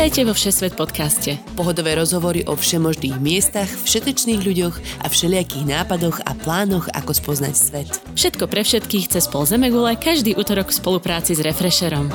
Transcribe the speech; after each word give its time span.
Vítajte 0.00 0.24
vo 0.24 0.32
Všesvet 0.32 0.80
podcaste. 0.80 1.36
Pohodové 1.60 1.92
rozhovory 1.92 2.40
o 2.48 2.56
všemožných 2.56 3.20
miestach, 3.20 3.68
všetečných 3.68 4.40
ľuďoch 4.40 5.04
a 5.04 5.12
všelijakých 5.12 5.68
nápadoch 5.68 6.24
a 6.24 6.32
plánoch, 6.40 6.88
ako 6.96 7.12
spoznať 7.12 7.52
svet. 7.52 7.90
Všetko 8.16 8.48
pre 8.48 8.64
všetkých 8.64 9.12
cez 9.12 9.28
pol 9.28 9.44
Zemegule 9.44 10.00
každý 10.00 10.32
útorok 10.40 10.72
v 10.72 10.80
spolupráci 10.80 11.36
s 11.36 11.44
Refresherom. 11.44 12.08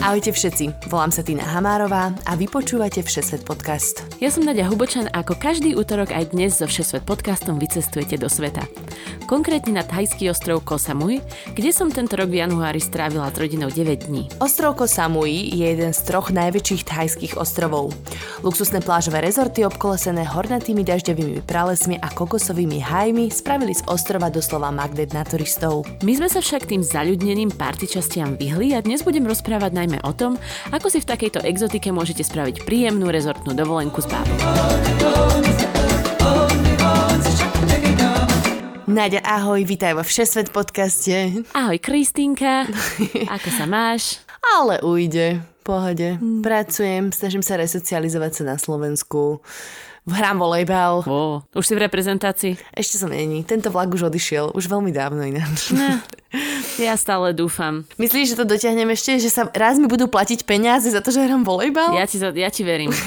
Ahojte 0.00 0.32
všetci, 0.32 0.88
volám 0.88 1.12
sa 1.12 1.20
Tina 1.20 1.44
Hamárová 1.44 2.16
a 2.24 2.32
vy 2.32 2.48
počúvate 2.48 3.04
Všesvet 3.04 3.44
podcast. 3.44 4.08
Ja 4.24 4.32
som 4.32 4.48
Nadia 4.48 4.64
Hubočan 4.72 5.12
a 5.12 5.20
ako 5.20 5.36
každý 5.36 5.76
útorok 5.76 6.16
aj 6.16 6.32
dnes 6.32 6.56
so 6.56 6.64
Všesvet 6.64 7.04
podcastom 7.04 7.60
vycestujete 7.60 8.16
do 8.16 8.32
sveta. 8.32 8.64
Konkrétne 9.26 9.80
na 9.80 9.84
thajský 9.86 10.28
ostrov 10.28 10.60
Koh 10.66 10.76
Samui, 10.76 11.24
kde 11.56 11.70
som 11.72 11.88
tento 11.88 12.18
rok 12.20 12.28
v 12.28 12.44
januári 12.44 12.82
strávila 12.82 13.32
trodinou 13.32 13.72
9 13.72 14.10
dní. 14.10 14.28
Ostrov 14.42 14.76
Koh 14.76 14.90
Samui 14.90 15.52
je 15.56 15.72
jeden 15.72 15.96
z 15.96 16.00
troch 16.04 16.28
najväčších 16.34 16.84
thajských 16.84 17.34
ostrovov. 17.40 17.96
Luxusné 18.44 18.84
plážové 18.84 19.24
rezorty 19.24 19.64
obkolesené 19.64 20.26
hornatými 20.28 20.84
dažďovými 20.84 21.46
pralesmi 21.48 21.96
a 21.96 22.12
kokosovými 22.12 22.82
hajmi 22.82 23.30
spravili 23.32 23.72
z 23.72 23.82
ostrova 23.88 24.28
doslova 24.28 24.68
magnet 24.68 25.16
na 25.16 25.24
turistov. 25.24 25.88
My 26.04 26.12
sme 26.18 26.28
sa 26.28 26.44
však 26.44 26.68
tým 26.68 26.84
zaľudneným 26.84 27.54
party 27.56 27.88
častiam 27.88 28.36
vyhli 28.36 28.76
a 28.76 28.84
dnes 28.84 29.00
budem 29.00 29.24
rozprávať 29.24 29.72
najmä 29.72 29.98
o 30.04 30.12
tom, 30.12 30.36
ako 30.74 30.92
si 30.92 31.00
v 31.00 31.08
takejto 31.08 31.40
exotike 31.46 31.88
môžete 31.88 32.26
spraviť 32.26 32.68
príjemnú 32.68 33.08
rezortnú 33.08 33.56
dovolenku 33.56 34.04
s 34.04 34.08
bábou. 34.10 35.81
Nadia, 38.92 39.24
ahoj, 39.24 39.64
vítaj 39.64 39.96
vo 39.96 40.04
Všesvet 40.04 40.52
podcaste. 40.52 41.48
Ahoj 41.56 41.80
Kristýnka, 41.80 42.68
ako 43.36 43.48
sa 43.48 43.64
máš? 43.64 44.20
Ale 44.44 44.84
ujde, 44.84 45.40
pohode. 45.64 46.20
Pracujem, 46.44 47.08
snažím 47.08 47.40
sa 47.40 47.56
resocializovať 47.56 48.32
sa 48.36 48.42
na 48.44 48.56
Slovensku. 48.60 49.40
Hrám 50.04 50.36
volejbal. 50.36 51.06
Oh, 51.06 51.40
už 51.54 51.64
si 51.64 51.72
v 51.72 51.86
reprezentácii? 51.86 52.58
Ešte 52.74 52.98
som 52.98 53.08
není. 53.08 53.46
Tento 53.46 53.70
vlak 53.70 53.88
už 53.88 54.10
odišiel. 54.10 54.50
Už 54.52 54.66
veľmi 54.66 54.90
dávno 54.90 55.22
ináč. 55.22 55.70
Ne, 55.72 56.02
ja 56.82 56.92
stále 56.98 57.32
dúfam. 57.32 57.86
Myslíš, 57.96 58.34
že 58.34 58.38
to 58.38 58.44
dotiahnem 58.44 58.92
ešte? 58.92 59.16
Že 59.22 59.30
sa 59.30 59.42
raz 59.48 59.78
mi 59.78 59.86
budú 59.86 60.10
platiť 60.10 60.42
peniaze 60.44 60.90
za 60.90 61.00
to, 61.00 61.14
že 61.14 61.22
hrám 61.22 61.46
volejbal? 61.46 61.94
Ja 61.96 62.04
ti, 62.04 62.18
za- 62.20 62.34
ja 62.34 62.50
ti 62.52 62.60
verím. 62.66 62.92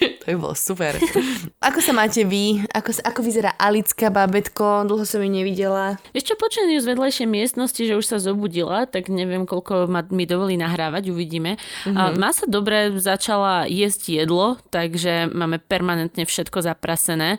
to 0.00 0.24
by 0.24 0.36
bolo 0.36 0.56
super. 0.56 0.96
ako 1.68 1.78
sa 1.78 1.92
máte 1.92 2.24
vy? 2.24 2.64
Ako, 2.72 2.90
sa- 2.90 3.04
ako 3.04 3.20
vyzerá 3.20 3.52
Alická 3.54 4.08
babetko? 4.08 4.88
Dlho 4.88 5.04
som 5.04 5.20
ju 5.20 5.28
nevidela. 5.28 6.00
Ešte 6.10 6.34
počujem 6.34 6.72
ju 6.72 6.80
z 6.80 6.90
vedlejšej 6.90 7.28
miestnosti, 7.28 7.82
že 7.84 7.94
už 7.94 8.06
sa 8.06 8.16
zobudila, 8.16 8.88
tak 8.88 9.12
neviem, 9.12 9.44
koľko 9.44 9.84
ma, 9.86 10.00
mi 10.08 10.24
dovolí 10.24 10.56
nahrávať, 10.56 11.12
uvidíme. 11.12 11.60
Mm-hmm. 11.84 11.96
A 11.96 12.02
má 12.16 12.32
sa 12.32 12.48
dobre, 12.48 12.92
začala 12.96 13.68
jesť 13.68 14.24
jedlo, 14.24 14.56
takže 14.72 15.28
máme 15.28 15.60
permanentne 15.60 16.24
všetko 16.24 16.64
zaprasené 16.64 17.36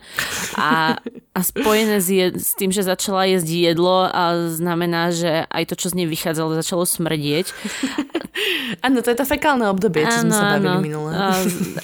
a, 0.54 0.98
a 1.34 1.40
spojené 1.42 1.98
s, 1.98 2.08
je, 2.08 2.26
s 2.38 2.54
tým, 2.54 2.70
že 2.70 2.86
začala 2.86 3.26
jesť 3.26 3.48
jedlo 3.50 4.06
a 4.06 4.48
znamená, 4.50 5.10
že 5.10 5.46
aj 5.50 5.64
to, 5.70 5.74
čo 5.74 5.90
z 5.90 6.02
nej 6.02 6.08
vychádzalo, 6.08 6.54
začalo 6.54 6.86
smrdieť. 6.86 7.50
Áno, 8.80 9.04
to 9.04 9.12
je 9.12 9.18
to 9.18 9.26
fekálne 9.28 9.66
obdobie, 9.68 10.06
čo 10.08 10.24
sme 10.24 10.32
sa 10.32 10.56
bavili 10.56 10.88
minule. 10.88 11.12
A 11.12 11.36
z- 11.44 11.76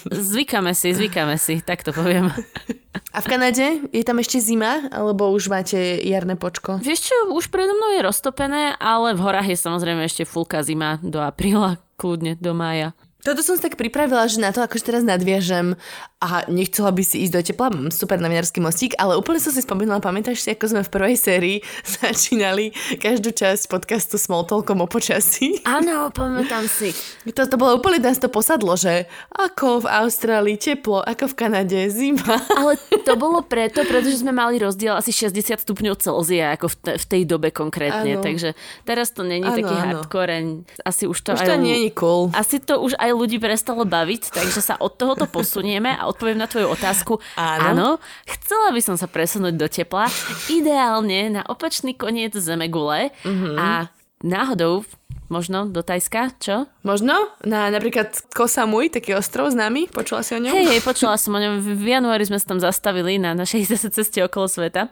zvykáme 0.69 0.75
si, 0.75 0.89
zvykáme 0.93 1.37
si, 1.39 1.55
tak 1.65 1.81
to 1.81 1.97
poviem. 1.97 2.29
A 3.17 3.25
v 3.25 3.27
Kanade? 3.31 3.89
Je 3.89 4.05
tam 4.05 4.21
ešte 4.21 4.37
zima? 4.37 4.85
Alebo 4.93 5.33
už 5.33 5.49
máte 5.49 5.97
jarné 6.05 6.37
počko? 6.37 6.77
Vieš 6.83 7.09
čo, 7.09 7.17
už 7.33 7.49
predo 7.49 7.73
mnou 7.73 7.97
je 7.97 8.05
roztopené, 8.05 8.77
ale 8.77 9.17
v 9.17 9.25
horách 9.25 9.49
je 9.49 9.57
samozrejme 9.57 10.05
ešte 10.05 10.29
fulka 10.29 10.61
zima 10.61 11.01
do 11.01 11.25
apríla, 11.25 11.81
kľudne 11.97 12.37
do 12.37 12.53
mája. 12.53 12.93
Toto 13.29 13.45
som 13.45 13.61
si 13.61 13.63
tak 13.69 13.77
pripravila, 13.77 14.25
že 14.25 14.41
na 14.41 14.57
to 14.57 14.65
akože 14.65 14.89
teraz 14.89 15.05
nadviažem 15.05 15.77
a 16.17 16.49
nechcela 16.49 16.89
by 16.97 17.05
si 17.05 17.29
ísť 17.29 17.33
do 17.37 17.41
tepla, 17.45 17.69
mám 17.69 17.93
super 17.93 18.17
novinársky 18.17 18.57
mostík, 18.57 18.97
ale 18.97 19.21
úplne 19.21 19.37
som 19.37 19.53
si 19.53 19.61
spomínala, 19.61 20.01
pamätáš 20.01 20.41
si, 20.41 20.49
ako 20.57 20.65
sme 20.65 20.81
v 20.81 20.91
prvej 20.91 21.15
sérii 21.21 21.57
začínali 22.01 22.73
každú 22.97 23.37
časť 23.37 23.69
podcastu 23.69 24.17
Small 24.17 24.49
Talkom 24.49 24.81
o 24.81 24.89
počasí? 24.89 25.61
Áno, 25.69 26.09
pamätám 26.09 26.65
si. 26.73 26.97
To, 27.39 27.45
to 27.47 27.61
bolo 27.61 27.79
úplne 27.79 28.03
nás 28.03 28.19
to 28.19 28.27
posadlo, 28.33 28.75
že 28.75 29.07
ako 29.31 29.85
v 29.85 29.87
Austrálii 29.87 30.57
teplo, 30.59 31.05
ako 31.05 31.31
v 31.31 31.35
Kanade 31.39 31.87
zima. 31.93 32.41
Ale 32.59 32.75
to 33.05 33.15
bolo 33.15 33.45
preto, 33.45 33.85
pretože 33.87 34.25
sme 34.25 34.35
mali 34.35 34.59
rozdiel 34.59 34.97
asi 34.97 35.13
60 35.15 35.61
stupňov 35.63 35.95
Celzia, 36.03 36.57
ako 36.57 36.73
v, 36.73 36.77
te, 36.83 36.93
v 36.99 37.05
tej 37.05 37.23
dobe 37.29 37.53
konkrétne. 37.55 38.19
Áno. 38.19 38.25
Takže 38.25 38.59
teraz 38.83 39.15
to 39.15 39.23
není 39.23 39.47
Áno, 39.47 39.55
taký 39.55 39.71
áno. 39.77 40.03
hardcore. 40.03 40.65
Asi 40.83 41.05
už 41.07 41.19
to 41.21 41.37
Už 41.37 41.47
aj... 41.47 41.49
to 41.53 41.57
nie 41.63 41.79
je 41.87 41.91
cool. 41.95 42.33
Asi 42.35 42.59
to 42.59 42.81
už 42.81 42.99
aj 42.99 43.11
ľudí 43.19 43.43
prestalo 43.43 43.83
baviť, 43.83 44.31
takže 44.31 44.63
sa 44.63 44.75
od 44.79 44.95
tohoto 44.95 45.27
posunieme 45.27 45.91
a 45.91 46.07
odpoviem 46.07 46.39
na 46.39 46.47
tvoju 46.47 46.71
otázku. 46.71 47.19
Áno. 47.35 47.67
Áno, 47.69 47.89
chcela 48.25 48.71
by 48.71 48.81
som 48.81 48.95
sa 48.95 49.11
presunúť 49.11 49.59
do 49.59 49.67
tepla, 49.67 50.07
ideálne 50.49 51.29
na 51.29 51.43
opačný 51.43 51.99
koniec 51.99 52.39
Zemegule 52.39 53.11
Mhm. 53.27 53.59
a 53.59 53.91
náhodou 54.23 54.87
možno 55.29 55.69
do 55.69 55.85
Tajska, 55.85 56.33
čo? 56.41 56.65
Možno? 56.83 57.13
Na 57.45 57.69
napríklad 57.69 58.17
Koh 58.33 58.49
Samui, 58.49 58.89
taký 58.89 59.13
ostrov 59.13 59.53
známy, 59.53 59.93
počula 59.93 60.25
si 60.25 60.33
o 60.33 60.41
ňom? 60.41 60.51
Hej, 60.57 60.67
hej, 60.73 60.81
počula 60.81 61.21
som 61.21 61.37
o 61.37 61.41
ňom. 61.41 61.61
V 61.61 61.85
januári 61.85 62.25
sme 62.25 62.41
sa 62.41 62.57
tam 62.57 62.61
zastavili 62.65 63.21
na 63.21 63.37
našej 63.37 63.67
zase 63.77 63.93
ceste 63.93 64.25
okolo 64.25 64.49
sveta. 64.49 64.89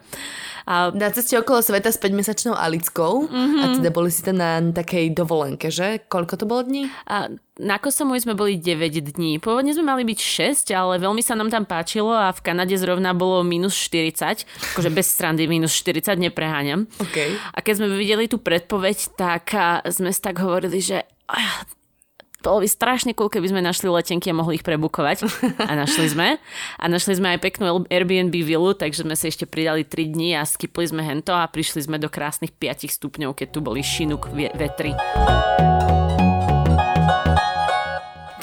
A 0.67 0.91
Na 0.93 1.09
ceste 1.15 1.39
okolo 1.39 1.63
sveta 1.65 1.89
s 1.89 1.97
5-mesačnou 1.97 2.53
Alickou 2.53 3.31
mm-hmm. 3.31 3.63
a 3.63 3.65
teda 3.81 3.91
boli 3.95 4.11
si 4.13 4.21
tam 4.27 4.37
na 4.37 4.59
takej 4.61 5.15
dovolenke, 5.15 5.73
že? 5.73 6.05
Koľko 6.05 6.35
to 6.37 6.45
bolo 6.45 6.67
dní? 6.67 6.91
A 7.09 7.31
na 7.57 7.81
Kosamoji 7.81 8.29
sme 8.29 8.37
boli 8.37 8.61
9 8.61 9.17
dní. 9.17 9.41
Pôvodne 9.41 9.73
sme 9.73 9.89
mali 9.89 10.05
byť 10.05 10.21
6, 10.21 10.77
ale 10.77 11.01
veľmi 11.01 11.25
sa 11.25 11.33
nám 11.33 11.49
tam 11.49 11.65
páčilo 11.65 12.13
a 12.13 12.29
v 12.33 12.45
Kanade 12.45 12.77
zrovna 12.77 13.17
bolo 13.17 13.41
minus 13.41 13.73
40. 13.81 14.45
Akože 14.77 14.93
bez 14.93 15.09
strandy 15.09 15.49
minus 15.49 15.73
40, 15.81 16.21
nepreháňam. 16.21 16.85
OK. 17.01 17.17
A 17.57 17.59
keď 17.65 17.75
sme 17.81 17.89
videli 17.97 18.29
tú 18.29 18.37
predpoveď, 18.37 19.17
tak 19.17 19.57
sme 19.89 20.13
si 20.13 20.21
tak 20.21 20.37
hovorili, 20.37 20.85
že 20.85 21.09
ah, 21.33 21.65
bolo 22.45 22.63
by 22.63 22.69
strašne 22.71 23.11
cool, 23.17 23.27
keby 23.27 23.51
sme 23.51 23.65
našli 23.65 23.91
letenky 23.91 24.31
a 24.31 24.39
mohli 24.39 24.61
ich 24.61 24.67
prebukovať. 24.67 25.27
A 25.67 25.73
našli 25.75 26.07
sme. 26.13 26.39
A 26.79 26.85
našli 26.87 27.19
sme 27.19 27.35
aj 27.35 27.43
peknú 27.43 27.89
Airbnb 27.91 28.31
vilu, 28.31 28.71
takže 28.77 29.03
sme 29.03 29.19
si 29.19 29.33
ešte 29.33 29.51
pridali 29.51 29.83
3 29.83 30.15
dní 30.15 30.37
a 30.39 30.47
skipli 30.47 30.87
sme 30.87 31.03
hento 31.03 31.35
a 31.35 31.49
prišli 31.49 31.89
sme 31.89 31.97
do 31.99 32.07
krásnych 32.07 32.55
5 32.55 32.87
stupňov, 32.87 33.35
keď 33.35 33.49
tu 33.51 33.59
boli 33.65 33.83
šinuk 33.83 34.31
vetry. 34.31 34.95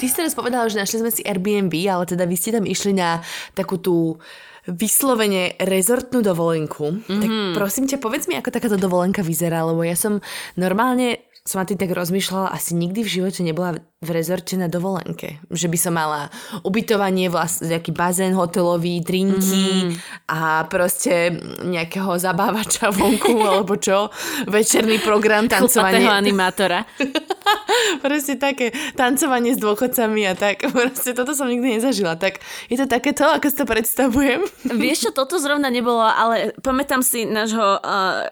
Ty 0.04 0.12
si 0.12 0.20
teraz 0.20 0.36
povedala, 0.36 0.68
že 0.68 0.76
našli 0.76 1.00
sme 1.00 1.08
si 1.08 1.24
Airbnb, 1.24 1.72
ale 1.88 2.04
teda 2.04 2.28
vy 2.28 2.36
ste 2.36 2.52
tam 2.52 2.68
išli 2.68 2.92
na 2.92 3.24
takú 3.56 3.80
tú 3.80 4.20
vyslovene 4.68 5.56
rezortnú 5.56 6.20
dovolenku. 6.20 7.00
Mm-hmm. 7.00 7.20
Tak 7.24 7.30
prosím 7.56 7.88
ťa, 7.88 8.04
povedz 8.04 8.28
mi, 8.28 8.36
ako 8.36 8.52
takáto 8.52 8.76
dovolenka 8.76 9.24
vyzerá, 9.24 9.64
lebo 9.64 9.80
ja 9.80 9.96
som 9.96 10.20
normálne 10.60 11.24
som 11.44 11.60
na 11.60 11.68
tým 11.68 11.76
tak 11.76 11.92
rozmýšľala, 11.92 12.56
asi 12.56 12.72
nikdy 12.72 13.04
v 13.04 13.12
živote 13.20 13.44
nebola 13.44 13.76
v 14.00 14.10
rezorte 14.12 14.56
na 14.56 14.64
dovolenke. 14.64 15.44
Že 15.52 15.68
by 15.68 15.78
som 15.80 15.92
mala 15.96 16.32
ubytovanie, 16.64 17.28
vlastne 17.28 17.68
nejaký 17.72 17.92
bazén 17.92 18.32
hotelový, 18.32 19.04
drinky 19.04 19.92
mm-hmm. 19.92 20.28
a 20.28 20.64
proste 20.68 21.36
nejakého 21.64 22.16
zabávača 22.16 22.88
vonku, 22.92 23.44
alebo 23.50 23.76
čo, 23.76 24.08
večerný 24.48 25.04
program, 25.04 25.44
tancovanie. 25.44 26.08
animátora. 26.08 26.84
Proste 28.04 28.40
také 28.40 28.72
tancovanie 28.96 29.52
s 29.52 29.60
dôchodcami 29.60 30.24
a 30.28 30.32
tak. 30.36 30.64
Proste 30.72 31.12
toto 31.12 31.36
som 31.36 31.48
nikdy 31.48 31.80
nezažila. 31.80 32.16
Tak 32.16 32.40
je 32.68 32.76
to 32.80 32.88
takéto, 32.88 33.28
ako 33.28 33.46
si 33.48 33.56
to 33.56 33.64
predstavujem? 33.68 34.40
Vieš 34.68 35.08
čo, 35.08 35.10
toto 35.12 35.36
zrovna 35.36 35.68
nebolo, 35.68 36.04
ale 36.04 36.56
pamätám 36.60 37.04
si 37.04 37.28
nášho 37.28 37.80
uh, 37.80 38.28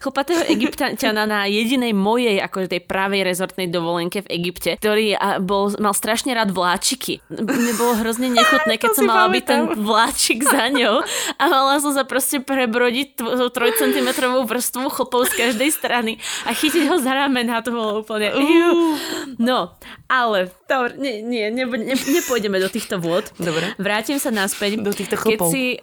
chlpatého 0.00 0.48
egyptiana 0.48 1.28
na 1.28 1.44
jedinej 1.44 1.92
mojej, 1.92 2.40
akože 2.54 2.70
tej 2.70 2.82
pravej 2.86 3.26
rezortnej 3.26 3.66
dovolenke 3.66 4.22
v 4.22 4.30
Egypte, 4.38 4.78
ktorý 4.78 5.18
bol, 5.42 5.74
mal 5.82 5.90
strašne 5.90 6.30
rád 6.30 6.54
vláčiky. 6.54 7.18
Mne 7.26 7.74
bolo 7.74 7.98
hrozne 7.98 8.30
nechutné, 8.30 8.78
keď 8.82 8.90
som 8.94 9.10
mala 9.10 9.26
byť 9.34 9.42
ten 9.42 9.62
vláčik 9.74 10.46
za 10.46 10.70
ňou 10.70 11.02
a 11.34 11.42
mala 11.50 11.82
som 11.82 11.90
sa 11.90 12.06
proste 12.06 12.38
prebrodiť 12.38 13.18
tou 13.18 13.50
3 13.50 13.74
cm 13.74 14.08
vrstvou 14.46 14.86
chlpov 14.86 15.26
z 15.34 15.50
každej 15.50 15.70
strany 15.74 16.22
a 16.46 16.54
chytiť 16.54 16.86
ho 16.86 17.02
za 17.02 17.10
ramena, 17.10 17.58
to 17.58 17.74
bolo 17.74 18.06
úplne... 18.06 18.30
Uh. 18.30 18.94
No, 19.42 19.74
ale 20.06 20.54
to, 20.70 20.94
nie, 20.94 21.26
nie, 21.26 21.50
ne, 21.50 21.66
nepôjdeme 21.98 22.62
do 22.62 22.70
týchto 22.70 23.02
vôd. 23.02 23.26
Dobre. 23.34 23.74
Vrátim 23.82 24.22
sa 24.22 24.30
naspäť. 24.30 24.78
Do 24.78 24.94
týchto 24.94 25.18
Keď 25.18 25.26
chlpov. 25.26 25.50
si... 25.50 25.82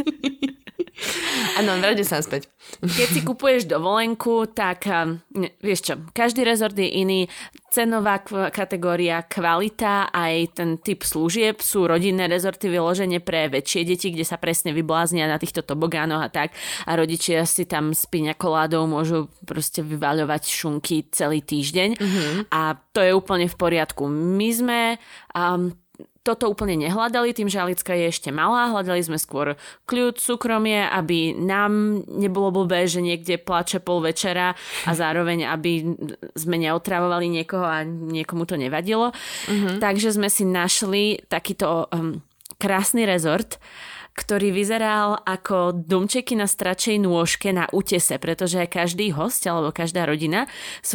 A 1.62 1.72
Áno, 1.72 1.78
vráte 1.78 2.02
sa 2.02 2.18
späť. 2.18 2.50
Keď 2.82 3.08
si 3.14 3.20
kupuješ 3.22 3.70
dovolenku, 3.70 4.50
tak 4.50 4.90
ne, 5.30 5.48
vieš 5.62 5.86
čo, 5.86 5.94
každý 6.10 6.42
rezort 6.42 6.74
je 6.74 6.90
iný, 6.90 7.30
cenová 7.72 8.20
kategória, 8.50 9.24
kvalita, 9.24 10.12
aj 10.12 10.58
ten 10.58 10.76
typ 10.82 11.06
služieb 11.06 11.62
sú 11.64 11.88
rodinné 11.88 12.28
rezorty 12.28 12.68
vyloženie 12.68 13.22
pre 13.24 13.48
väčšie 13.48 13.88
deti, 13.88 14.12
kde 14.12 14.26
sa 14.26 14.36
presne 14.36 14.76
vybláznia 14.76 15.24
na 15.24 15.40
týchto 15.40 15.64
tobogánoch 15.64 16.20
a 16.20 16.28
tak 16.28 16.52
a 16.84 16.92
rodičia 16.98 17.48
si 17.48 17.64
tam 17.64 17.96
s 17.96 18.04
piňakoládou 18.10 18.84
môžu 18.84 19.32
proste 19.46 19.80
vyvaľovať 19.80 20.42
šunky 20.50 21.08
celý 21.14 21.40
týždeň 21.40 21.96
mm-hmm. 21.96 22.34
a 22.52 22.76
to 22.92 23.00
je 23.00 23.16
úplne 23.16 23.48
v 23.48 23.56
poriadku. 23.56 24.04
My 24.10 24.48
sme 24.52 24.80
um, 25.32 25.72
toto 26.22 26.46
úplne 26.46 26.78
nehľadali, 26.86 27.34
tým, 27.34 27.50
že 27.50 27.58
Alicka 27.58 27.98
je 27.98 28.06
ešte 28.06 28.30
malá, 28.30 28.70
hľadali 28.70 29.02
sme 29.02 29.18
skôr 29.18 29.58
kľud, 29.90 30.22
súkromie, 30.22 30.86
aby 30.86 31.34
nám 31.34 32.02
nebolo 32.06 32.54
blbé, 32.62 32.86
že 32.86 33.02
niekde 33.02 33.42
plače 33.42 33.82
pol 33.82 34.06
večera 34.06 34.54
a 34.86 34.90
zároveň, 34.94 35.50
aby 35.50 35.82
sme 36.38 36.62
neotravovali 36.62 37.26
niekoho 37.26 37.66
a 37.66 37.82
niekomu 37.82 38.46
to 38.46 38.54
nevadilo. 38.54 39.10
Uh-huh. 39.10 39.82
Takže 39.82 40.14
sme 40.14 40.30
si 40.30 40.46
našli 40.46 41.18
takýto 41.26 41.90
um, 41.90 42.22
krásny 42.62 43.02
rezort, 43.02 43.58
ktorý 44.12 44.52
vyzeral 44.52 45.20
ako 45.24 45.72
domčeky 45.72 46.36
na 46.36 46.44
stračej 46.44 47.00
nôžke 47.00 47.52
na 47.52 47.68
útese, 47.72 48.20
pretože 48.20 48.60
každý 48.68 49.12
host 49.12 49.44
alebo 49.48 49.72
každá 49.72 50.04
rodina 50.04 50.44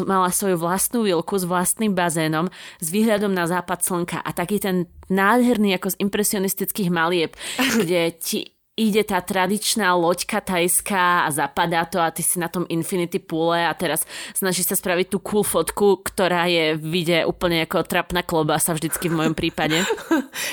mala 0.05 0.29
svoju 0.29 0.57
vlastnú 0.61 1.01
vilku 1.05 1.37
s 1.37 1.45
vlastným 1.45 1.97
bazénom 1.97 2.49
s 2.77 2.87
výhľadom 2.93 3.33
na 3.33 3.49
západ 3.49 3.81
slnka 3.81 4.21
a 4.21 4.29
taký 4.33 4.61
ten 4.61 4.85
nádherný 5.09 5.77
ako 5.77 5.97
z 5.97 5.99
impresionistických 6.03 6.89
malieb, 6.93 7.33
kde 7.79 8.13
ti 8.17 8.56
ide 8.77 9.01
tá 9.01 9.17
tradičná 9.25 9.97
loďka 9.97 10.37
tajská 10.37 11.25
a 11.25 11.33
zapadá 11.33 11.89
to 11.89 11.97
a 11.97 12.13
ty 12.13 12.21
si 12.21 12.37
na 12.37 12.45
tom 12.45 12.69
Infinity 12.69 13.17
Poole 13.17 13.65
a 13.65 13.73
teraz 13.73 14.05
snaží 14.37 14.61
sa 14.61 14.77
spraviť 14.77 15.09
tú 15.09 15.17
cool 15.25 15.41
fotku, 15.41 16.05
ktorá 16.05 16.45
je 16.45 16.77
vide 16.77 17.25
úplne 17.25 17.65
ako 17.65 17.81
trapná 17.89 18.21
klobasa 18.21 18.77
vždycky 18.77 19.09
v 19.09 19.17
mojom 19.17 19.35
prípade. 19.35 19.81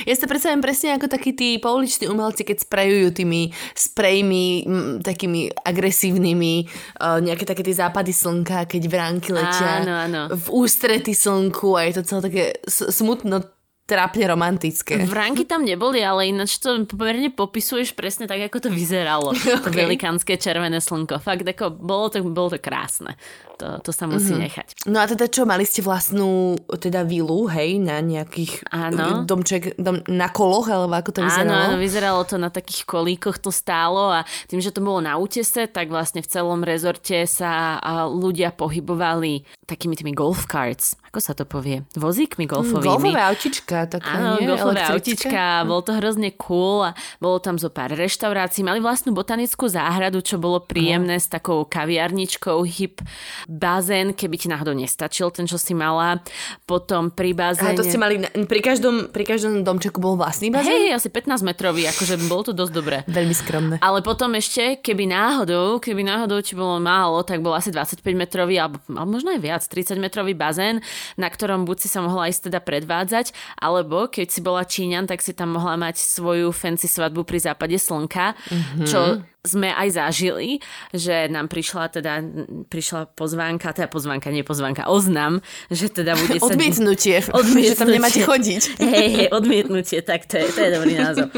Ja 0.09 0.17
sa 0.17 0.25
predstavím 0.25 0.65
presne 0.65 0.97
ako 0.97 1.12
takí 1.12 1.37
tí 1.37 1.61
pouliční 1.61 2.09
umelci, 2.09 2.44
keď 2.44 2.65
sprajujú 2.65 3.09
tými 3.12 3.53
sprejmi 3.76 4.65
m, 4.65 4.99
takými 5.05 5.53
agresívnymi 5.53 6.55
uh, 7.00 7.20
nejaké 7.20 7.44
také 7.44 7.61
tie 7.61 7.77
západy 7.77 8.12
slnka, 8.12 8.65
keď 8.65 8.82
vránky 8.88 9.37
letia 9.37 9.85
áno, 9.85 9.93
áno. 10.09 10.23
v 10.32 10.47
ústrety 10.56 11.12
slnku 11.12 11.77
a 11.77 11.85
je 11.88 12.00
to 12.00 12.03
celé 12.05 12.20
také 12.25 12.44
smutno 12.69 13.44
trápne 13.85 14.25
romantické. 14.33 15.05
Vránky 15.05 15.45
tam 15.45 15.61
neboli, 15.61 16.01
ale 16.01 16.33
ináč 16.33 16.57
to 16.57 16.89
pomerne 16.89 17.29
popisuješ 17.29 17.93
presne 17.93 18.25
tak, 18.25 18.41
ako 18.49 18.69
to 18.69 18.71
vyzeralo. 18.73 19.33
Okay. 19.55 19.71
To 19.71 19.87
velikánske 19.87 20.35
červené 20.41 20.83
slnko. 20.83 21.23
Fakt, 21.23 21.47
ako 21.47 21.73
bolo 21.73 22.11
to, 22.11 22.21
bolo 22.27 22.53
to 22.53 22.59
krásne. 22.59 23.15
To, 23.61 23.79
to 23.79 23.95
sa 23.95 24.11
musí 24.11 24.35
mm-hmm. 24.35 24.45
nechať. 24.51 24.67
No 24.91 24.99
a 24.99 25.07
teda 25.07 25.31
čo, 25.31 25.47
mali 25.47 25.63
ste 25.63 25.79
vlastnú 25.79 26.59
teda 26.75 27.07
vilu, 27.07 27.47
hej, 27.47 27.79
na 27.79 28.03
nejakých 28.03 28.67
áno. 28.75 29.23
domček, 29.23 29.79
dom, 29.79 30.03
na 30.11 30.27
koloch, 30.27 30.67
alebo 30.67 30.91
ako 30.91 31.11
to 31.15 31.21
vyzeralo? 31.23 31.55
Áno, 31.55 31.55
áno, 31.55 31.77
vyzeralo 31.79 32.21
to 32.27 32.35
na 32.35 32.51
takých 32.51 32.83
kolíkoch 32.83 33.39
to 33.39 33.55
stálo 33.55 34.11
a 34.11 34.27
tým, 34.51 34.59
že 34.59 34.75
to 34.75 34.83
bolo 34.83 34.99
na 34.99 35.15
útese, 35.17 35.71
tak 35.71 35.87
vlastne 35.87 36.19
v 36.19 36.29
celom 36.29 36.67
rezorte 36.67 37.25
sa 37.31 37.79
ľudia 38.11 38.51
pohybovali 38.51 39.47
takými 39.71 39.95
tými 39.95 40.13
golf 40.13 40.51
carts. 40.51 40.99
Ako 41.15 41.23
sa 41.23 41.33
to 41.33 41.47
povie? 41.47 41.87
Vozíkmi 41.95 42.51
golfovými. 42.51 42.91
Golfové 42.91 43.23
autička. 43.23 43.74
Taká, 43.91 44.15
áno, 44.15 44.31
nie? 44.38 44.47
golfové 44.47 44.82
autička. 44.87 45.67
Bolo 45.67 45.82
to 45.82 45.93
hrozne 45.99 46.31
cool 46.38 46.87
a 46.87 46.91
bolo 47.19 47.43
tam 47.43 47.59
zo 47.59 47.69
pár 47.69 47.91
reštaurácií. 47.93 48.62
Mali 48.62 48.79
vlastnú 48.79 49.11
botanickú 49.11 49.67
záhradu, 49.67 50.23
čo 50.23 50.38
bolo 50.38 50.62
príjemné 50.62 51.19
no. 51.19 51.23
s 51.23 51.26
takou 51.26 51.67
kaviarničkou 51.67 52.62
hip 52.65 53.03
bazén, 53.50 54.15
keby 54.15 54.37
ti 54.38 54.47
náhodou 54.47 54.73
nestačil 54.79 55.35
ten, 55.35 55.50
čo 55.50 55.59
si 55.59 55.75
mala. 55.75 56.23
Potom 56.65 57.11
pri 57.11 57.35
bazéne... 57.35 57.75
A 57.75 57.79
to 57.79 57.82
ste 57.82 57.99
mali, 57.99 58.23
pri 58.47 58.61
každom, 58.62 59.11
pri 59.11 59.26
každom 59.26 59.67
domčeku 59.67 59.99
bol 59.99 60.15
vlastný 60.15 60.55
bazén? 60.55 60.70
Hej, 60.70 61.03
asi 61.03 61.09
15 61.11 61.43
metrový, 61.43 61.91
akože 61.91 62.15
bolo 62.31 62.49
to 62.49 62.53
dosť 62.55 62.73
dobré. 62.73 62.97
Veľmi 63.11 63.35
skromné. 63.35 63.75
Ale 63.82 64.00
potom 64.00 64.31
ešte, 64.38 64.79
keby 64.79 65.11
náhodou, 65.11 65.82
keby 65.82 66.06
náhodou 66.06 66.38
ti 66.44 66.55
bolo 66.55 66.79
málo, 66.79 67.27
tak 67.27 67.43
bol 67.43 67.56
asi 67.56 67.75
25 67.75 68.05
metrový, 68.15 68.61
alebo, 68.61 68.79
alebo 68.87 69.19
možno 69.19 69.35
aj 69.35 69.41
viac, 69.41 69.62
30 69.65 69.99
metrový 69.99 70.37
bazén, 70.37 70.85
na 71.17 71.27
ktorom 71.27 71.65
buď 71.65 71.77
si 71.85 71.88
sa 71.88 72.05
mohla 72.05 72.29
ísť 72.29 72.53
teda 72.53 72.61
predvádzať, 72.61 73.32
alebo 73.65 74.13
keď 74.13 74.29
si 74.29 74.41
bola 74.45 74.69
Číňan, 74.69 75.09
tak 75.09 75.25
si 75.25 75.33
tam 75.33 75.57
mohla 75.57 75.81
mať 75.81 75.97
svoju 75.97 76.53
fancy 76.53 76.85
svadbu 76.85 77.25
pri 77.25 77.41
západe 77.41 77.81
slnka, 77.81 78.37
mm-hmm. 78.37 78.85
čo 78.85 79.25
sme 79.45 79.69
aj 79.69 79.89
zažili, 80.01 80.61
že 80.89 81.29
nám 81.29 81.53
prišla 81.53 81.93
teda, 81.93 82.25
prišla 82.73 83.13
pozvánka, 83.13 83.77
teda 83.77 83.93
pozvánka, 83.93 84.33
nie 84.33 84.41
pozvánka, 84.41 84.89
oznam, 84.89 85.45
že 85.69 85.93
teda 85.93 86.17
bude 86.17 86.41
sa... 86.41 86.49
Odmietnutie, 86.49 87.21
odmietnutie. 87.29 87.71
že 87.77 87.81
tam 87.81 87.93
nemáte 87.93 88.25
chodiť. 88.25 88.63
Hej, 88.81 89.09
hej, 89.13 89.29
odmietnutie, 89.29 90.01
tak 90.01 90.25
to 90.25 90.41
je, 90.41 90.49
to 90.49 90.61
je 90.65 90.71
dobrý 90.73 90.97
názov. 90.97 91.29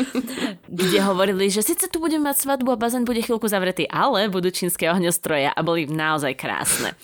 Kde 0.70 0.98
hovorili, 1.02 1.50
že 1.50 1.66
síce 1.66 1.90
tu 1.90 1.98
budeme 1.98 2.30
mať 2.30 2.46
svadbu 2.46 2.74
a 2.74 2.78
bazén 2.78 3.02
bude 3.02 3.18
chvíľku 3.26 3.50
zavretý, 3.50 3.90
ale 3.90 4.30
budú 4.30 4.54
čínske 4.54 4.86
ohňostroje 4.86 5.50
a 5.50 5.58
boli 5.66 5.90
naozaj 5.90 6.38
krásne. 6.38 6.94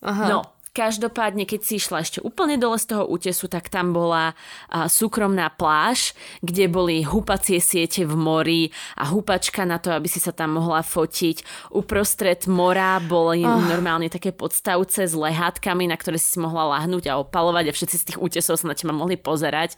Aha. 0.00 0.24
No, 0.24 0.38
Každopádne, 0.70 1.50
keď 1.50 1.60
si 1.66 1.82
išla 1.82 2.06
ešte 2.06 2.22
úplne 2.22 2.54
dole 2.54 2.78
z 2.78 2.94
toho 2.94 3.02
útesu, 3.10 3.50
tak 3.50 3.66
tam 3.66 3.90
bola 3.90 4.38
a, 4.70 4.86
súkromná 4.86 5.50
pláž, 5.50 6.14
kde 6.46 6.70
boli 6.70 7.02
húpacie 7.02 7.58
siete 7.58 8.06
v 8.06 8.14
mori 8.14 8.62
a 8.94 9.10
húpačka 9.10 9.66
na 9.66 9.82
to, 9.82 9.90
aby 9.90 10.06
si 10.06 10.22
sa 10.22 10.30
tam 10.30 10.62
mohla 10.62 10.86
fotiť. 10.86 11.42
Uprostred 11.74 12.46
mora 12.46 13.02
boli 13.02 13.42
oh. 13.42 13.58
normálne 13.66 14.06
také 14.06 14.30
podstavce 14.30 15.10
s 15.10 15.14
lehátkami, 15.18 15.90
na 15.90 15.98
ktoré 15.98 16.22
si 16.22 16.38
mohla 16.38 16.78
lahnúť 16.78 17.10
a 17.10 17.18
opalovať 17.18 17.70
a 17.70 17.72
všetci 17.74 17.96
z 17.98 18.04
tých 18.14 18.18
útesov 18.22 18.54
sa 18.54 18.70
na 18.70 18.78
teba 18.78 18.94
mohli 18.94 19.18
pozerať. 19.18 19.74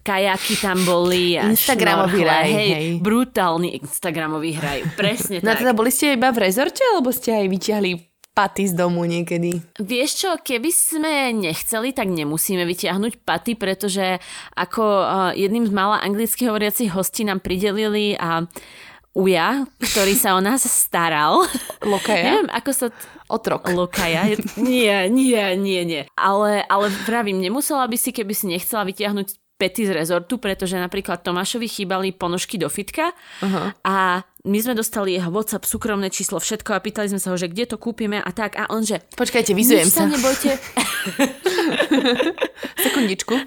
Kajaky 0.00 0.54
tam 0.64 0.80
boli. 0.88 1.36
Instagramový 1.36 2.20
raj. 2.24 2.48
Hej, 2.48 2.68
hej. 2.72 2.86
Brutálny 3.04 3.76
Instagramový 3.84 4.56
hraj. 4.56 4.96
Presne 4.96 5.44
no 5.44 5.52
tak. 5.52 5.60
teda 5.60 5.76
boli 5.76 5.92
ste 5.92 6.16
iba 6.16 6.32
v 6.32 6.48
rezorte, 6.48 6.80
alebo 6.88 7.12
ste 7.12 7.36
aj 7.36 7.46
vyťahli 7.52 8.11
paty 8.32 8.68
z 8.68 8.74
domu 8.76 9.04
niekedy. 9.04 9.60
Vieš 9.76 10.10
čo, 10.24 10.30
keby 10.40 10.70
sme 10.72 11.14
nechceli, 11.36 11.92
tak 11.92 12.08
nemusíme 12.08 12.64
vyťahnuť 12.64 13.20
paty, 13.22 13.52
pretože 13.56 14.18
ako 14.56 14.82
uh, 14.82 15.06
jedným 15.36 15.68
z 15.68 15.72
mála 15.72 16.00
anglicky 16.00 16.48
hovoriacich 16.48 16.92
hostí 16.92 17.28
nám 17.28 17.44
pridelili 17.44 18.16
a 18.16 18.48
uja, 19.12 19.68
ktorý 19.76 20.16
sa 20.16 20.36
o 20.36 20.40
nás 20.40 20.64
staral. 20.64 21.44
Lokaja? 21.84 22.40
Neviem, 22.40 22.48
ako 22.48 22.70
sa... 22.72 22.86
T- 22.88 22.96
Otrok. 23.32 23.64
Lokaja? 23.72 24.28
Nie, 24.60 25.08
nie, 25.08 25.40
nie, 25.56 25.80
nie. 25.88 26.02
Ale, 26.20 26.68
ale 26.68 26.92
pravím, 27.08 27.40
nemusela 27.40 27.88
by 27.88 27.96
si, 27.96 28.12
keby 28.12 28.36
si 28.36 28.44
nechcela 28.44 28.84
vytiahnuť 28.84 29.40
pety 29.62 29.86
z 29.86 29.94
rezortu, 29.94 30.42
pretože 30.42 30.74
napríklad 30.74 31.22
Tomášovi 31.22 31.70
chýbali 31.70 32.10
ponožky 32.10 32.58
do 32.58 32.66
fitka 32.66 33.14
uh-huh. 33.38 33.70
a 33.86 34.26
my 34.42 34.58
sme 34.58 34.74
dostali 34.74 35.14
jeho 35.14 35.30
WhatsApp, 35.30 35.62
súkromné 35.62 36.10
číslo, 36.10 36.42
všetko 36.42 36.74
a 36.74 36.82
pýtali 36.82 37.14
sme 37.14 37.22
sa 37.22 37.30
ho, 37.30 37.38
že 37.38 37.46
kde 37.46 37.62
to 37.62 37.78
kúpime 37.78 38.18
a 38.18 38.30
tak 38.34 38.58
a 38.58 38.66
on, 38.74 38.82
že... 38.82 38.98
Počkajte, 39.14 39.54
vyzujem 39.54 39.86
sa. 39.86 40.02
sa 40.02 40.10
nebojte. 40.10 40.58
Sekundičku. 42.82 43.38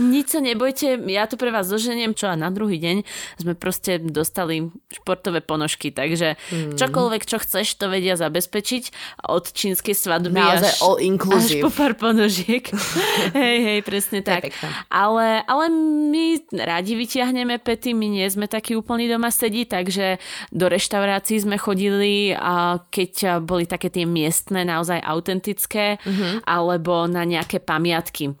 Nič 0.00 0.32
sa 0.32 0.40
nebojte, 0.40 0.96
ja 1.12 1.28
to 1.28 1.36
pre 1.36 1.52
vás 1.52 1.68
zoženiem, 1.68 2.16
čo 2.16 2.32
a 2.32 2.40
na 2.40 2.48
druhý 2.48 2.80
deň 2.80 3.04
sme 3.36 3.52
proste 3.52 4.00
dostali 4.00 4.72
športové 4.88 5.44
ponožky, 5.44 5.92
takže 5.92 6.40
mm. 6.48 6.80
čokoľvek, 6.80 7.22
čo 7.28 7.36
chceš, 7.44 7.76
to 7.76 7.92
vedia 7.92 8.16
zabezpečiť 8.16 8.96
od 9.28 9.52
čínskej 9.52 9.92
svadby 9.92 10.40
Naozaj 10.40 10.72
až, 10.72 10.80
all 10.80 11.04
inclusive. 11.04 11.60
až 11.60 11.68
po 11.68 11.68
pár 11.68 12.00
ponožiek. 12.00 12.64
hej, 13.36 13.56
hej, 13.60 13.78
presne 13.84 14.24
tak. 14.24 14.56
Ale, 14.88 15.44
ale 15.44 15.68
my 16.08 16.48
radi 16.56 16.96
vyťahneme 16.96 17.60
pety, 17.60 17.92
my 17.92 18.08
nie 18.08 18.24
sme 18.32 18.48
takí 18.48 18.72
úplní 18.72 19.04
doma 19.04 19.28
sedí, 19.28 19.68
takže 19.82 20.22
do 20.54 20.70
reštaurácií 20.70 21.42
sme 21.42 21.58
chodili, 21.58 22.30
a 22.32 22.78
keď 22.88 23.42
boli 23.42 23.66
také 23.66 23.90
tie 23.90 24.06
miestne, 24.06 24.62
naozaj 24.62 25.02
autentické, 25.02 25.98
mm-hmm. 25.98 26.46
alebo 26.46 27.10
na 27.10 27.26
nejaké 27.26 27.58
pamiatky. 27.58 28.38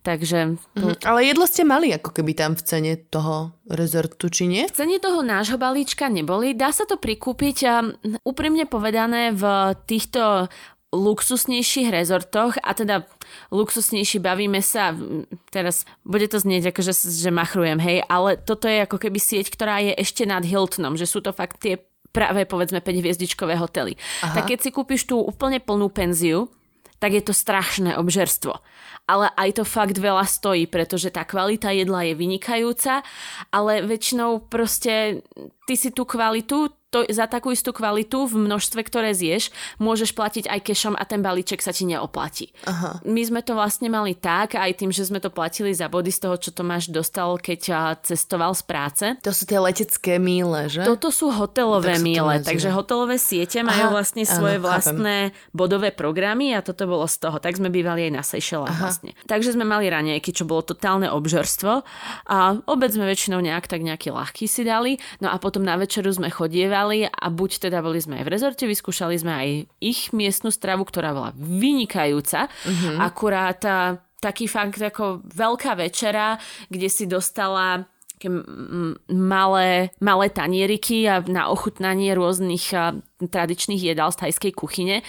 Takže... 0.00 0.56
Mm, 0.80 0.96
ale 1.04 1.20
jedlo 1.28 1.44
ste 1.44 1.62
mali 1.62 1.92
ako 1.92 2.10
keby 2.16 2.32
tam 2.32 2.56
v 2.56 2.64
cene 2.64 2.92
toho 2.96 3.52
rezortu, 3.68 4.32
či 4.32 4.48
nie? 4.48 4.64
V 4.64 4.76
cene 4.76 4.96
toho 4.96 5.20
nášho 5.20 5.60
balíčka 5.60 6.08
neboli. 6.08 6.56
Dá 6.56 6.72
sa 6.72 6.88
to 6.88 6.96
prikúpiť 6.96 7.56
a 7.68 7.84
úprimne 8.24 8.64
povedané 8.64 9.36
v 9.36 9.44
týchto 9.84 10.48
luxusnejších 10.90 11.88
rezortoch 11.90 12.58
a 12.58 12.74
teda 12.74 13.06
luxusnejší 13.54 14.18
bavíme 14.18 14.58
sa, 14.58 14.90
teraz 15.54 15.86
bude 16.02 16.26
to 16.26 16.42
znieť 16.42 16.74
ako, 16.74 16.80
že, 16.82 16.94
že 17.06 17.30
machrujem, 17.30 17.78
hej, 17.78 18.02
ale 18.10 18.34
toto 18.38 18.66
je 18.66 18.82
ako 18.82 18.98
keby 18.98 19.18
sieť, 19.22 19.54
ktorá 19.54 19.78
je 19.78 19.94
ešte 19.94 20.26
nad 20.26 20.42
Hiltonom, 20.42 20.98
že 20.98 21.06
sú 21.06 21.22
to 21.22 21.30
fakt 21.30 21.62
tie 21.62 21.78
práve 22.10 22.42
povedzme 22.42 22.82
5 22.82 23.02
hviezdičkové 23.06 23.54
hotely. 23.54 23.94
Aha. 24.26 24.42
Tak 24.42 24.50
keď 24.50 24.58
si 24.66 24.70
kúpiš 24.74 25.06
tú 25.06 25.22
úplne 25.22 25.62
plnú 25.62 25.94
penziu, 25.94 26.50
tak 26.98 27.14
je 27.14 27.22
to 27.22 27.32
strašné 27.32 27.94
obžerstvo 27.96 28.58
ale 29.10 29.26
aj 29.34 29.58
to 29.58 29.64
fakt 29.66 29.98
veľa 29.98 30.22
stojí, 30.22 30.70
pretože 30.70 31.10
tá 31.10 31.26
kvalita 31.26 31.74
jedla 31.74 32.06
je 32.06 32.14
vynikajúca, 32.14 33.02
ale 33.50 33.82
väčšinou 33.82 34.46
proste 34.46 35.26
ty 35.66 35.74
si 35.74 35.90
tú 35.90 36.06
kvalitu 36.06 36.70
to, 36.90 37.06
za 37.06 37.30
takú 37.30 37.54
istú 37.54 37.70
kvalitu 37.70 38.26
v 38.26 38.50
množstve, 38.50 38.82
ktoré 38.82 39.14
zješ, 39.14 39.54
môžeš 39.78 40.10
platiť 40.10 40.50
aj 40.50 40.60
kešom 40.66 40.94
a 40.98 41.06
ten 41.06 41.22
balíček 41.22 41.62
sa 41.62 41.70
ti 41.70 41.86
neoplatí. 41.86 42.50
Aha. 42.66 42.98
My 43.06 43.22
sme 43.22 43.46
to 43.46 43.54
vlastne 43.54 43.86
mali 43.86 44.18
tak, 44.18 44.58
aj 44.58 44.74
tým, 44.74 44.90
že 44.90 45.06
sme 45.06 45.22
to 45.22 45.30
platili 45.30 45.70
za 45.70 45.86
body 45.86 46.10
z 46.10 46.26
toho, 46.26 46.34
čo 46.34 46.50
Tomáš 46.50 46.90
dostal, 46.90 47.38
keď 47.38 47.94
cestoval 48.02 48.58
z 48.58 48.62
práce. 48.66 49.04
To 49.22 49.30
sú 49.30 49.46
tie 49.46 49.62
letecké 49.62 50.18
míle, 50.18 50.66
že? 50.66 50.82
Toto 50.82 51.14
sú 51.14 51.30
hotelové 51.30 51.94
tak 51.94 52.02
míle, 52.02 52.42
takže 52.42 52.74
hotelové 52.74 53.22
siete 53.22 53.62
majú 53.62 53.94
Aha, 53.94 53.94
vlastne 53.94 54.26
svoje 54.26 54.58
áno, 54.58 54.66
vlastné 54.66 55.30
chápem. 55.30 55.54
bodové 55.54 55.94
programy 55.94 56.58
a 56.58 56.66
toto 56.66 56.90
bolo 56.90 57.06
z 57.06 57.22
toho. 57.22 57.38
Tak 57.38 57.54
sme 57.54 57.70
bývali 57.70 58.10
aj 58.10 58.12
na 58.18 58.26
Seychellách 58.26 58.74
vlastne. 58.82 59.14
Takže 59.30 59.54
sme 59.54 59.62
mali 59.62 59.86
ranejky, 59.86 60.34
čo 60.34 60.42
bolo 60.42 60.66
totálne 60.66 61.06
obžerstvo 61.06 61.86
a 62.26 62.58
obed 62.66 62.90
sme 62.90 63.06
väčšinou 63.06 63.38
nejak 63.38 63.70
tak 63.70 63.86
nejaký 63.86 64.10
ľahký 64.10 64.50
si 64.50 64.66
dali. 64.66 64.98
No 65.22 65.30
a 65.30 65.38
potom 65.38 65.62
na 65.62 65.78
večeru 65.78 66.10
sme 66.10 66.34
chodievali 66.34 66.79
vyskúšali 66.80 67.12
a 67.12 67.26
buď 67.28 67.50
teda 67.68 67.78
boli 67.82 68.00
sme 68.00 68.20
aj 68.20 68.24
v 68.24 68.32
rezorte, 68.32 68.64
vyskúšali 68.66 69.16
sme 69.18 69.32
aj 69.32 69.48
ich 69.80 70.12
miestnu 70.12 70.50
stravu, 70.50 70.84
ktorá 70.84 71.12
bola 71.12 71.30
vynikajúca. 71.36 72.48
Mm-hmm. 72.48 72.96
Akurát 73.00 73.60
taký 74.20 74.46
fakt 74.48 74.80
ako 74.80 75.24
veľká 75.24 75.76
večera, 75.76 76.36
kde 76.68 76.88
si 76.88 77.08
dostala 77.08 77.88
malé, 79.08 79.96
malé 79.96 80.26
tanieriky 80.28 81.08
a 81.08 81.24
na 81.24 81.48
ochutnanie 81.48 82.12
rôznych 82.12 82.68
tradičných 83.16 83.80
jedál 83.80 84.12
z 84.12 84.28
thajskej 84.28 84.52
kuchyne, 84.52 85.00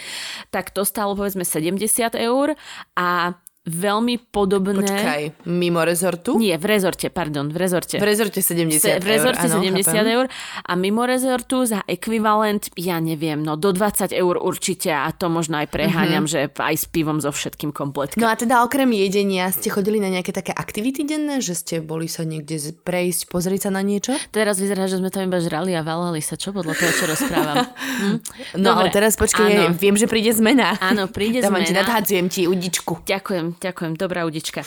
tak 0.47 0.71
to 0.71 0.87
stalo 0.87 1.19
povedzme 1.19 1.43
70 1.43 2.15
eur 2.15 2.55
a 2.95 3.35
veľmi 3.61 4.33
podobné... 4.33 4.81
Počkaj, 4.81 5.45
mimo 5.45 5.85
rezortu? 5.85 6.33
Nie, 6.41 6.57
v 6.57 6.65
rezorte, 6.65 7.13
pardon, 7.13 7.45
v 7.53 7.57
rezorte. 7.61 8.01
V 8.01 8.05
rezorte 8.05 8.41
70 8.41 8.81
Se, 8.81 8.97
V 8.97 9.05
rezorte 9.05 9.45
eur, 9.45 9.61
70 9.61 9.85
áno, 9.85 10.09
eur 10.09 10.25
a 10.65 10.71
mimo 10.73 11.05
rezortu 11.05 11.61
za 11.69 11.85
ekvivalent, 11.85 12.73
ja 12.73 12.97
neviem, 12.97 13.37
no 13.37 13.53
do 13.61 13.69
20 13.69 14.17
eur 14.17 14.41
určite 14.41 14.89
a 14.89 15.05
to 15.13 15.29
možno 15.29 15.61
aj 15.61 15.69
preháňam, 15.69 16.25
mm-hmm. 16.25 16.49
že 16.49 16.57
aj 16.57 16.73
s 16.73 16.85
pivom 16.89 17.21
so 17.21 17.29
všetkým 17.29 17.69
kompletka. 17.69 18.17
No 18.17 18.33
a 18.33 18.35
teda 18.35 18.65
okrem 18.65 18.89
jedenia 18.97 19.53
ste 19.53 19.69
chodili 19.69 20.01
na 20.01 20.09
nejaké 20.09 20.33
také 20.33 20.57
aktivity 20.57 21.05
denné, 21.05 21.37
že 21.37 21.53
ste 21.53 21.85
boli 21.85 22.09
sa 22.09 22.25
niekde 22.25 22.57
prejsť, 22.81 23.29
pozrieť 23.29 23.69
sa 23.69 23.77
na 23.77 23.85
niečo? 23.85 24.17
Teraz 24.33 24.57
vyzerá, 24.57 24.89
že 24.89 24.97
sme 24.97 25.13
tam 25.13 25.29
iba 25.29 25.37
žrali 25.37 25.77
a 25.77 25.85
valali 25.85 26.17
sa, 26.17 26.33
čo 26.33 26.49
podľa 26.49 26.73
toho, 26.81 26.91
čo 26.97 27.05
rozprávam. 27.05 27.57
Hm? 27.91 28.17
No 28.57 28.71
Dobre. 28.71 28.87
ale 28.87 28.89
teraz 28.89 29.13
počkaj, 29.19 29.77
viem, 29.77 29.93
že 29.99 30.07
príde 30.09 30.31
zmena. 30.33 30.79
Áno, 30.79 31.05
príde 31.11 31.43
Dávam 31.43 31.61
zmena. 31.61 31.67
ti, 31.67 31.73
nadhádzujem 31.75 32.27
ti 32.31 32.41
udičku. 32.47 33.03
Ďakujem 33.03 33.50
ďakujem, 33.59 33.99
dobrá 33.99 34.23
udička. 34.23 34.61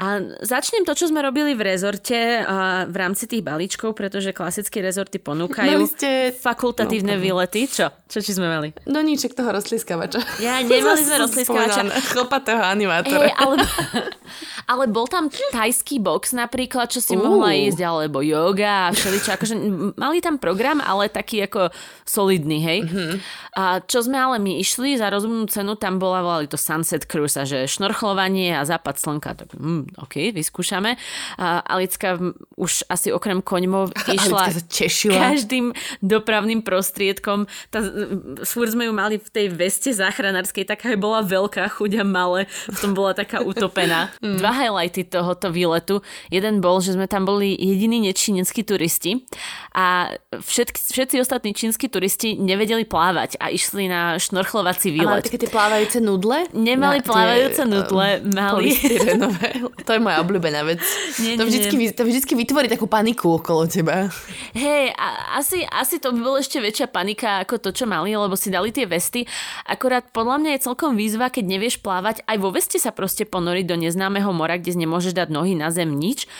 A 0.00 0.22
začnem 0.40 0.86
to, 0.86 0.96
čo 0.96 1.10
sme 1.10 1.20
robili 1.20 1.52
v 1.52 1.74
rezorte 1.74 2.40
a 2.46 2.88
v 2.88 2.96
rámci 2.96 3.28
tých 3.28 3.42
balíčkov, 3.44 3.92
pretože 3.92 4.30
klasické 4.30 4.80
rezorty 4.80 5.18
ponúkajú 5.18 5.78
ste... 5.90 6.32
fakultatívne 6.32 7.18
no, 7.18 7.22
výlety. 7.22 7.68
Čo? 7.68 7.92
Čo 8.06 8.18
či 8.20 8.36
sme 8.36 8.48
mali? 8.48 8.72
No 8.88 9.00
niček 9.00 9.32
toho 9.32 9.52
rozliskavača. 9.52 10.20
Ja, 10.40 10.60
nemali 10.62 11.02
sme 11.02 11.16
rozliskavača. 11.26 11.82
Chlopatého 12.12 12.62
animátora. 12.62 13.28
Hey, 13.28 13.34
ale, 13.36 13.56
ale 14.68 14.84
bol 14.88 15.08
tam 15.08 15.32
tajský 15.32 15.98
box 15.98 16.36
napríklad, 16.36 16.92
čo 16.92 17.00
si 17.00 17.16
uh. 17.16 17.20
mohla 17.20 17.56
ísť, 17.56 17.80
alebo 17.80 18.22
yoga 18.22 18.88
a 18.88 18.94
všeličo. 18.94 19.30
Akože 19.34 19.54
mali 19.96 20.22
tam 20.22 20.36
program, 20.38 20.78
ale 20.84 21.10
taký 21.10 21.44
ako 21.44 21.72
solidný, 22.06 22.58
hej. 22.62 22.78
Uh-huh. 22.84 23.12
A 23.56 23.80
čo 23.84 24.04
sme 24.04 24.20
ale 24.20 24.36
my 24.38 24.60
išli 24.60 24.96
za 24.96 25.08
rozumnú 25.08 25.48
cenu, 25.48 25.74
tam 25.76 25.96
bola, 25.96 26.22
volali 26.22 26.46
to 26.46 26.60
Sunset 26.60 27.08
Cruise 27.08 27.36
a 27.40 27.48
že 27.48 27.64
šnorchlová 27.64 28.21
zapalovanie 28.22 28.54
a 28.54 28.62
západ 28.64 28.94
slnka. 28.98 29.30
Tak, 29.34 29.48
mm, 29.58 29.98
OK, 29.98 30.14
vyskúšame. 30.30 30.96
A 31.38 31.58
Alicka 31.66 32.18
už 32.56 32.86
asi 32.86 33.10
okrem 33.10 33.42
koňmov 33.42 33.90
išla 34.16 34.54
každým 35.10 35.74
dopravným 36.02 36.62
prostriedkom. 36.62 37.50
Tá, 37.70 37.82
fúr 38.46 38.70
sme 38.70 38.86
ju 38.86 38.92
mali 38.94 39.18
v 39.18 39.28
tej 39.28 39.46
veste 39.50 39.90
záchranárskej, 39.90 40.68
taká 40.68 40.94
bola 40.94 41.24
veľká, 41.24 41.66
chuďa 41.72 42.06
malé, 42.06 42.46
v 42.70 42.78
tom 42.78 42.92
bola 42.94 43.16
taká 43.16 43.42
utopená. 43.42 44.12
Mm. 44.22 44.38
Dva 44.40 44.52
highlighty 44.54 45.02
tohoto 45.08 45.50
výletu. 45.50 46.02
Jeden 46.30 46.62
bol, 46.62 46.78
že 46.78 46.94
sme 46.94 47.10
tam 47.10 47.26
boli 47.26 47.54
jediní 47.58 48.06
nečínsky 48.06 48.62
turisti 48.62 49.26
a 49.74 50.14
všetky, 50.36 50.78
všetci 50.78 51.16
ostatní 51.20 51.52
čínsky 51.56 51.88
turisti 51.88 52.36
nevedeli 52.36 52.84
plávať 52.84 53.40
a 53.40 53.48
išli 53.48 53.88
na 53.88 54.20
šnorchlovací 54.20 54.92
výlet. 54.92 55.08
A 55.08 55.12
mali 55.18 55.26
také 55.26 55.40
tie 55.40 55.50
plávajúce 55.50 55.98
nudle? 56.04 56.44
Nemali 56.52 57.00
na 57.00 57.06
plávajúce 57.06 57.62
tie, 57.64 57.70
nudle, 57.72 58.11
mali. 58.20 58.76
To 59.82 59.90
je 59.96 60.00
moja 60.00 60.22
obľúbená 60.22 60.62
vec. 60.62 60.78
Nie, 61.18 61.34
to, 61.34 61.48
vždycky, 61.48 61.74
nie. 61.74 61.90
to 61.90 62.04
vždycky 62.06 62.32
vytvorí 62.38 62.70
takú 62.70 62.86
paniku 62.86 63.40
okolo 63.40 63.66
teba. 63.66 64.12
Hej, 64.54 64.94
asi, 65.34 65.64
asi 65.66 65.98
to 65.98 66.14
by 66.14 66.20
bolo 66.22 66.36
ešte 66.38 66.62
väčšia 66.62 66.86
panika 66.92 67.42
ako 67.42 67.58
to, 67.58 67.70
čo 67.74 67.84
mali, 67.88 68.14
lebo 68.14 68.38
si 68.38 68.52
dali 68.52 68.70
tie 68.70 68.86
vesty. 68.86 69.26
Akorát 69.66 70.06
podľa 70.14 70.38
mňa 70.38 70.50
je 70.54 70.64
celkom 70.68 70.94
výzva, 70.94 71.32
keď 71.32 71.44
nevieš 71.46 71.82
plávať, 71.82 72.22
aj 72.28 72.36
vo 72.38 72.54
veste 72.54 72.78
sa 72.78 72.94
proste 72.94 73.26
ponoriť 73.26 73.64
do 73.66 73.76
neznámeho 73.80 74.30
mora, 74.30 74.60
kde 74.60 74.86
nemôžeš 74.86 75.16
dať 75.16 75.28
nohy 75.32 75.58
na 75.58 75.72
zem 75.74 75.90
nič 75.90 76.30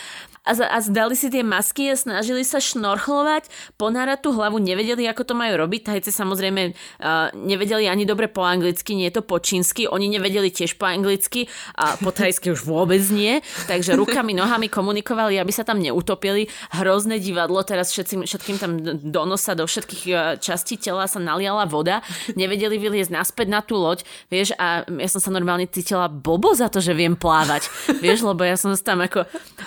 a, 0.43 0.53
a 0.59 0.79
zdali 0.83 1.15
si 1.15 1.31
tie 1.31 1.47
masky 1.47 1.95
a 1.95 1.95
snažili 1.95 2.43
sa 2.43 2.59
šnorchlovať, 2.59 3.47
ponárať 3.79 4.27
tú 4.27 4.35
hlavu, 4.35 4.59
nevedeli, 4.59 5.07
ako 5.07 5.23
to 5.23 5.35
majú 5.39 5.55
robiť. 5.55 5.95
Tajce 5.95 6.11
samozrejme 6.11 6.75
uh, 6.75 7.31
nevedeli 7.39 7.87
ani 7.87 8.03
dobre 8.03 8.27
po 8.27 8.43
anglicky, 8.43 8.99
nie 8.99 9.07
je 9.07 9.19
to 9.19 9.23
po 9.23 9.39
čínsky, 9.39 9.87
oni 9.87 10.11
nevedeli 10.11 10.51
tiež 10.51 10.75
po 10.83 10.91
anglicky 10.91 11.47
a 11.79 11.95
po 11.95 12.11
tajsky 12.11 12.51
už 12.51 12.67
vôbec 12.67 12.99
nie, 13.15 13.39
takže 13.71 13.95
rukami, 13.95 14.35
nohami 14.35 14.67
komunikovali, 14.67 15.39
aby 15.39 15.53
sa 15.55 15.63
tam 15.63 15.79
neutopili. 15.79 16.51
Hrozné 16.75 17.23
divadlo, 17.23 17.63
teraz 17.63 17.95
všetkým, 17.95 18.27
všetkým 18.27 18.57
tam 18.59 18.73
do 18.83 19.23
nosa, 19.23 19.55
do 19.55 19.63
všetkých 19.63 20.39
častí 20.43 20.75
tela 20.75 21.07
sa 21.07 21.23
naliala 21.23 21.71
voda, 21.71 22.03
nevedeli 22.35 22.83
vyliezť 22.83 23.15
naspäť 23.15 23.47
na 23.47 23.63
tú 23.63 23.79
loď, 23.79 24.03
vieš, 24.27 24.59
a 24.59 24.83
ja 24.83 25.09
som 25.09 25.23
sa 25.23 25.31
normálne 25.31 25.71
cítila 25.71 26.11
bobo 26.11 26.51
za 26.59 26.67
to, 26.67 26.83
že 26.83 26.99
viem 26.99 27.15
plávať, 27.15 27.71
vieš, 28.03 28.27
lebo 28.27 28.43
ja 28.43 28.59
som 28.59 28.75
tam 28.75 29.07
ako... 29.07 29.23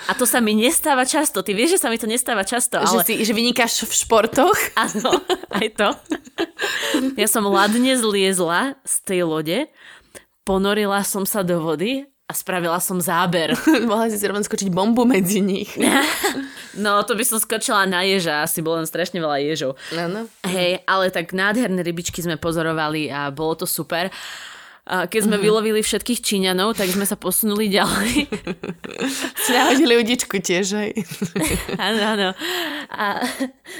A 0.06 0.12
to 0.12 0.28
sa 0.28 0.44
mi 0.44 0.52
ne 0.52 0.65
nestáva 0.66 1.06
často. 1.06 1.46
Ty 1.46 1.54
vieš, 1.54 1.78
že 1.78 1.82
sa 1.86 1.88
mi 1.88 1.98
to 1.98 2.10
nestáva 2.10 2.42
často. 2.42 2.82
Ale... 2.82 2.90
Že, 2.90 2.98
si, 3.06 3.14
že 3.22 3.32
vynikáš 3.32 3.86
v 3.86 3.92
športoch? 3.94 4.58
Áno, 4.84 5.22
aj 5.54 5.68
to. 5.78 5.88
Ja 7.20 7.28
som 7.28 7.44
ladne 7.44 7.92
zliezla 7.96 8.80
z 8.84 8.94
tej 9.04 9.20
lode, 9.28 9.58
ponorila 10.48 11.04
som 11.04 11.28
sa 11.28 11.44
do 11.44 11.60
vody 11.60 12.08
a 12.26 12.32
spravila 12.32 12.80
som 12.80 12.98
záber. 12.98 13.52
Mohla 13.88 14.10
si 14.10 14.24
rovno 14.24 14.42
skočiť 14.42 14.72
bombu 14.72 15.04
medzi 15.04 15.44
nich. 15.44 15.76
no, 16.74 17.04
to 17.04 17.12
by 17.14 17.24
som 17.24 17.38
skočila 17.38 17.84
na 17.84 18.02
ježa, 18.02 18.42
asi 18.42 18.64
bolo 18.64 18.80
len 18.80 18.88
strašne 18.88 19.20
veľa 19.20 19.38
ježov. 19.44 19.76
Áno. 19.92 20.26
Hej, 20.48 20.82
ale 20.88 21.12
tak 21.12 21.36
nádherné 21.36 21.84
rybičky 21.84 22.24
sme 22.24 22.40
pozorovali 22.40 23.12
a 23.12 23.28
bolo 23.28 23.60
to 23.60 23.66
super. 23.68 24.08
A 24.86 25.10
keď 25.10 25.26
sme 25.26 25.34
uh-huh. 25.34 25.50
vylovili 25.50 25.82
všetkých 25.82 26.22
Číňanov, 26.22 26.78
tak 26.78 26.86
sme 26.94 27.02
sa 27.02 27.18
posunuli 27.18 27.66
ďalej. 27.66 28.30
Nahodili 29.58 29.98
udičku 29.98 30.38
tiež, 30.38 30.66
hej. 30.78 30.92
Áno, 31.86 32.00
áno. 32.14 32.28
A 32.94 33.18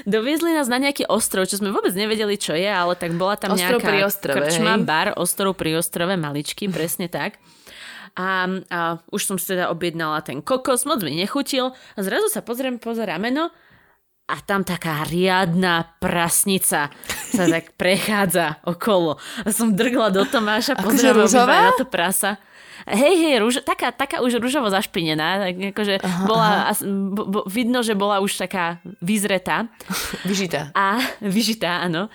doviezli 0.03 0.51
nás 0.51 0.67
na 0.67 0.83
nejaký 0.83 1.07
ostrov, 1.07 1.47
čo 1.47 1.63
sme 1.63 1.71
vôbec 1.71 1.95
nevedeli, 1.95 2.35
čo 2.35 2.59
je, 2.59 2.67
ale 2.67 2.99
tak 2.99 3.15
bola 3.15 3.39
tam 3.39 3.55
ostrov 3.55 3.79
nejaká 3.79 3.87
pri 3.87 3.99
ostrove, 4.03 4.37
krčma, 4.51 4.73
hej. 4.75 4.83
bar, 4.83 5.09
ostrov 5.15 5.55
pri 5.55 5.79
ostrove, 5.79 6.11
maličký, 6.19 6.67
presne 6.75 7.07
tak. 7.07 7.39
A, 8.19 8.51
a 8.67 8.99
už 9.15 9.23
som 9.31 9.37
si 9.39 9.55
teda 9.55 9.71
objednala 9.71 10.27
ten 10.27 10.43
kokos, 10.43 10.91
moc 10.91 11.07
mi 11.07 11.15
nechutil. 11.15 11.71
A 11.71 11.99
zrazu 12.03 12.27
sa 12.35 12.43
pozriem 12.43 12.83
poza 12.83 13.07
rameno 13.07 13.55
a 14.27 14.43
tam 14.43 14.67
taká 14.67 15.07
riadna 15.07 15.87
prasnica 16.03 16.91
sa 17.31 17.45
tak 17.55 17.79
prechádza 17.79 18.59
okolo. 18.67 19.23
A 19.47 19.49
som 19.55 19.71
drgla 19.71 20.11
do 20.11 20.27
Tomáša, 20.27 20.75
pozrela 20.83 21.31
na 21.31 21.73
to 21.79 21.87
prasa. 21.87 22.43
Hej, 22.87 23.15
hej, 23.19 23.35
rúž, 23.43 23.55
taká, 23.67 23.91
taká 23.91 24.23
už 24.23 24.39
rúžovo 24.39 24.71
zašpinená, 24.71 25.43
tak 25.43 25.55
akože 25.75 25.95
aha, 26.07 26.23
bola, 26.23 26.51
aha. 26.71 26.87
Bo, 26.87 27.23
bo, 27.27 27.41
vidno, 27.51 27.83
že 27.83 27.99
bola 27.99 28.23
už 28.23 28.39
taká 28.39 28.79
vyzretá. 29.03 29.67
Vyžitá. 30.29 30.71
A 30.71 31.03
vyžitá, 31.19 31.83
áno. 31.83 32.07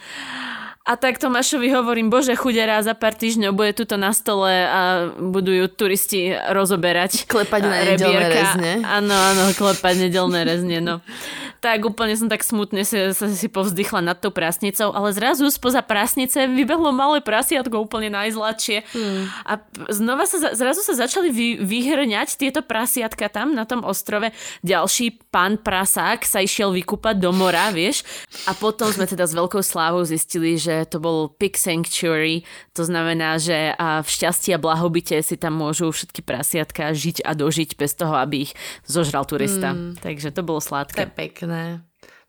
A 0.81 0.97
tak 0.97 1.21
Tomášovi 1.21 1.69
hovorím, 1.75 2.09
bože 2.09 2.33
chudera, 2.33 2.81
za 2.81 2.97
pár 2.97 3.13
týždňov 3.13 3.53
bude 3.53 3.71
tuto 3.77 4.01
na 4.01 4.15
stole 4.17 4.49
a 4.49 5.11
budú 5.13 5.53
ju 5.53 5.69
turisti 5.69 6.33
rozoberať. 6.33 7.29
Klepať 7.29 7.61
na 7.67 7.77
nedelné 7.85 8.25
rezne. 8.31 8.71
Áno, 8.81 9.13
áno, 9.13 9.43
klepať 9.53 10.09
nedelné 10.09 10.41
rezne, 10.41 10.77
no 10.81 10.95
tak 11.61 11.85
úplne 11.85 12.17
som 12.17 12.25
tak 12.25 12.41
smutne 12.41 12.81
si, 12.81 12.97
sa 13.13 13.29
si 13.29 13.45
povzdychla 13.45 14.01
nad 14.01 14.17
tou 14.17 14.33
prasnicou, 14.33 14.89
ale 14.97 15.13
zrazu 15.13 15.45
spoza 15.53 15.85
prasnice 15.85 16.49
vybehlo 16.49 16.89
malé 16.89 17.21
prasiatko 17.21 17.85
úplne 17.85 18.09
najzladšie. 18.09 18.81
Hmm. 18.89 19.29
A 19.45 19.61
znova 19.93 20.25
sa, 20.25 20.57
zrazu 20.57 20.81
sa 20.81 20.97
začali 20.97 21.29
vy, 21.29 21.61
vyhrňať 21.61 22.41
tieto 22.41 22.65
prasiatka 22.65 23.29
tam 23.29 23.53
na 23.53 23.69
tom 23.69 23.85
ostrove. 23.85 24.33
Ďalší 24.65 25.21
pán 25.29 25.61
prasák 25.61 26.25
sa 26.25 26.41
išiel 26.41 26.73
vykúpať 26.73 27.21
do 27.21 27.29
mora, 27.29 27.69
vieš. 27.69 28.01
A 28.49 28.57
potom 28.57 28.89
sme 28.89 29.05
teda 29.05 29.29
s 29.29 29.37
veľkou 29.37 29.61
slávou 29.61 30.01
zistili, 30.01 30.57
že 30.57 30.89
to 30.89 30.97
bol 30.97 31.29
Pig 31.29 31.61
Sanctuary, 31.61 32.41
to 32.73 32.89
znamená, 32.89 33.37
že 33.37 33.77
v 33.77 34.09
šťastí 34.09 34.49
a 34.49 34.57
blahobite 34.57 35.21
si 35.21 35.37
tam 35.37 35.61
môžu 35.61 35.93
všetky 35.93 36.25
prasiatka 36.25 36.89
žiť 36.89 37.21
a 37.21 37.37
dožiť 37.37 37.77
bez 37.77 37.93
toho, 37.93 38.17
aby 38.17 38.49
ich 38.49 38.57
zožral 38.89 39.29
turista. 39.29 39.77
Hmm. 39.77 39.93
Takže 40.01 40.33
to 40.33 40.41
bolo 40.41 40.57
sladké. 40.57 41.05
To 41.05 41.05
je 41.05 41.13
pekné. 41.13 41.50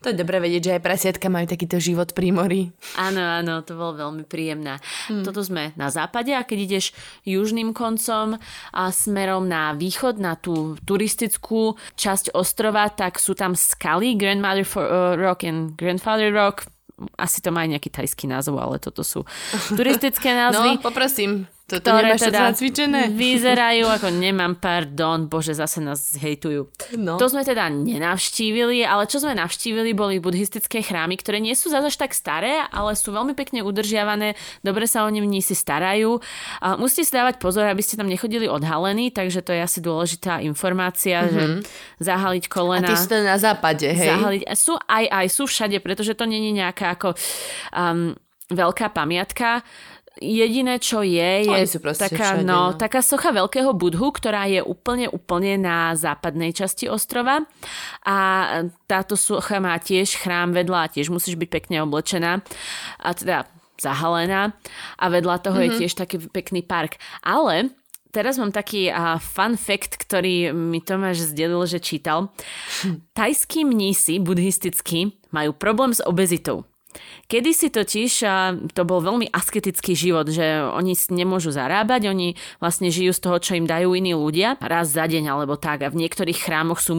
To 0.02 0.10
je 0.10 0.18
dobré 0.18 0.42
vedieť, 0.42 0.62
že 0.66 0.74
aj 0.76 0.82
prasiatka 0.82 1.30
majú 1.30 1.46
takýto 1.46 1.78
život 1.78 2.10
pri 2.10 2.34
mori. 2.34 2.74
Áno, 2.98 3.22
áno, 3.22 3.62
to 3.62 3.78
bolo 3.78 3.94
veľmi 3.94 4.26
príjemné. 4.26 4.82
Hmm. 5.06 5.22
Toto 5.22 5.46
sme 5.46 5.70
na 5.78 5.94
západe 5.94 6.34
a 6.34 6.42
keď 6.42 6.58
ideš 6.66 6.90
južným 7.22 7.70
koncom 7.70 8.34
a 8.74 8.82
smerom 8.90 9.46
na 9.46 9.78
východ, 9.78 10.18
na 10.18 10.34
tú 10.34 10.74
turistickú 10.82 11.78
časť 11.94 12.34
ostrova, 12.34 12.90
tak 12.90 13.22
sú 13.22 13.38
tam 13.38 13.54
skaly 13.54 14.18
Grandmother 14.18 14.66
uh, 14.74 15.14
Rock 15.14 15.46
and 15.46 15.78
Grandfather 15.78 16.34
Rock. 16.34 16.66
Asi 17.14 17.38
to 17.38 17.54
má 17.54 17.62
aj 17.62 17.78
nejaký 17.78 17.90
tajský 17.94 18.26
názov, 18.26 18.58
ale 18.58 18.82
toto 18.82 19.06
sú 19.06 19.22
turistické 19.78 20.34
názvy. 20.34 20.82
No, 20.82 20.82
poprosím. 20.82 21.46
Toto 21.72 21.88
ktoré 21.88 22.20
teda 22.20 22.52
zacvičené? 22.52 23.08
vyzerajú 23.24 23.88
ako 23.88 24.12
nemám 24.12 24.60
pardon, 24.60 25.24
bože, 25.32 25.56
zase 25.56 25.80
nás 25.80 26.12
hejtujú. 26.20 26.68
No. 27.00 27.16
To 27.16 27.32
sme 27.32 27.48
teda 27.48 27.72
nenavštívili, 27.72 28.84
ale 28.84 29.08
čo 29.08 29.24
sme 29.24 29.32
navštívili 29.32 29.96
boli 29.96 30.20
buddhistické 30.20 30.84
chrámy, 30.84 31.16
ktoré 31.16 31.40
nie 31.40 31.56
sú 31.56 31.72
zase 31.72 31.88
tak 31.96 32.12
staré, 32.12 32.68
ale 32.68 32.92
sú 32.92 33.16
veľmi 33.16 33.32
pekne 33.32 33.64
udržiavané, 33.64 34.36
dobre 34.60 34.84
sa 34.84 35.04
o 35.04 35.10
ne 35.10 35.24
si 35.40 35.56
starajú. 35.56 36.20
A 36.60 36.76
musíte 36.76 37.08
si 37.08 37.12
dávať 37.16 37.40
pozor, 37.40 37.64
aby 37.64 37.80
ste 37.80 37.96
tam 37.96 38.10
nechodili 38.10 38.44
odhalení, 38.44 39.08
takže 39.08 39.40
to 39.40 39.56
je 39.56 39.64
asi 39.64 39.80
dôležitá 39.80 40.44
informácia, 40.44 41.24
mm-hmm. 41.24 41.32
že 41.32 41.42
mhm. 41.42 41.60
zahaliť 42.04 42.44
kolena. 42.52 42.88
A 42.88 42.90
ty 42.92 42.96
sú 43.00 43.08
na 43.16 43.38
západe, 43.40 43.88
hej? 43.88 44.08
Zahaliť, 44.12 44.42
sú 44.52 44.76
aj, 44.76 45.04
aj, 45.08 45.26
sú 45.32 45.42
všade, 45.48 45.78
pretože 45.80 46.12
to 46.12 46.28
není 46.28 46.52
nejaká 46.52 46.98
ako 46.98 47.16
um, 47.72 48.12
veľká 48.52 48.92
pamiatka 48.92 49.64
Jediné, 50.22 50.78
čo 50.78 51.02
je, 51.02 51.42
je 51.42 51.66
taká, 51.98 52.38
všade, 52.38 52.46
no, 52.46 52.70
no. 52.70 52.78
taká 52.78 53.02
socha 53.02 53.34
veľkého 53.34 53.74
budhu, 53.74 54.14
ktorá 54.14 54.46
je 54.46 54.62
úplne, 54.62 55.10
úplne 55.10 55.58
na 55.58 55.98
západnej 55.98 56.54
časti 56.54 56.86
ostrova. 56.86 57.42
A 58.06 58.16
táto 58.86 59.18
socha 59.18 59.58
má 59.58 59.74
tiež 59.82 60.14
chrám 60.22 60.54
vedľa 60.54 60.78
a 60.86 60.90
tiež 60.94 61.10
musíš 61.10 61.34
byť 61.34 61.48
pekne 61.50 61.82
oblečená. 61.82 62.38
A 63.02 63.10
teda 63.18 63.50
zahalená. 63.82 64.54
A 65.02 65.04
vedľa 65.10 65.42
toho 65.42 65.58
mm-hmm. 65.58 65.66
je 65.66 65.70
mhm. 65.74 65.80
tiež 65.82 65.92
taký 65.98 66.16
pekný 66.30 66.62
park. 66.62 67.02
Ale 67.26 67.74
teraz 68.14 68.38
mám 68.38 68.54
taký 68.54 68.92
uh, 68.92 69.18
fun 69.18 69.58
fact, 69.58 69.98
ktorý 69.98 70.54
mi 70.54 70.78
Tomáš 70.78 71.34
zdelil, 71.34 71.66
že 71.66 71.82
čítal. 71.82 72.30
Tajskí 73.18 73.66
mnísi 73.66 74.22
buddhistickí 74.22 75.18
majú 75.34 75.50
problém 75.56 75.90
s 75.90 76.04
obezitou. 76.04 76.62
Kedy 77.28 77.50
si 77.56 77.68
totiž, 77.72 78.12
to 78.76 78.82
bol 78.84 79.00
veľmi 79.00 79.30
asketický 79.32 79.96
život, 79.96 80.28
že 80.28 80.60
oni 80.60 80.92
nemôžu 81.12 81.54
zarábať, 81.54 82.12
oni 82.12 82.36
vlastne 82.60 82.92
žijú 82.92 83.12
z 83.16 83.22
toho, 83.24 83.36
čo 83.40 83.52
im 83.56 83.66
dajú 83.66 83.96
iní 83.96 84.12
ľudia, 84.12 84.60
raz 84.60 84.92
za 84.92 85.08
deň 85.08 85.24
alebo 85.32 85.56
tak. 85.56 85.86
A 85.86 85.92
v 85.92 86.04
niektorých 86.04 86.38
chrámoch 86.38 86.82
sú 86.82 86.92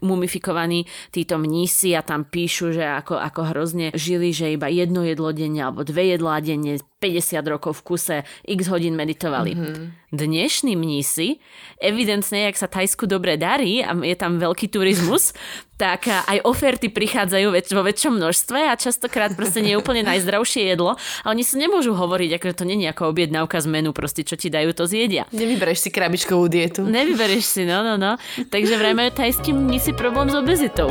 mumifikovaní 0.00 0.88
títo 1.12 1.36
mnísi 1.36 1.92
a 1.92 2.00
tam 2.00 2.24
píšu, 2.24 2.72
že 2.72 2.84
ako, 2.84 3.20
ako 3.20 3.40
hrozne 3.52 3.86
žili, 3.92 4.32
že 4.32 4.54
iba 4.54 4.72
jedno 4.72 5.04
jedlo 5.04 5.30
denne 5.34 5.68
alebo 5.68 5.84
dve 5.84 6.16
jedlá 6.16 6.40
denne, 6.40 6.80
50 7.04 7.44
rokov 7.52 7.84
v 7.84 7.84
kuse, 7.84 8.16
x 8.48 8.60
hodín 8.72 8.96
meditovali. 8.96 9.52
Mm-hmm. 9.52 9.84
Dnešní 10.16 10.72
mnísi, 10.72 11.36
evidentne, 11.76 12.48
ak 12.48 12.56
sa 12.56 12.64
Tajsku 12.64 13.04
dobre 13.04 13.36
darí 13.36 13.84
a 13.84 13.92
je 13.92 14.16
tam 14.16 14.40
veľký 14.40 14.72
turizmus, 14.72 15.36
tak 15.82 16.08
aj 16.08 16.40
oferty 16.48 16.88
prichádzajú 16.88 17.52
väč- 17.52 17.74
vo 17.74 17.84
väčšom 17.84 18.16
množstve 18.16 18.70
a 18.70 18.78
častokrát 18.78 19.36
proste 19.36 19.60
nie 19.60 19.76
je 19.76 19.80
úplne 19.82 20.06
najzdravšie 20.06 20.70
jedlo 20.70 20.96
a 20.96 21.26
oni 21.28 21.42
sa 21.44 21.60
nemôžu 21.60 21.92
hovoriť, 21.92 22.40
akože 22.40 22.54
to 22.56 22.64
nie 22.64 22.80
je 22.80 22.94
ako 22.94 23.10
objednávka 23.10 23.58
z 23.60 23.66
menu, 23.68 23.90
proste 23.92 24.22
čo 24.22 24.38
ti 24.38 24.48
dajú, 24.48 24.70
to 24.72 24.86
zjedia. 24.86 25.26
Nevybereš 25.34 25.84
si 25.84 25.90
krabičkovú 25.90 26.46
dietu. 26.46 26.86
Nevybereš 26.86 27.44
si, 27.44 27.62
no, 27.66 27.82
no, 27.82 27.98
no. 27.98 28.16
Takže 28.48 28.78
vraj 28.78 28.94
majú 28.94 29.10
tajskí 29.12 29.50
mnísi 29.50 29.92
problém 29.92 30.30
s 30.30 30.38
obezitou. 30.38 30.88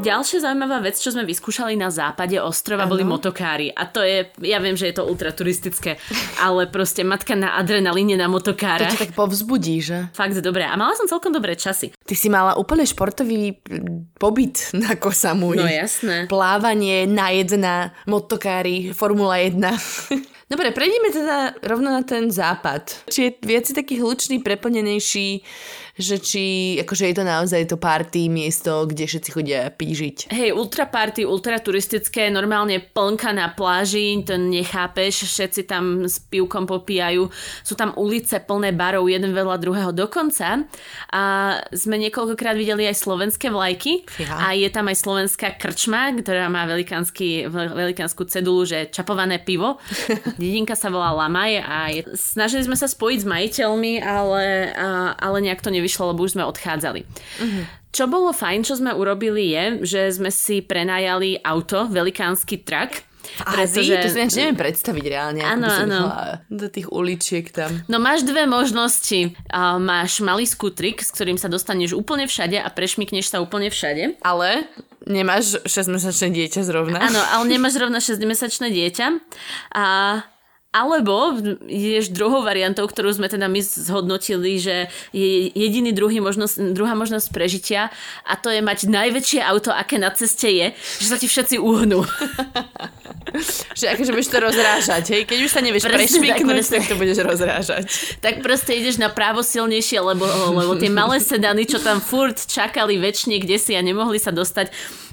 Ďalšia 0.00 0.48
zaujímavá 0.48 0.80
vec, 0.80 0.96
čo 0.96 1.12
sme 1.12 1.28
vyskúšali 1.28 1.76
na 1.76 1.92
západe 1.92 2.40
ostrova, 2.40 2.88
ano. 2.88 2.96
boli 2.96 3.04
motokári. 3.04 3.68
A 3.68 3.84
to 3.84 4.00
je, 4.00 4.32
ja 4.40 4.56
viem, 4.56 4.72
že 4.72 4.88
je 4.88 4.96
to 4.96 5.04
ultraturistické, 5.04 6.00
ale 6.40 6.64
proste 6.72 7.04
matka 7.04 7.36
na 7.36 7.60
adrenalíne 7.60 8.16
na 8.16 8.24
motokára. 8.24 8.88
To 8.88 9.04
tak 9.04 9.12
povzbudí, 9.12 9.84
že? 9.84 10.08
Fakt 10.16 10.40
dobre. 10.40 10.64
A 10.64 10.72
mala 10.80 10.96
som 10.96 11.04
celkom 11.04 11.36
dobré 11.36 11.52
časy. 11.52 11.92
Ty 11.92 12.14
si 12.16 12.32
mala 12.32 12.56
úplne 12.56 12.88
športový 12.88 13.60
pobyt 14.16 14.72
na 14.72 14.96
Kosamuj. 14.96 15.60
No 15.60 15.68
jasné. 15.68 16.24
Plávanie 16.32 17.04
na 17.04 17.28
jedna, 17.36 17.92
motokári, 18.08 18.96
Formula 18.96 19.36
1. 19.36 19.60
Dobre, 20.50 20.74
prejdeme 20.74 21.14
teda 21.14 21.62
rovno 21.62 21.94
na 21.94 22.02
ten 22.02 22.26
západ. 22.26 23.06
Či 23.06 23.18
je 23.22 23.30
viac 23.46 23.70
taký 23.70 24.02
hlučný, 24.02 24.42
preplnenejší, 24.42 25.46
že 26.00 26.16
či 26.18 26.44
akože 26.80 27.12
je 27.12 27.16
to 27.16 27.24
naozaj 27.24 27.62
to 27.68 27.76
party 27.76 28.32
miesto, 28.32 28.88
kde 28.88 29.04
všetci 29.04 29.30
chodia 29.30 29.68
pížiť. 29.68 30.32
Hej, 30.32 30.56
ultra 30.56 30.88
party, 30.88 31.28
ultra 31.28 31.60
turistické, 31.60 32.32
normálne 32.32 32.80
plnka 32.80 33.30
na 33.36 33.52
pláži, 33.52 34.24
to 34.24 34.40
nechápeš, 34.40 35.28
všetci 35.28 35.68
tam 35.68 36.08
s 36.08 36.18
pivkom 36.18 36.64
popíjajú. 36.64 37.28
Sú 37.60 37.76
tam 37.76 37.92
ulice 38.00 38.40
plné 38.40 38.72
barov, 38.72 39.06
jeden 39.06 39.36
vedľa 39.36 39.56
druhého 39.60 39.92
dokonca. 39.92 40.64
A 41.12 41.22
sme 41.76 42.00
niekoľkokrát 42.00 42.56
videli 42.56 42.88
aj 42.88 42.96
slovenské 42.96 43.52
vlajky 43.52 44.08
ja. 44.16 44.50
a 44.50 44.56
je 44.56 44.68
tam 44.72 44.88
aj 44.88 44.96
slovenská 44.96 45.60
krčma, 45.60 46.16
ktorá 46.16 46.48
má 46.48 46.64
velikánsku 46.66 48.22
cedulu, 48.26 48.64
že 48.64 48.88
čapované 48.88 49.36
pivo. 49.36 49.76
Dedinka 50.40 50.72
sa 50.72 50.88
volá 50.88 51.12
Lamaj 51.12 51.52
a 51.60 51.76
je, 51.92 52.02
snažili 52.16 52.64
sme 52.64 52.78
sa 52.78 52.88
spojiť 52.88 53.18
s 53.20 53.26
majiteľmi, 53.28 53.92
ale, 54.00 54.72
a, 54.72 55.12
ale 55.18 55.36
nejak 55.44 55.60
to 55.60 55.68
nevyšlo 55.68 55.89
nevyšlo, 55.90 56.14
lebo 56.14 56.22
už 56.22 56.38
sme 56.38 56.46
odchádzali. 56.46 57.02
Uh-huh. 57.02 57.64
Čo 57.90 58.06
bolo 58.06 58.30
fajn, 58.30 58.62
čo 58.62 58.78
sme 58.78 58.94
urobili 58.94 59.50
je, 59.50 59.64
že 59.82 60.00
sme 60.14 60.30
si 60.30 60.62
prenajali 60.62 61.42
auto, 61.42 61.90
velikánsky 61.90 62.62
trak, 62.62 63.02
pretože... 63.42 63.94
to 64.00 64.30
si 64.30 64.38
neviem 64.40 64.56
predstaviť 64.56 65.04
reálne. 65.10 65.42
Áno, 65.42 65.66
áno. 65.68 66.00
Do 66.48 66.70
tých 66.70 66.88
uličiek 66.88 67.50
tam. 67.50 67.82
No 67.90 67.98
máš 68.00 68.22
dve 68.22 68.46
možnosti. 68.48 69.36
Uh, 69.50 69.76
máš 69.76 70.22
malý 70.22 70.46
skutrik, 70.46 71.02
s 71.02 71.10
ktorým 71.12 71.36
sa 71.36 71.50
dostaneš 71.50 71.92
úplne 71.92 72.30
všade 72.30 72.56
a 72.62 72.68
prešmikneš 72.70 73.28
sa 73.28 73.42
úplne 73.42 73.68
všade. 73.68 74.22
Ale 74.24 74.70
nemáš 75.04 75.60
6-mesačné 75.68 76.32
dieťa 76.32 76.60
zrovna. 76.64 76.98
Áno, 77.02 77.20
ale 77.20 77.44
nemáš 77.50 77.76
zrovna 77.76 78.00
6-mesačné 78.00 78.72
dieťa. 78.72 79.06
A 79.76 79.84
alebo 80.70 81.34
ideš 81.66 82.14
druhou 82.14 82.46
variantou, 82.46 82.86
ktorú 82.86 83.10
sme 83.10 83.26
teda 83.26 83.50
my 83.50 83.58
zhodnotili, 83.58 84.54
že 84.62 84.86
je 85.10 85.50
jediný 85.50 85.90
druhý 85.90 86.22
možnosť, 86.22 86.78
druhá 86.78 86.94
možnosť 86.94 87.34
prežitia 87.34 87.90
a 88.22 88.38
to 88.38 88.54
je 88.54 88.62
mať 88.62 88.86
najväčšie 88.86 89.42
auto, 89.42 89.74
aké 89.74 89.98
na 89.98 90.14
ceste 90.14 90.46
je, 90.46 90.66
že 91.02 91.06
sa 91.10 91.18
ti 91.18 91.26
všetci 91.26 91.58
uhnú. 91.58 92.06
že 93.78 93.90
akože 93.90 94.14
budeš 94.14 94.30
to 94.30 94.38
rozrážať, 94.38 95.04
hej? 95.10 95.22
Keď 95.26 95.38
už 95.42 95.50
sa 95.50 95.58
nevieš 95.58 95.90
prešmiknúť, 95.90 96.62
tak, 96.62 96.70
tak 96.70 96.82
to 96.86 96.94
budeš 96.94 97.18
rozrážať. 97.18 97.84
Tak 98.22 98.38
proste 98.38 98.78
ideš 98.78 99.02
na 99.02 99.10
právo 99.10 99.42
silnejšie, 99.42 99.98
lebo, 99.98 100.22
lebo 100.54 100.78
tie 100.78 100.90
malé 100.90 101.18
sedany, 101.18 101.66
čo 101.66 101.82
tam 101.82 101.98
furt 101.98 102.46
čakali 102.46 102.94
väčšine 102.94 103.42
kde 103.42 103.58
si 103.58 103.74
a 103.74 103.82
nemohli 103.82 104.22
sa 104.22 104.30
dostať, 104.30 104.70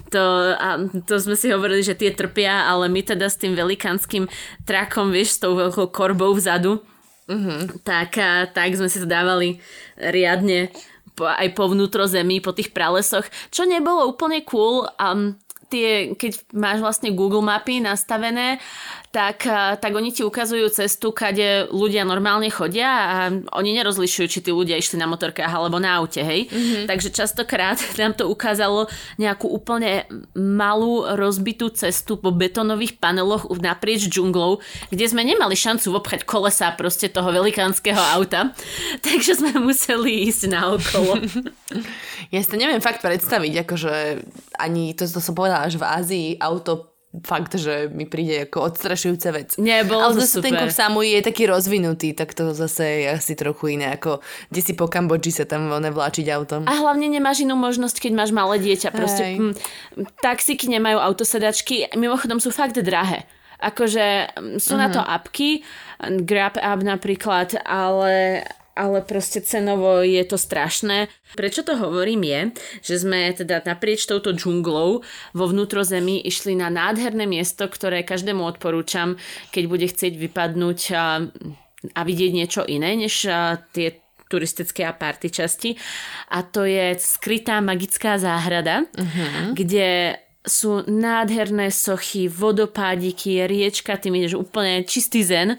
to, 0.08 0.56
a 0.56 0.80
to 1.04 1.14
sme 1.20 1.36
si 1.36 1.52
hovorili, 1.52 1.84
že 1.84 1.96
tie 1.96 2.10
trpia, 2.12 2.66
ale 2.66 2.88
my 2.88 3.00
teda 3.04 3.28
s 3.28 3.40
tým 3.40 3.54
velikánskym 3.54 4.26
trakom, 4.64 5.12
vieš, 5.12 5.38
s 5.38 5.42
tou 5.44 5.54
veľkou 5.54 5.92
korbou 5.92 6.32
vzadu, 6.34 6.80
mm-hmm. 7.28 7.84
tak, 7.84 8.16
a, 8.18 8.48
tak 8.48 8.74
sme 8.74 8.88
si 8.88 8.98
to 9.00 9.08
dávali 9.08 9.60
riadne 9.94 10.72
po, 11.18 11.26
aj 11.26 11.48
po 11.58 11.70
vnútrozemí, 11.70 12.38
po 12.38 12.54
tých 12.54 12.70
pralesoch, 12.70 13.26
čo 13.50 13.66
nebolo 13.66 14.06
úplne 14.06 14.46
cool. 14.46 14.86
Um, 15.02 15.34
tie, 15.68 16.16
keď 16.16 16.54
máš 16.56 16.78
vlastne 16.80 17.12
Google 17.12 17.44
mapy 17.44 17.82
nastavené, 17.82 18.62
tak, 19.18 19.50
tak 19.82 19.92
oni 19.98 20.14
ti 20.14 20.22
ukazujú 20.22 20.70
cestu, 20.70 21.10
kade 21.10 21.66
ľudia 21.74 22.06
normálne 22.06 22.46
chodia 22.54 22.86
a 22.86 23.16
oni 23.58 23.74
nerozlišujú, 23.74 24.26
či 24.30 24.38
tí 24.46 24.54
ľudia 24.54 24.78
išli 24.78 24.94
na 24.94 25.10
motorkách 25.10 25.50
alebo 25.50 25.82
na 25.82 25.98
aute, 25.98 26.22
hej. 26.22 26.46
Mm-hmm. 26.46 26.86
Takže 26.86 27.10
častokrát 27.10 27.82
nám 27.98 28.14
to 28.14 28.30
ukázalo 28.30 28.86
nejakú 29.18 29.50
úplne 29.50 30.06
malú 30.38 31.02
rozbitú 31.18 31.74
cestu 31.74 32.14
po 32.14 32.30
betonových 32.30 33.02
paneloch 33.02 33.50
naprieč 33.58 34.06
džunglou, 34.06 34.62
kde 34.94 35.10
sme 35.10 35.26
nemali 35.26 35.58
šancu 35.58 35.98
obchať 35.98 36.22
kolesa 36.22 36.70
proste 36.78 37.10
toho 37.10 37.34
velikánskeho 37.34 37.98
auta. 38.14 38.54
Takže 39.06 39.42
sme 39.42 39.58
museli 39.58 40.30
ísť 40.30 40.46
na 40.46 40.78
okolo. 40.78 41.18
ja 42.34 42.38
si 42.38 42.46
to 42.46 42.54
neviem 42.54 42.78
fakt 42.78 43.02
predstaviť, 43.02 43.66
akože 43.66 43.94
ani 44.62 44.94
to, 44.94 45.10
to 45.10 45.18
som 45.18 45.34
povedala, 45.34 45.66
že 45.66 45.82
v 45.82 45.90
Ázii 45.90 46.28
auto 46.38 46.97
fakt, 47.24 47.56
že 47.56 47.88
mi 47.90 48.04
príde 48.04 48.46
ako 48.46 48.72
odstrašujúca 48.72 49.28
vec. 49.34 49.48
Nie, 49.58 49.86
bolo 49.86 50.12
Ale 50.12 50.22
zase 50.22 50.42
ten 50.44 50.54
Samu 50.68 51.02
je 51.02 51.20
taký 51.22 51.48
rozvinutý, 51.48 52.12
tak 52.12 52.36
to 52.36 52.52
zase 52.52 53.04
je 53.04 53.06
asi 53.08 53.32
trochu 53.38 53.78
iné, 53.78 53.94
ako 53.94 54.20
kde 54.52 54.60
si 54.60 54.72
po 54.76 54.86
Kambodži 54.90 55.32
sa 55.32 55.44
tam 55.48 55.70
vláčiť 55.70 56.26
autom. 56.34 56.60
A 56.68 56.72
hlavne 56.78 57.08
nemáš 57.08 57.42
inú 57.42 57.56
možnosť, 57.56 57.98
keď 57.98 58.12
máš 58.14 58.30
malé 58.30 58.60
dieťa. 58.60 58.90
Proste 58.92 59.38
m, 59.38 59.56
taxíky 60.20 60.68
nemajú 60.68 60.98
autosedačky, 61.00 61.92
mimochodom 61.96 62.38
sú 62.38 62.52
fakt 62.52 62.78
drahé. 62.78 63.24
Akože 63.58 64.38
sú 64.62 64.78
uh-huh. 64.78 64.82
na 64.82 64.88
to 64.88 65.02
mhm. 65.02 65.08
apky, 65.08 65.50
Grab 66.22 66.54
app 66.54 66.80
napríklad, 66.86 67.58
ale 67.66 68.46
ale 68.78 69.02
proste 69.02 69.42
cenovo 69.42 70.06
je 70.06 70.22
to 70.22 70.38
strašné. 70.38 71.10
Prečo 71.34 71.66
to 71.66 71.74
hovorím 71.74 72.22
je, 72.22 72.40
že 72.86 72.94
sme 73.02 73.34
teda 73.34 73.66
naprieč 73.66 74.06
touto 74.06 74.30
džunglou 74.30 75.02
vo 75.34 75.44
vnútrozemí 75.50 76.22
išli 76.22 76.54
na 76.54 76.70
nádherné 76.70 77.26
miesto, 77.26 77.66
ktoré 77.66 78.06
každému 78.06 78.46
odporúčam, 78.46 79.18
keď 79.50 79.64
bude 79.66 79.86
chcieť 79.90 80.14
vypadnúť 80.14 80.80
a, 80.94 81.26
a 81.98 82.00
vidieť 82.06 82.30
niečo 82.30 82.62
iné, 82.62 82.94
než 82.94 83.26
tie 83.74 83.98
turistické 84.28 84.84
a 84.86 84.94
party 84.94 85.32
časti. 85.32 85.74
A 86.30 86.44
to 86.44 86.62
je 86.68 86.94
skrytá 87.00 87.64
magická 87.64 88.20
záhrada, 88.20 88.84
uh-huh. 88.84 89.56
kde 89.56 90.20
sú 90.46 90.86
nádherné 90.86 91.68
sochy, 91.74 92.30
vodopádiky, 92.30 93.42
riečka, 93.44 93.98
tým 93.98 94.16
ideš 94.22 94.38
úplne 94.38 94.86
čistý 94.86 95.26
zen 95.26 95.58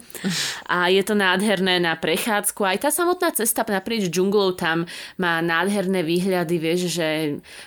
a 0.65 0.87
je 0.87 1.03
to 1.03 1.13
nádherné 1.19 1.83
na 1.83 1.99
prechádzku. 1.99 2.63
Aj 2.63 2.79
tá 2.79 2.89
samotná 2.89 3.35
cesta 3.35 3.67
naprieč 3.67 4.07
džunglou 4.07 4.55
tam 4.55 4.87
má 5.19 5.43
nádherné 5.43 6.01
výhľady, 6.01 6.55
vieš, 6.57 6.79
že 6.95 7.07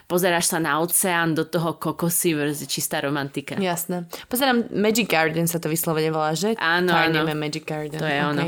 pozeráš 0.08 0.50
sa 0.50 0.58
na 0.58 0.80
oceán, 0.80 1.36
do 1.36 1.44
toho 1.44 1.76
kokosy, 1.76 2.34
čistá 2.66 3.04
romantika. 3.04 3.60
Jasné. 3.60 4.08
Pozerám, 4.26 4.72
Magic 4.72 5.06
Garden 5.06 5.46
sa 5.46 5.62
to 5.62 5.68
vyslovene 5.68 6.10
volá, 6.10 6.32
že? 6.32 6.56
Áno, 6.58 6.96
áno. 6.96 7.22
Magic 7.36 7.64
Garden. 7.68 8.00
To 8.00 8.08
je 8.08 8.18
okay. 8.18 8.28
ono. 8.28 8.42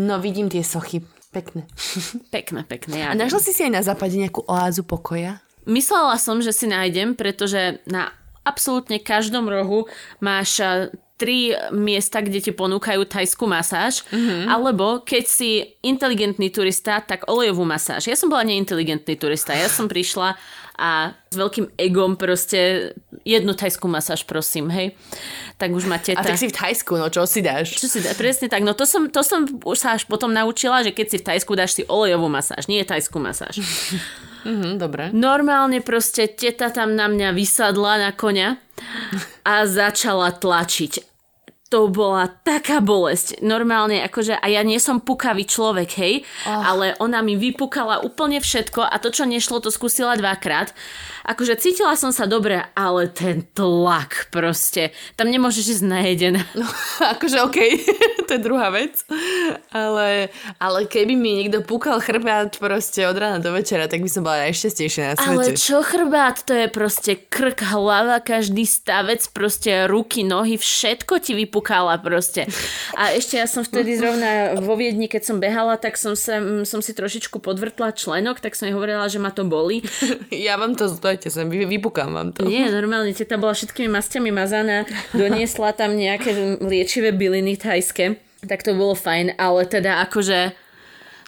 No 0.00 0.18
vidím 0.18 0.48
tie 0.48 0.64
sochy. 0.64 1.04
Pekné. 1.30 1.62
Pekné, 2.34 2.66
pekné. 2.66 3.06
Ja 3.06 3.14
a 3.14 3.14
našla 3.14 3.38
si 3.38 3.54
si 3.54 3.62
aj 3.62 3.70
na 3.70 3.82
západe 3.86 4.18
nejakú 4.18 4.42
oázu 4.50 4.82
pokoja? 4.82 5.38
Myslela 5.68 6.16
som, 6.16 6.40
že 6.40 6.52
si 6.54 6.66
nájdem, 6.68 7.12
pretože 7.18 7.80
na 7.84 8.12
absolútne 8.44 8.96
každom 9.00 9.48
rohu 9.48 9.86
máš 10.18 10.60
tri 11.20 11.52
miesta, 11.68 12.24
kde 12.24 12.40
ti 12.40 12.52
ponúkajú 12.56 13.04
tajskú 13.04 13.44
masáž, 13.44 14.00
mm-hmm. 14.08 14.48
alebo 14.48 15.04
keď 15.04 15.24
si 15.28 15.76
inteligentný 15.84 16.48
turista, 16.48 17.04
tak 17.04 17.28
olejovú 17.28 17.68
masáž. 17.68 18.08
Ja 18.08 18.16
som 18.16 18.32
bola 18.32 18.48
neinteligentný 18.48 19.20
turista, 19.20 19.52
ja 19.52 19.68
som 19.68 19.84
prišla 19.84 20.40
a 20.80 21.12
s 21.28 21.36
veľkým 21.36 21.76
egom 21.76 22.16
proste 22.16 22.92
jednu 23.28 23.52
tajskú 23.52 23.84
masáž, 23.84 24.24
prosím, 24.24 24.72
hej. 24.72 24.96
Tak 25.60 25.76
už 25.76 25.84
máte... 25.84 26.16
A 26.16 26.24
tak 26.24 26.40
si 26.40 26.48
v 26.48 26.56
Tajsku, 26.56 26.96
no 26.96 27.12
čo 27.12 27.28
si 27.28 27.44
dáš? 27.44 27.76
Čo 27.76 27.84
si 27.84 28.00
dá, 28.00 28.16
presne 28.16 28.48
tak, 28.48 28.64
no 28.64 28.72
to 28.72 28.88
som, 28.88 29.12
to 29.12 29.20
som 29.20 29.44
už 29.44 29.76
sa 29.76 30.00
až 30.00 30.08
potom 30.08 30.32
naučila, 30.32 30.80
že 30.80 30.96
keď 30.96 31.06
si 31.12 31.16
v 31.20 31.26
Tajsku 31.28 31.52
dáš 31.52 31.76
si 31.76 31.84
olejovú 31.84 32.32
masáž, 32.32 32.64
nie 32.64 32.80
tajskú 32.80 33.20
masáž. 33.20 33.60
Mhm, 34.44 34.80
dobre. 34.80 35.12
Normálne 35.12 35.84
proste 35.84 36.28
teta 36.28 36.72
tam 36.72 36.96
na 36.96 37.06
mňa 37.08 37.36
vysadla 37.36 38.08
na 38.08 38.10
koňa 38.16 38.56
a 39.44 39.54
začala 39.68 40.32
tlačiť 40.32 41.10
to 41.70 41.86
bola 41.86 42.26
taká 42.26 42.82
bolesť. 42.82 43.46
Normálne, 43.46 44.02
akože, 44.02 44.34
a 44.34 44.46
ja 44.50 44.66
nie 44.66 44.82
som 44.82 44.98
pukavý 44.98 45.46
človek, 45.46 45.90
hej, 46.02 46.14
oh. 46.44 46.50
ale 46.50 46.98
ona 46.98 47.22
mi 47.22 47.38
vypukala 47.38 48.02
úplne 48.02 48.42
všetko 48.42 48.82
a 48.82 48.98
to, 48.98 49.14
čo 49.14 49.22
nešlo, 49.22 49.62
to 49.62 49.70
skúsila 49.70 50.18
dvakrát. 50.18 50.74
Akože 51.24 51.56
cítila 51.60 51.96
som 51.96 52.14
sa 52.14 52.24
dobre, 52.24 52.64
ale 52.72 53.10
ten 53.12 53.44
tlak 53.52 54.32
proste, 54.32 54.94
tam 55.16 55.28
nemôžeš 55.28 55.80
ísť 55.80 55.84
najedená. 55.84 56.42
No, 56.60 56.68
akože 57.16 57.40
okej, 57.48 57.72
okay. 57.72 58.24
to 58.28 58.36
je 58.36 58.42
druhá 58.42 58.68
vec. 58.68 59.00
Ale, 59.72 60.28
ale 60.60 60.78
keby 60.84 61.16
mi 61.16 61.40
niekto 61.40 61.64
púkal 61.64 61.96
chrbát 62.04 62.60
proste 62.60 63.08
od 63.08 63.16
rána 63.16 63.40
do 63.40 63.48
večera, 63.56 63.88
tak 63.88 64.04
by 64.04 64.10
som 64.12 64.28
bola 64.28 64.44
najšťastnejšia 64.44 65.02
na 65.08 65.14
svete. 65.16 65.30
Ale 65.32 65.44
čo 65.56 65.80
chrbát? 65.80 66.44
To 66.44 66.52
je 66.52 66.68
proste 66.68 67.16
krk, 67.16 67.64
hlava, 67.64 68.20
každý 68.20 68.68
stavec, 68.68 69.24
proste 69.32 69.88
ruky, 69.88 70.20
nohy, 70.20 70.60
všetko 70.60 71.16
ti 71.24 71.32
vypukala 71.32 71.96
proste. 72.04 72.44
A 72.92 73.16
ešte 73.16 73.40
ja 73.40 73.48
som 73.48 73.64
vtedy 73.64 73.96
zrovna 73.96 74.60
vo 74.60 74.76
Viedni, 74.76 75.08
keď 75.08 75.22
som 75.24 75.36
behala, 75.40 75.80
tak 75.80 75.96
som, 75.96 76.12
sa, 76.12 76.40
som 76.68 76.84
si 76.84 76.92
trošičku 76.92 77.40
podvrtla 77.40 77.96
členok, 77.96 78.44
tak 78.44 78.52
som 78.52 78.68
jej 78.68 78.76
hovorila, 78.76 79.08
že 79.08 79.22
ma 79.22 79.32
to 79.32 79.48
boli. 79.48 79.80
Ja 80.30 80.56
vám 80.56 80.74
to, 80.78 80.88
stojte 81.10 81.26
sem, 81.26 81.50
vypukám 81.50 82.14
vám 82.14 82.30
to. 82.30 82.46
Nie, 82.46 82.70
normálne, 82.70 83.10
teta 83.10 83.34
bola 83.34 83.50
všetkými 83.50 83.90
masťami 83.90 84.30
mazaná, 84.30 84.86
doniesla 85.10 85.74
tam 85.74 85.98
nejaké 85.98 86.62
liečivé 86.62 87.10
byliny 87.10 87.58
thajské, 87.58 88.14
tak 88.46 88.62
to 88.62 88.78
bolo 88.78 88.94
fajn, 88.94 89.34
ale 89.34 89.66
teda 89.66 90.06
akože 90.06 90.54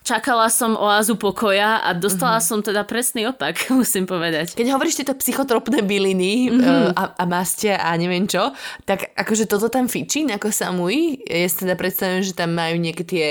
čakala 0.06 0.50
som 0.50 0.74
oázu 0.74 1.14
pokoja 1.18 1.82
a 1.82 1.94
dostala 1.94 2.38
mm-hmm. 2.38 2.46
som 2.46 2.58
teda 2.62 2.82
presný 2.86 3.30
opak, 3.30 3.66
musím 3.74 4.06
povedať. 4.06 4.54
Keď 4.54 4.66
hovoríš 4.70 5.02
tieto 5.02 5.18
psychotropné 5.18 5.82
byliny 5.82 6.50
mm-hmm. 6.50 6.94
a, 6.94 7.02
a 7.18 7.24
mastia 7.26 7.78
a 7.82 7.94
neviem 7.98 8.26
čo, 8.26 8.54
tak 8.86 9.14
akože 9.18 9.50
toto 9.50 9.66
tam 9.66 9.86
fičí 9.86 10.26
ako 10.30 10.50
samui. 10.54 11.22
Ja 11.26 11.46
si 11.50 11.66
teda 11.66 11.74
predstavím, 11.78 12.22
že 12.22 12.38
tam 12.38 12.54
majú 12.54 12.78
nejaké 12.78 13.02
tie 13.02 13.26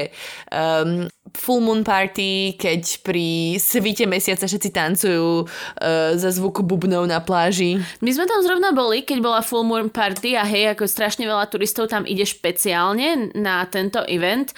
um, 0.51 1.07
full 1.35 1.63
moon 1.63 1.81
party, 1.83 2.55
keď 2.59 3.03
pri 3.03 3.55
svite 3.57 4.05
mesiaca 4.07 4.45
všetci 4.47 4.69
tancujú 4.71 5.45
uh, 5.45 6.15
za 6.15 6.29
zvuku 6.31 6.63
bubnov 6.63 7.07
na 7.07 7.23
pláži. 7.23 7.79
My 8.03 8.11
sme 8.11 8.27
tam 8.27 8.43
zrovna 8.43 8.75
boli, 8.75 9.03
keď 9.03 9.17
bola 9.23 9.41
full 9.43 9.63
moon 9.63 9.87
party 9.87 10.35
a 10.35 10.43
hej, 10.43 10.75
ako 10.75 10.87
strašne 10.87 11.23
veľa 11.23 11.47
turistov 11.47 11.87
tam 11.87 12.03
ide 12.03 12.27
špeciálne 12.27 13.35
na 13.37 13.63
tento 13.67 14.03
event. 14.07 14.51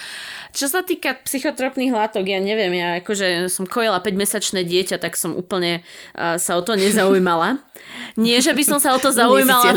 Čo 0.54 0.70
sa 0.70 0.86
týka 0.86 1.18
psychotropných 1.26 1.94
látok, 1.94 2.30
ja 2.30 2.38
neviem, 2.38 2.78
ja 2.78 3.02
akože 3.02 3.50
som 3.50 3.66
kojila 3.66 4.02
5-mesačné 4.02 4.62
dieťa, 4.62 5.02
tak 5.02 5.18
som 5.18 5.34
úplne 5.34 5.82
uh, 6.14 6.38
sa 6.38 6.58
o 6.58 6.62
to 6.62 6.78
nezaujímala. 6.78 7.58
Nie, 8.18 8.42
že 8.42 8.54
by 8.54 8.64
som 8.66 8.78
sa 8.78 8.94
o 8.94 9.00
to 9.02 9.10
zaujímala. 9.10 9.74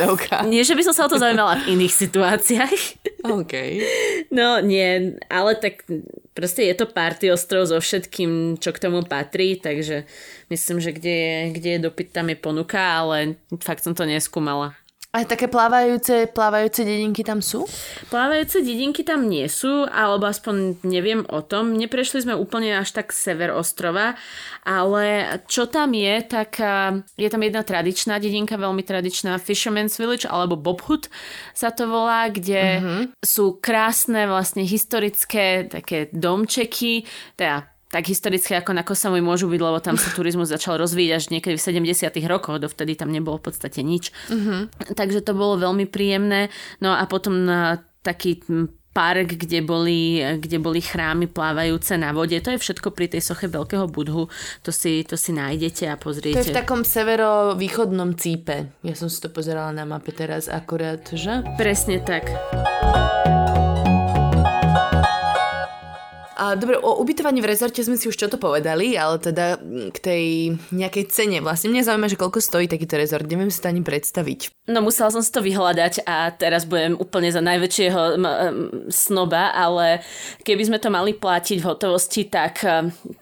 Nie, 0.46 0.62
že 0.62 0.76
by 0.76 0.82
som 0.84 0.94
sa 0.94 1.08
o 1.08 1.10
to 1.10 1.18
zaujímala 1.18 1.58
v 1.64 1.74
iných 1.76 1.94
situáciách. 1.94 2.80
OK. 3.40 3.54
No 4.30 4.60
nie, 4.62 5.16
ale 5.26 5.52
tak 5.58 5.82
proste 6.36 6.68
je 6.68 6.76
to 6.76 6.84
party 6.84 7.32
ostrov 7.32 7.64
so 7.64 7.80
všetkým, 7.80 8.60
čo 8.60 8.76
k 8.76 8.82
tomu 8.84 9.00
patrí, 9.08 9.56
takže 9.56 10.04
myslím, 10.52 10.84
že 10.84 10.92
kde 10.92 11.14
je, 11.16 11.36
kde 11.56 11.70
je 11.70 11.84
dopyt, 11.88 12.12
tam 12.12 12.28
je 12.28 12.36
ponuka, 12.36 13.00
ale 13.00 13.40
fakt 13.64 13.80
som 13.80 13.96
to 13.96 14.04
neskúmala. 14.04 14.76
A 15.16 15.24
také 15.24 15.48
plávajúce, 15.48 16.28
plávajúce 16.28 16.84
dedinky 16.84 17.24
tam 17.24 17.40
sú? 17.40 17.64
Plávajúce 18.12 18.60
dedinky 18.60 19.00
tam 19.00 19.32
nie 19.32 19.48
sú, 19.48 19.88
alebo 19.88 20.28
aspoň 20.28 20.84
neviem 20.84 21.24
o 21.32 21.40
tom. 21.40 21.72
Neprešli 21.72 22.20
sme 22.28 22.36
úplne 22.36 22.76
až 22.76 22.92
tak 22.92 23.16
sever 23.16 23.48
ostrova, 23.56 24.12
ale 24.60 25.40
čo 25.48 25.72
tam 25.72 25.96
je, 25.96 26.20
tak 26.20 26.60
je 27.16 27.28
tam 27.32 27.40
jedna 27.40 27.64
tradičná 27.64 28.20
dedinka, 28.20 28.60
veľmi 28.60 28.84
tradičná 28.84 29.40
Fisherman's 29.40 29.96
Village, 29.96 30.28
alebo 30.28 30.52
Bobhut 30.52 31.08
sa 31.56 31.72
to 31.72 31.88
volá, 31.88 32.28
kde 32.28 32.62
uh-huh. 32.76 33.02
sú 33.24 33.56
krásne 33.56 34.28
vlastne 34.28 34.68
historické 34.68 35.64
také 35.64 36.12
domčeky, 36.12 37.08
teda 37.40 37.72
tak 37.86 38.10
historicky 38.10 38.58
ako 38.58 38.74
na 38.74 38.82
Kosamuj 38.82 39.22
môžu 39.22 39.46
byť, 39.46 39.60
lebo 39.62 39.78
tam 39.78 39.94
sa 39.94 40.10
turizmus 40.10 40.50
začal 40.50 40.76
rozvíjať 40.82 41.12
až 41.14 41.24
niekedy 41.30 41.54
v 41.54 41.86
70 41.94 42.10
rokoch, 42.26 42.58
dovtedy 42.58 42.98
tam 42.98 43.14
nebolo 43.14 43.38
v 43.38 43.46
podstate 43.50 43.86
nič. 43.86 44.10
Uh-huh. 44.26 44.66
Takže 44.98 45.22
to 45.22 45.32
bolo 45.38 45.54
veľmi 45.60 45.86
príjemné. 45.86 46.50
No 46.82 46.90
a 46.90 47.06
potom 47.06 47.46
na 47.46 47.78
taký 48.02 48.42
park, 48.96 49.36
kde 49.36 49.60
boli, 49.60 50.24
kde 50.40 50.56
boli 50.56 50.80
chrámy 50.80 51.28
plávajúce 51.28 52.00
na 52.00 52.16
vode. 52.16 52.40
To 52.40 52.56
je 52.56 52.62
všetko 52.64 52.96
pri 52.96 53.12
tej 53.12 53.20
soche 53.20 53.44
Veľkého 53.44 53.84
Budhu. 53.92 54.32
To 54.64 54.70
si, 54.72 55.04
to 55.04 55.20
si 55.20 55.36
nájdete 55.36 55.84
a 55.92 56.00
pozriete. 56.00 56.40
To 56.40 56.48
je 56.48 56.56
v 56.56 56.60
takom 56.64 56.80
severo-východnom 56.80 58.16
cípe. 58.16 58.72
Ja 58.80 58.96
som 58.96 59.12
si 59.12 59.20
to 59.20 59.28
pozerala 59.28 59.68
na 59.76 59.84
mape 59.84 60.16
teraz 60.16 60.48
akurát, 60.48 61.04
že? 61.12 61.44
Presne 61.60 62.00
tak. 62.00 62.32
Dobre, 66.54 66.78
o 66.78 67.02
ubytovaní 67.02 67.42
v 67.42 67.50
rezorte 67.50 67.82
sme 67.82 67.98
si 67.98 68.06
už 68.06 68.14
čo 68.14 68.30
to 68.30 68.38
povedali, 68.38 68.94
ale 68.94 69.18
teda 69.18 69.58
k 69.90 69.98
tej 69.98 70.24
nejakej 70.70 71.04
cene. 71.10 71.42
Vlastne 71.42 71.74
mňa 71.74 71.82
zaujíma, 71.90 72.06
že 72.06 72.20
koľko 72.20 72.38
stojí 72.38 72.70
takýto 72.70 72.94
rezort. 72.94 73.26
Neviem 73.26 73.50
si 73.50 73.58
to 73.58 73.66
ani 73.66 73.82
predstaviť. 73.82 74.54
No 74.70 74.84
musela 74.86 75.10
som 75.10 75.24
si 75.24 75.34
to 75.34 75.42
vyhľadať 75.42 76.06
a 76.06 76.30
teraz 76.30 76.62
budem 76.62 76.94
úplne 76.94 77.34
za 77.34 77.42
najväčšieho 77.42 78.20
snoba, 78.92 79.50
ale 79.50 80.06
keby 80.46 80.62
sme 80.70 80.78
to 80.78 80.92
mali 80.92 81.16
platiť 81.18 81.58
v 81.58 81.66
hotovosti, 81.66 82.30
tak 82.30 82.62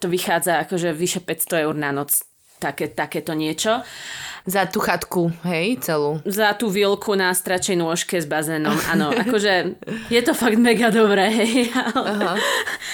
to 0.03 0.07
vychádza 0.11 0.67
akože 0.69 0.93
vyše 0.93 1.25
500 1.25 1.65
eur 1.65 1.75
na 1.79 1.95
noc. 1.95 2.27
Také, 2.65 2.89
takéto 2.89 3.37
niečo. 3.37 3.85
Za 4.45 4.69
tú 4.69 4.77
chatku, 4.77 5.33
hej, 5.49 5.81
celú. 5.81 6.21
Za 6.29 6.53
tú 6.53 6.69
vilku 6.69 7.17
na 7.17 7.33
stračej 7.33 7.81
nôžke 7.81 8.21
s 8.21 8.29
bazénom, 8.29 8.77
áno. 8.93 9.09
Akože 9.13 9.77
je 10.13 10.21
to 10.21 10.37
fakt 10.37 10.61
mega 10.61 10.93
dobré, 10.93 11.33
hej. 11.33 11.73
Ale, 11.73 12.09
Aha. 12.13 12.35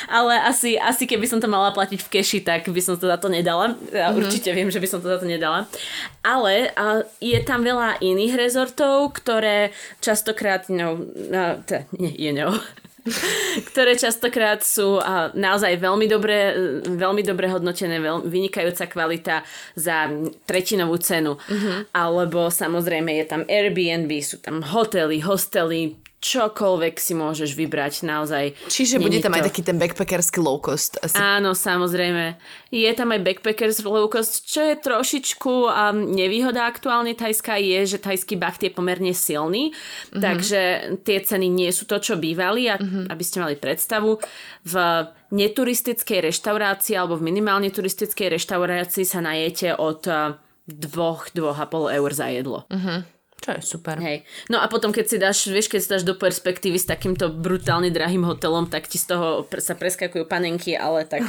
ale 0.07 0.33
asi, 0.47 0.79
asi 0.79 1.11
keby 1.11 1.27
som 1.27 1.43
to 1.43 1.51
mala 1.51 1.75
platiť 1.75 2.07
v 2.07 2.11
keši, 2.19 2.39
tak 2.47 2.71
by 2.71 2.79
som 2.79 2.95
to 2.99 3.07
za 3.07 3.19
to 3.19 3.27
nedala. 3.27 3.75
Ja 3.91 4.11
mm-hmm. 4.11 4.19
určite 4.23 4.51
viem, 4.55 4.71
že 4.71 4.79
by 4.79 4.89
som 4.91 5.03
to 5.03 5.11
za 5.11 5.19
to 5.19 5.27
nedala. 5.27 5.67
Ale 6.23 6.71
a 6.79 7.03
je 7.19 7.39
tam 7.43 7.67
veľa 7.67 7.99
iných 7.99 8.35
rezortov, 8.39 9.19
ktoré 9.19 9.75
častokrát, 9.99 10.71
no, 10.71 11.03
no, 11.31 11.63
nie, 11.99 12.15
je 12.15 12.31
no, 12.31 12.55
ktoré 13.73 13.97
častokrát 13.97 14.61
sú 14.61 15.01
naozaj 15.33 15.81
veľmi 15.81 16.07
dobre, 16.11 16.53
veľmi 16.85 17.23
dobre 17.25 17.49
hodnotené, 17.49 17.97
veľmi, 18.01 18.29
vynikajúca 18.29 18.85
kvalita 18.91 19.37
za 19.79 20.13
tretinovú 20.45 21.01
cenu. 21.01 21.41
Mm-hmm. 21.41 21.97
Alebo 21.97 22.53
samozrejme 22.53 23.17
je 23.21 23.25
tam 23.25 23.43
Airbnb, 23.49 24.11
sú 24.21 24.39
tam 24.45 24.61
hotely, 24.61 25.25
hostely, 25.25 25.97
čokoľvek 26.21 27.01
si 27.01 27.17
môžeš 27.17 27.57
vybrať 27.57 28.05
naozaj. 28.05 28.53
Čiže 28.69 29.01
bude 29.01 29.25
tam 29.25 29.33
to... 29.33 29.41
aj 29.41 29.49
taký 29.49 29.65
ten 29.65 29.81
backpackerský 29.81 30.39
low 30.45 30.61
cost. 30.61 31.01
Asi. 31.01 31.17
Áno, 31.17 31.57
samozrejme. 31.57 32.37
Je 32.69 32.93
tam 32.93 33.17
aj 33.17 33.25
backpackers 33.25 33.81
low 33.89 34.05
cost, 34.13 34.45
čo 34.45 34.61
je 34.61 34.77
trošičku 34.77 35.53
um, 35.65 36.13
nevýhoda 36.13 36.69
aktuálne 36.69 37.17
Tajska 37.17 37.57
je, 37.57 37.97
že 37.97 37.99
tajský 37.99 38.37
bacht 38.37 38.61
je 38.61 38.69
pomerne 38.69 39.17
silný, 39.17 39.73
mm-hmm. 39.73 40.21
takže 40.21 40.61
tie 41.09 41.19
ceny 41.25 41.49
nie 41.49 41.73
sú 41.73 41.89
to, 41.89 41.97
čo 41.97 42.21
bývali 42.21 42.69
a 42.69 42.77
mm-hmm. 42.77 43.09
aby 43.09 43.25
ste 43.25 43.41
mali 43.41 43.57
predstavu, 43.57 44.21
v 44.61 44.75
neturistickej 45.33 46.29
reštaurácii 46.29 47.01
alebo 47.01 47.17
v 47.17 47.33
minimálne 47.33 47.73
turistickej 47.73 48.37
reštaurácii 48.37 49.09
sa 49.09 49.25
najete 49.25 49.73
od 49.73 50.05
uh, 50.05 50.37
dvoch, 50.69 51.33
dvoch 51.33 51.57
a 51.57 51.67
pol 51.67 51.89
eur 51.89 52.13
za 52.13 52.29
jedlo. 52.29 52.69
Mm-hmm. 52.69 53.20
Čo 53.41 53.57
je 53.57 53.63
super. 53.65 53.97
Hej. 53.97 54.29
No 54.53 54.61
a 54.61 54.69
potom, 54.69 54.93
keď 54.93 55.05
si 55.09 55.17
dáš, 55.17 55.49
vieš, 55.49 55.73
keď 55.73 55.81
si 55.81 55.89
dáš 55.89 56.05
do 56.05 56.13
perspektívy 56.13 56.77
s 56.77 56.85
takýmto 56.85 57.33
brutálne 57.33 57.89
drahým 57.89 58.29
hotelom, 58.29 58.69
tak 58.69 58.85
ti 58.85 59.01
z 59.01 59.17
toho 59.17 59.49
sa 59.57 59.73
preskakujú 59.73 60.29
panenky, 60.29 60.77
ale 60.77 61.09
tak 61.09 61.25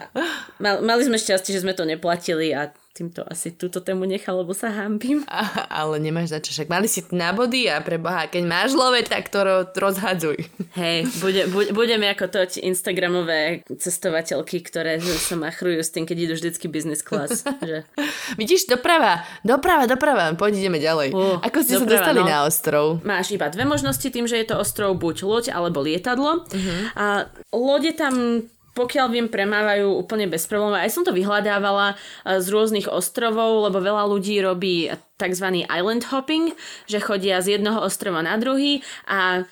mali 0.64 1.02
sme 1.04 1.20
šťastie, 1.20 1.52
že 1.52 1.60
sme 1.60 1.76
to 1.76 1.84
neplatili 1.84 2.56
a 2.56 2.72
týmto 2.92 3.24
asi 3.24 3.56
túto 3.56 3.80
tému 3.80 4.04
nechal, 4.04 4.44
lebo 4.44 4.52
sa 4.52 4.68
hambím. 4.68 5.24
A, 5.24 5.64
ale 5.72 5.96
nemáš 5.96 6.36
za 6.36 6.44
čo, 6.44 6.52
však 6.52 6.68
mali 6.68 6.84
si 6.84 7.00
na 7.16 7.32
body 7.32 7.72
a 7.72 7.80
pre 7.80 7.96
Boha, 7.96 8.28
keď 8.28 8.44
máš 8.44 8.76
love, 8.76 9.00
tak 9.08 9.32
to 9.32 9.64
rozhadzuj. 9.72 10.36
Hej, 10.76 11.08
bude, 11.24 11.48
bude, 11.48 11.72
budeme 11.72 12.12
ako 12.12 12.28
toť 12.28 12.60
Instagramové 12.60 13.64
cestovateľky, 13.64 14.60
ktoré 14.60 15.00
sa 15.00 15.40
machrujú 15.40 15.80
s 15.80 15.88
tým, 15.88 16.04
keď 16.04 16.16
idú 16.28 16.34
vždycky 16.36 16.68
business 16.68 17.00
class. 17.00 17.48
Že... 17.64 17.88
Vidíš, 18.40 18.68
doprava, 18.68 19.24
doprava, 19.40 19.88
doprava, 19.88 20.36
poď 20.36 20.60
ideme 20.60 20.76
ďalej. 20.76 21.16
Uh, 21.16 21.40
ako 21.40 21.58
ste 21.64 21.80
doprava, 21.80 21.88
sa 21.88 21.92
dostali 21.96 22.20
no, 22.20 22.28
na 22.28 22.38
ostrov? 22.44 22.86
Máš 23.08 23.32
iba 23.32 23.48
dve 23.48 23.64
možnosti 23.64 24.04
tým, 24.04 24.28
že 24.28 24.36
je 24.36 24.52
to 24.52 24.60
ostrov 24.60 24.92
buď 25.00 25.16
loď 25.24 25.44
alebo 25.56 25.80
lietadlo. 25.80 26.44
Uh-huh. 26.44 26.80
A 26.92 27.32
lode 27.56 27.96
tam 27.96 28.44
pokiaľ 28.72 29.06
viem, 29.12 29.28
premávajú 29.28 30.00
úplne 30.00 30.28
bez 30.28 30.48
problémov. 30.48 30.80
Aj 30.80 30.92
som 30.92 31.04
to 31.04 31.12
vyhľadávala 31.12 31.94
eh, 31.94 32.40
z 32.40 32.46
rôznych 32.48 32.88
ostrovov, 32.88 33.68
lebo 33.68 33.78
veľa 33.80 34.08
ľudí 34.08 34.40
robí 34.40 34.88
tzv. 35.20 35.46
island 35.68 36.08
hopping, 36.10 36.56
že 36.90 36.98
chodia 36.98 37.38
z 37.38 37.60
jednoho 37.60 37.78
ostrova 37.84 38.24
na 38.24 38.34
druhý 38.40 38.82
a 39.06 39.46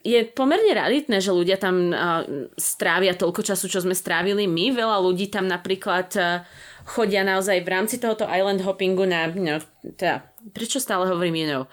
je 0.00 0.24
pomerne 0.32 0.72
raritné, 0.72 1.20
že 1.20 1.36
ľudia 1.36 1.60
tam 1.60 1.92
uh, 1.92 2.24
strávia 2.56 3.12
toľko 3.12 3.44
času, 3.44 3.68
čo 3.68 3.84
sme 3.84 3.92
strávili 3.92 4.48
my. 4.48 4.72
Veľa 4.72 5.04
ľudí 5.04 5.28
tam 5.28 5.44
napríklad 5.44 6.08
uh, 6.16 6.40
chodia 6.88 7.26
naozaj 7.26 7.60
v 7.60 7.68
rámci 7.68 8.00
tohoto 8.00 8.24
island 8.30 8.64
hoppingu 8.64 9.04
na, 9.04 9.28
no, 9.28 9.60
teda, 9.82 10.24
prečo 10.54 10.78
stále 10.78 11.10
hovorím 11.10 11.50
know? 11.50 11.68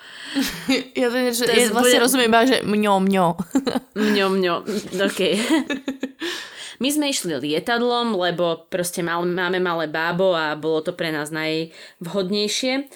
ja 1.00 1.08
to, 1.08 1.18
že, 1.32 1.46
to 1.48 1.72
vlastne 1.72 2.02
bude... 2.02 2.04
rozumiem 2.04 2.30
iba, 2.34 2.42
že 2.44 2.58
mňo, 2.66 2.94
mňo. 3.08 3.28
mňo, 3.96 4.26
mňo, 4.36 4.56
ok. 5.08 5.22
My 6.82 6.90
sme 6.90 7.10
išli 7.14 7.38
lietadlom, 7.38 8.18
lebo 8.18 8.66
proste 8.70 9.06
máme 9.06 9.60
malé 9.60 9.86
bábo 9.92 10.34
a 10.34 10.58
bolo 10.58 10.82
to 10.82 10.96
pre 10.96 11.14
nás 11.14 11.30
najvhodnejšie. 11.30 12.90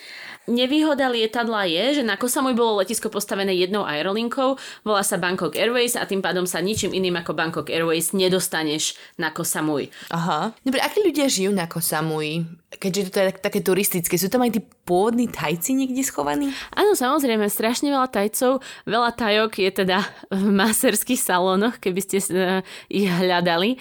Nevýhoda 0.48 1.12
lietadla 1.12 1.68
je, 1.68 2.00
že 2.00 2.04
na 2.08 2.16
Kosamui 2.16 2.56
bolo 2.56 2.80
letisko 2.80 3.12
postavené 3.12 3.52
jednou 3.52 3.84
aerolinkou, 3.84 4.56
volá 4.88 5.04
sa 5.04 5.20
Bangkok 5.20 5.60
Airways 5.60 6.00
a 6.00 6.08
tým 6.08 6.24
pádom 6.24 6.48
sa 6.48 6.64
ničím 6.64 6.96
iným 6.96 7.20
ako 7.20 7.36
Bangkok 7.36 7.68
Airways 7.68 8.16
nedostaneš 8.16 8.96
na 9.20 9.36
Kosamui. 9.36 9.92
Aha. 10.08 10.56
Dobre, 10.64 10.80
akí 10.80 11.04
ľudia 11.04 11.28
žijú 11.28 11.52
na 11.52 11.68
Kosamui? 11.68 12.48
Keďže 12.80 13.12
to 13.12 13.20
je 13.20 13.28
tak, 13.36 13.40
také 13.44 13.60
turistické, 13.60 14.16
sú 14.16 14.32
tam 14.32 14.48
aj 14.48 14.56
tí 14.56 14.62
pôvodní 14.88 15.28
tajci 15.28 15.76
niekde 15.76 16.00
schovaní? 16.00 16.56
Áno, 16.72 16.96
samozrejme, 16.96 17.52
strašne 17.52 17.92
veľa 17.92 18.08
tajcov. 18.08 18.64
Veľa 18.88 19.12
tajok 19.20 19.52
je 19.60 19.72
teda 19.84 20.00
v 20.32 20.48
maserských 20.48 21.20
salónoch, 21.20 21.76
keby 21.84 22.00
ste 22.00 22.24
uh, 22.24 22.64
ich 22.88 23.12
hľadali. 23.12 23.76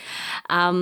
A 0.51 0.75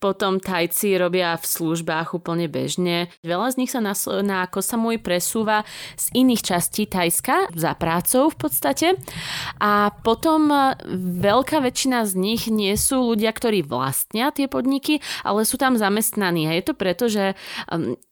potom 0.00 0.40
Tajci 0.40 0.96
robia 1.00 1.36
v 1.36 1.44
službách 1.46 2.16
úplne 2.16 2.46
bežne. 2.48 3.08
Veľa 3.24 3.54
z 3.54 3.58
nich 3.60 3.70
sa 3.72 3.80
na, 3.80 3.96
na 4.20 4.44
Kosamui 4.48 5.00
presúva 5.00 5.64
z 5.96 6.12
iných 6.16 6.42
častí 6.44 6.84
Tajska 6.84 7.52
za 7.54 7.72
prácou 7.76 8.28
v 8.32 8.36
podstate. 8.36 8.88
A 9.60 9.92
potom 10.04 10.52
e, 10.52 10.76
veľká 11.20 11.60
väčšina 11.64 12.04
z 12.04 12.12
nich 12.16 12.48
nie 12.48 12.74
sú 12.76 13.14
ľudia, 13.14 13.32
ktorí 13.32 13.64
vlastnia 13.64 14.32
tie 14.34 14.48
podniky, 14.50 15.00
ale 15.24 15.48
sú 15.48 15.56
tam 15.56 15.80
zamestnaní. 15.80 16.48
A 16.48 16.56
je 16.56 16.64
to 16.64 16.74
preto, 16.76 17.08
že 17.08 17.38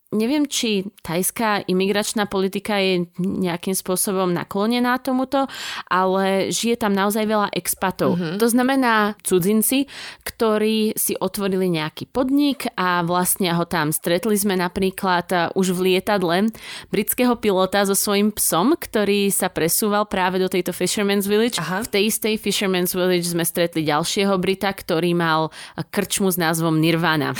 Neviem, 0.09 0.49
či 0.49 0.88
tajská 1.05 1.68
imigračná 1.68 2.25
politika 2.25 2.81
je 2.81 3.05
nejakým 3.21 3.77
spôsobom 3.77 4.33
naklonená 4.33 4.97
tomuto, 5.05 5.44
ale 5.85 6.49
žije 6.49 6.81
tam 6.81 6.97
naozaj 6.97 7.29
veľa 7.29 7.53
expatov. 7.53 8.16
Mm-hmm. 8.16 8.40
To 8.40 8.47
znamená 8.49 9.21
cudzinci, 9.21 9.85
ktorí 10.25 10.97
si 10.97 11.12
otvorili 11.12 11.68
nejaký 11.68 12.09
podnik 12.09 12.73
a 12.73 13.05
vlastne 13.05 13.53
ho 13.53 13.68
tam 13.68 13.92
stretli 13.92 14.33
sme 14.33 14.57
napríklad 14.57 15.29
uh, 15.29 15.40
už 15.53 15.77
v 15.77 15.92
lietadle 15.92 16.49
britského 16.88 17.37
pilota 17.37 17.85
so 17.85 17.92
svojím 17.92 18.33
psom, 18.33 18.81
ktorý 18.81 19.29
sa 19.29 19.53
presúval 19.53 20.09
práve 20.09 20.40
do 20.40 20.49
tejto 20.49 20.73
Fisherman's 20.73 21.29
Village. 21.29 21.61
Aha. 21.61 21.85
V 21.85 21.92
tej 21.92 22.09
istej 22.09 22.40
Fisherman's 22.40 22.97
Village 22.97 23.29
sme 23.29 23.44
stretli 23.44 23.85
ďalšieho 23.85 24.40
Brita, 24.40 24.73
ktorý 24.73 25.12
mal 25.12 25.53
krčmu 25.92 26.33
s 26.33 26.40
názvom 26.40 26.81
Nirvana. 26.81 27.37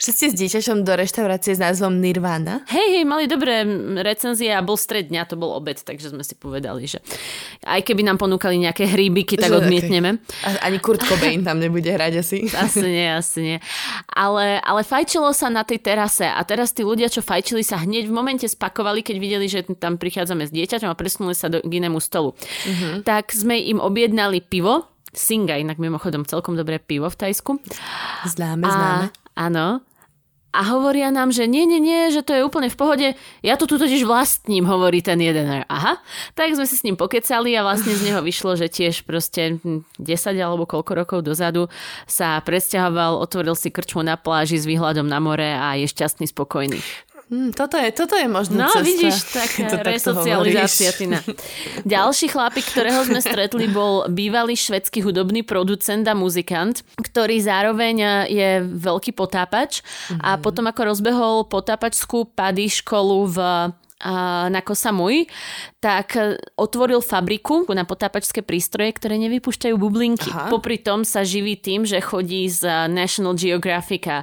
Ste 0.00 0.32
s 0.32 0.36
dieťačom 0.40 0.80
do 0.80 0.96
reštaurácie 0.96 1.52
s 1.52 1.60
názvom 1.60 2.05
Nirvana. 2.06 2.62
Hej, 2.70 3.02
hej, 3.02 3.04
mali 3.04 3.26
dobré 3.26 3.66
recenzie 3.98 4.54
a 4.54 4.62
bol 4.62 4.78
stred 4.78 5.10
dňa, 5.10 5.26
to 5.26 5.34
bol 5.34 5.58
obed, 5.58 5.82
takže 5.82 6.14
sme 6.14 6.22
si 6.22 6.38
povedali, 6.38 6.86
že 6.86 7.02
aj 7.66 7.82
keby 7.82 8.06
nám 8.06 8.22
ponúkali 8.22 8.62
nejaké 8.62 8.86
hríbiky, 8.86 9.34
tak 9.34 9.50
že, 9.50 9.58
odmietneme. 9.66 10.22
Okay. 10.22 10.62
Ani 10.62 10.78
Kurt 10.78 11.02
Cobain 11.02 11.42
tam 11.42 11.58
nebude 11.58 11.90
hrať 11.90 12.22
asi. 12.22 12.38
Asi 12.66 12.86
nie, 12.86 13.08
asi 13.10 13.38
nie. 13.42 13.58
Ale, 14.10 14.62
ale 14.62 14.82
fajčilo 14.86 15.30
sa 15.34 15.50
na 15.50 15.66
tej 15.66 15.82
terase 15.82 16.24
a 16.24 16.40
teraz 16.46 16.72
tí 16.72 16.86
ľudia, 16.86 17.10
čo 17.10 17.20
fajčili, 17.20 17.66
sa 17.66 17.82
hneď 17.82 18.06
v 18.08 18.14
momente 18.14 18.46
spakovali, 18.46 19.02
keď 19.02 19.16
videli, 19.18 19.46
že 19.50 19.66
tam 19.76 19.98
prichádzame 19.98 20.46
s 20.46 20.54
dieťaťom 20.54 20.90
a 20.90 20.96
presunuli 20.98 21.34
sa 21.34 21.50
do, 21.50 21.58
k 21.60 21.72
inému 21.82 21.98
stolu. 21.98 22.32
Uh-huh. 22.32 23.02
Tak 23.02 23.34
sme 23.34 23.58
im 23.58 23.82
objednali 23.82 24.40
pivo, 24.40 24.86
Singa, 25.16 25.56
inak 25.56 25.80
mimochodom 25.80 26.28
celkom 26.28 26.60
dobré 26.60 26.76
pivo 26.76 27.08
v 27.08 27.16
Tajsku. 27.16 27.56
Známe, 28.28 28.68
známe. 28.68 29.06
Áno 29.32 29.80
a 30.56 30.64
hovoria 30.72 31.12
nám, 31.12 31.36
že 31.36 31.44
nie, 31.44 31.68
nie, 31.68 31.76
nie, 31.76 32.08
že 32.08 32.24
to 32.24 32.32
je 32.32 32.40
úplne 32.40 32.72
v 32.72 32.76
pohode, 32.80 33.08
ja 33.44 33.54
to 33.60 33.68
tu 33.68 33.76
totiž 33.76 34.08
vlastním, 34.08 34.64
hovorí 34.64 35.04
ten 35.04 35.20
jeden. 35.20 35.68
Aha, 35.68 36.00
tak 36.32 36.56
sme 36.56 36.64
si 36.64 36.80
s 36.80 36.84
ním 36.88 36.96
pokecali 36.96 37.52
a 37.52 37.60
vlastne 37.60 37.92
z 37.92 38.08
neho 38.08 38.24
vyšlo, 38.24 38.56
že 38.56 38.72
tiež 38.72 39.04
proste 39.04 39.60
10 39.60 40.00
alebo 40.40 40.64
koľko 40.64 40.92
rokov 40.96 41.18
dozadu 41.20 41.68
sa 42.08 42.40
presťahoval, 42.40 43.20
otvoril 43.20 43.52
si 43.52 43.68
krčmu 43.68 44.00
na 44.00 44.16
pláži 44.16 44.56
s 44.56 44.64
výhľadom 44.64 45.04
na 45.04 45.20
more 45.20 45.52
a 45.52 45.76
je 45.76 45.84
šťastný, 45.84 46.24
spokojný. 46.32 46.80
Hmm, 47.26 47.50
toto, 47.50 47.74
je, 47.74 47.90
toto 47.90 48.14
je 48.14 48.30
možno 48.30 48.62
No 48.62 48.70
cesta. 48.70 48.86
vidíš, 48.86 49.16
tak 49.34 49.50
resocializácia 49.90 50.94
Tina. 50.94 51.18
Ďalší 51.82 52.30
chlapík, 52.30 52.62
ktorého 52.70 53.02
sme 53.02 53.18
stretli, 53.18 53.66
bol 53.66 54.06
bývalý 54.06 54.54
švedský 54.54 55.02
hudobný 55.02 55.42
producent 55.42 56.06
a 56.06 56.14
muzikant, 56.14 56.86
ktorý 56.94 57.42
zároveň 57.42 57.96
je 58.30 58.50
veľký 58.62 59.10
potápač 59.10 59.82
mm-hmm. 59.82 60.22
a 60.22 60.30
mhm. 60.38 60.40
potom 60.46 60.70
ako 60.70 60.80
rozbehol 60.86 61.36
potápačskú 61.50 62.30
pady 62.30 62.70
školu 62.70 63.26
v 63.26 63.38
na 64.52 64.60
Kosamui, 64.60 65.24
tak 65.80 66.20
e, 66.20 66.36
otvoril 66.60 67.00
fabriku 67.00 67.64
na 67.72 67.88
potápačské 67.88 68.44
prístroje, 68.44 68.92
ktoré 68.92 69.16
nevypúšťajú 69.16 69.74
bublinky. 69.80 70.28
Aha. 70.28 70.52
Popri 70.52 70.76
tom 70.76 71.00
sa 71.00 71.24
živí 71.24 71.56
tým, 71.56 71.88
že 71.88 72.04
chodí 72.04 72.44
z 72.52 72.88
National 72.92 73.32
Geographic 73.32 74.04
a 74.04 74.20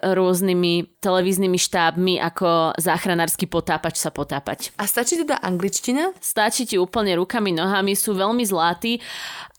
rôznymi 0.00 1.02
televíznymi 1.02 1.58
štábmi 1.58 2.14
ako 2.22 2.78
záchranársky 2.78 3.50
potápač 3.50 3.98
sa 3.98 4.14
potápať. 4.14 4.72
A 4.78 4.86
stačí 4.86 5.18
teda 5.20 5.42
angličtina? 5.42 6.14
Stačí 6.22 6.64
ti 6.64 6.78
úplne 6.78 7.18
rukami, 7.18 7.52
nohami, 7.52 7.92
sú 7.98 8.14
veľmi 8.14 8.46
zlatí 8.46 9.02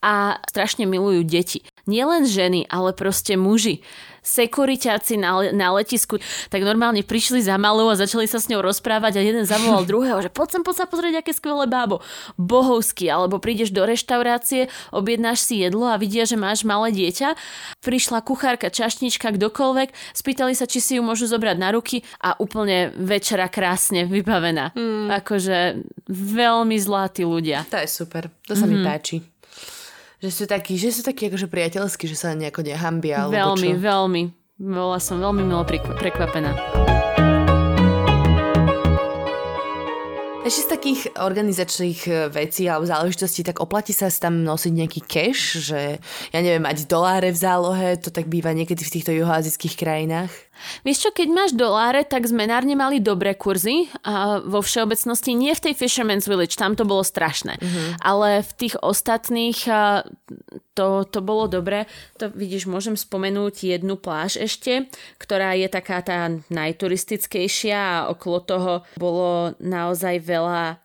a 0.00 0.40
strašne 0.48 0.88
milujú 0.88 1.22
deti. 1.22 1.60
Nielen 1.84 2.24
ženy, 2.24 2.66
ale 2.72 2.96
proste 2.96 3.36
muži 3.36 3.84
sekuriťáci 4.24 5.20
na, 5.20 5.52
na 5.52 5.68
letisku, 5.76 6.16
tak 6.48 6.64
normálne 6.64 7.04
prišli 7.04 7.44
za 7.44 7.60
malou 7.60 7.92
a 7.92 8.00
začali 8.00 8.24
sa 8.24 8.40
s 8.40 8.48
ňou 8.48 8.64
rozprávať 8.64 9.20
a 9.20 9.22
jeden 9.22 9.44
zavolal 9.44 9.84
druhého, 9.90 10.18
že 10.24 10.32
poď 10.32 10.58
sem, 10.58 10.62
poď 10.64 10.76
sa 10.82 10.86
pozrieť, 10.88 11.20
aké 11.20 11.36
skvelé 11.36 11.68
bábo. 11.68 12.00
Bohovský, 12.40 13.12
alebo 13.12 13.38
prídeš 13.38 13.70
do 13.70 13.84
reštaurácie, 13.84 14.72
objednáš 14.90 15.44
si 15.44 15.60
jedlo 15.60 15.86
a 15.86 16.00
vidia, 16.00 16.24
že 16.24 16.40
máš 16.40 16.64
malé 16.64 16.90
dieťa. 16.90 17.36
Prišla 17.84 18.24
kuchárka, 18.24 18.72
čašnička, 18.72 19.36
kdokoľvek, 19.36 19.92
spýtali 20.16 20.56
sa, 20.56 20.64
či 20.64 20.80
si 20.80 20.96
ju 20.96 21.04
môžu 21.04 21.28
zobrať 21.28 21.56
na 21.60 21.68
ruky 21.76 22.00
a 22.24 22.34
úplne 22.40 22.96
večera 22.96 23.46
krásne 23.52 24.08
vybavená. 24.08 24.72
Mm. 24.72 25.12
Akože 25.20 25.84
veľmi 26.08 26.80
zlatí 26.80 27.28
ľudia. 27.28 27.68
To 27.68 27.76
je 27.76 27.88
super, 27.92 28.32
to 28.48 28.56
sa 28.56 28.64
mm. 28.64 28.70
mi 28.72 28.78
mhm. 28.80 28.86
páči. 28.88 29.16
Že 30.24 30.32
sú 30.32 30.44
takí, 30.48 30.80
že 30.80 30.88
sú 30.88 31.04
takí 31.04 31.28
akože 31.28 31.52
priateľskí, 31.52 32.08
že 32.08 32.16
sa 32.16 32.32
nejako 32.32 32.64
nehambia. 32.64 33.28
Veľmi, 33.28 33.76
čo? 33.76 33.84
veľmi. 33.84 34.22
Bola 34.56 34.96
som 34.96 35.20
veľmi 35.20 35.44
milo 35.44 35.68
prekvapená. 35.68 36.56
Ešte 40.48 40.60
z 40.64 40.68
takých 40.72 41.00
organizačných 41.20 42.00
e, 42.08 42.12
vecí 42.32 42.64
alebo 42.64 42.88
záležitostí, 42.88 43.44
tak 43.44 43.60
oplatí 43.60 43.92
sa 43.92 44.08
tam 44.08 44.40
nosiť 44.40 44.72
nejaký 44.72 45.00
cash, 45.04 45.60
že 45.60 46.00
ja 46.32 46.40
neviem, 46.40 46.64
mať 46.64 46.88
doláre 46.88 47.28
v 47.28 47.40
zálohe, 47.44 48.00
to 48.00 48.08
tak 48.08 48.24
býva 48.24 48.56
niekedy 48.56 48.80
v 48.80 48.92
týchto 48.96 49.12
juhoazijských 49.12 49.76
krajinách? 49.76 50.32
Vieš 50.86 51.08
čo, 51.08 51.10
keď 51.10 51.28
máš 51.30 51.52
doláre, 51.52 52.06
tak 52.06 52.24
zmenárne 52.24 52.74
mali 52.78 53.02
dobré 53.02 53.34
kurzy 53.34 53.90
a 54.06 54.40
vo 54.40 54.62
všeobecnosti 54.64 55.34
nie 55.34 55.52
v 55.52 55.70
tej 55.70 55.74
Fisherman's 55.76 56.26
Village, 56.26 56.56
tam 56.56 56.78
to 56.78 56.86
bolo 56.86 57.04
strašné, 57.04 57.58
mm-hmm. 57.58 58.02
ale 58.02 58.42
v 58.42 58.52
tých 58.56 58.74
ostatných 58.80 59.58
to, 60.74 60.88
to 61.06 61.20
bolo 61.22 61.46
dobré. 61.46 61.86
To 62.18 62.30
vidíš, 62.30 62.66
môžem 62.66 62.98
spomenúť 62.98 63.78
jednu 63.78 63.94
pláž 64.00 64.40
ešte, 64.40 64.90
ktorá 65.20 65.54
je 65.54 65.68
taká 65.70 66.02
tá 66.02 66.30
najturistickejšia 66.50 67.78
a 67.78 68.06
okolo 68.10 68.38
toho 68.42 68.72
bolo 68.98 69.54
naozaj 69.62 70.18
veľa 70.22 70.82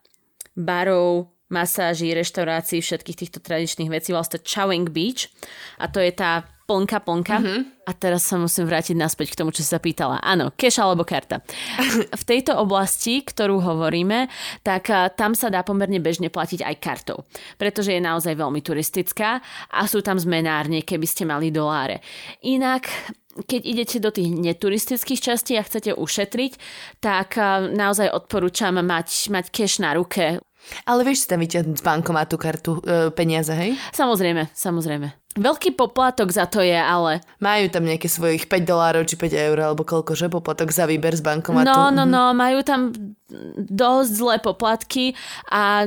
barov, 0.53 1.31
masáží, 1.49 2.13
reštaurácií, 2.13 2.79
všetkých 2.79 3.19
týchto 3.25 3.39
tradičných 3.41 3.89
vecí. 3.89 4.13
Vlastne 4.13 4.37
Chowing 4.45 4.93
Beach 4.93 5.33
a 5.81 5.89
to 5.89 5.97
je 5.97 6.13
tá 6.13 6.45
plnka, 6.69 7.01
plnka. 7.01 7.37
Mm-hmm. 7.41 7.59
A 7.89 7.91
teraz 7.97 8.29
sa 8.29 8.37
musím 8.37 8.69
vrátiť 8.69 8.93
naspäť 8.93 9.33
k 9.33 9.39
tomu, 9.41 9.49
čo 9.49 9.65
si 9.65 9.73
sa 9.73 9.81
pýtala. 9.81 10.21
Áno, 10.21 10.53
cash 10.53 10.77
alebo 10.77 11.01
karta. 11.01 11.41
v 12.21 12.23
tejto 12.29 12.53
oblasti, 12.61 13.25
ktorú 13.25 13.57
hovoríme, 13.57 14.29
tak 14.61 14.93
tam 15.17 15.33
sa 15.33 15.49
dá 15.49 15.65
pomerne 15.65 15.97
bežne 15.97 16.29
platiť 16.29 16.61
aj 16.61 16.75
kartou, 16.77 17.25
pretože 17.57 17.89
je 17.89 18.01
naozaj 18.03 18.37
veľmi 18.37 18.61
turistická 18.61 19.41
a 19.73 19.81
sú 19.89 20.05
tam 20.05 20.21
zmenárne, 20.21 20.85
keby 20.85 21.09
ste 21.09 21.25
mali 21.25 21.49
doláre. 21.49 22.05
Inak 22.45 22.85
keď 23.39 23.61
idete 23.63 23.97
do 24.03 24.11
tých 24.11 24.35
neturistických 24.35 25.21
častí 25.21 25.55
a 25.55 25.63
chcete 25.63 25.95
ušetriť, 25.95 26.59
tak 26.99 27.39
naozaj 27.71 28.11
odporúčam 28.11 28.75
mať, 28.83 29.31
mať 29.31 29.45
cash 29.53 29.79
na 29.79 29.95
ruke. 29.95 30.43
Ale 30.83 31.07
vieš 31.07 31.25
si 31.25 31.27
tam 31.31 31.39
vyťahnuť 31.39 31.77
z 31.79 31.85
bankomatu 31.87 32.35
kartu 32.35 32.71
e, 32.83 33.09
peniaze, 33.15 33.55
hej? 33.55 33.79
Samozrejme, 33.95 34.51
samozrejme. 34.51 35.07
Veľký 35.37 35.77
poplatok 35.77 36.33
za 36.33 36.49
to 36.49 36.65
je, 36.65 36.73
ale... 36.73 37.21
Majú 37.37 37.69
tam 37.69 37.85
nejaké 37.85 38.09
svojich 38.09 38.49
5 38.49 38.65
dolárov 38.65 39.05
či 39.05 39.13
5 39.13 39.29
eur, 39.29 39.57
alebo 39.61 39.85
koľko, 39.85 40.17
že 40.17 40.25
poplatok 40.25 40.73
za 40.73 40.89
výber 40.89 41.13
z 41.13 41.21
bankomatu. 41.21 41.69
No, 41.69 41.93
no, 41.93 42.09
mhm. 42.09 42.11
no, 42.11 42.23
majú 42.33 42.59
tam 42.65 42.89
dosť 43.69 44.09
zlé 44.09 44.35
poplatky 44.41 45.13
a 45.53 45.85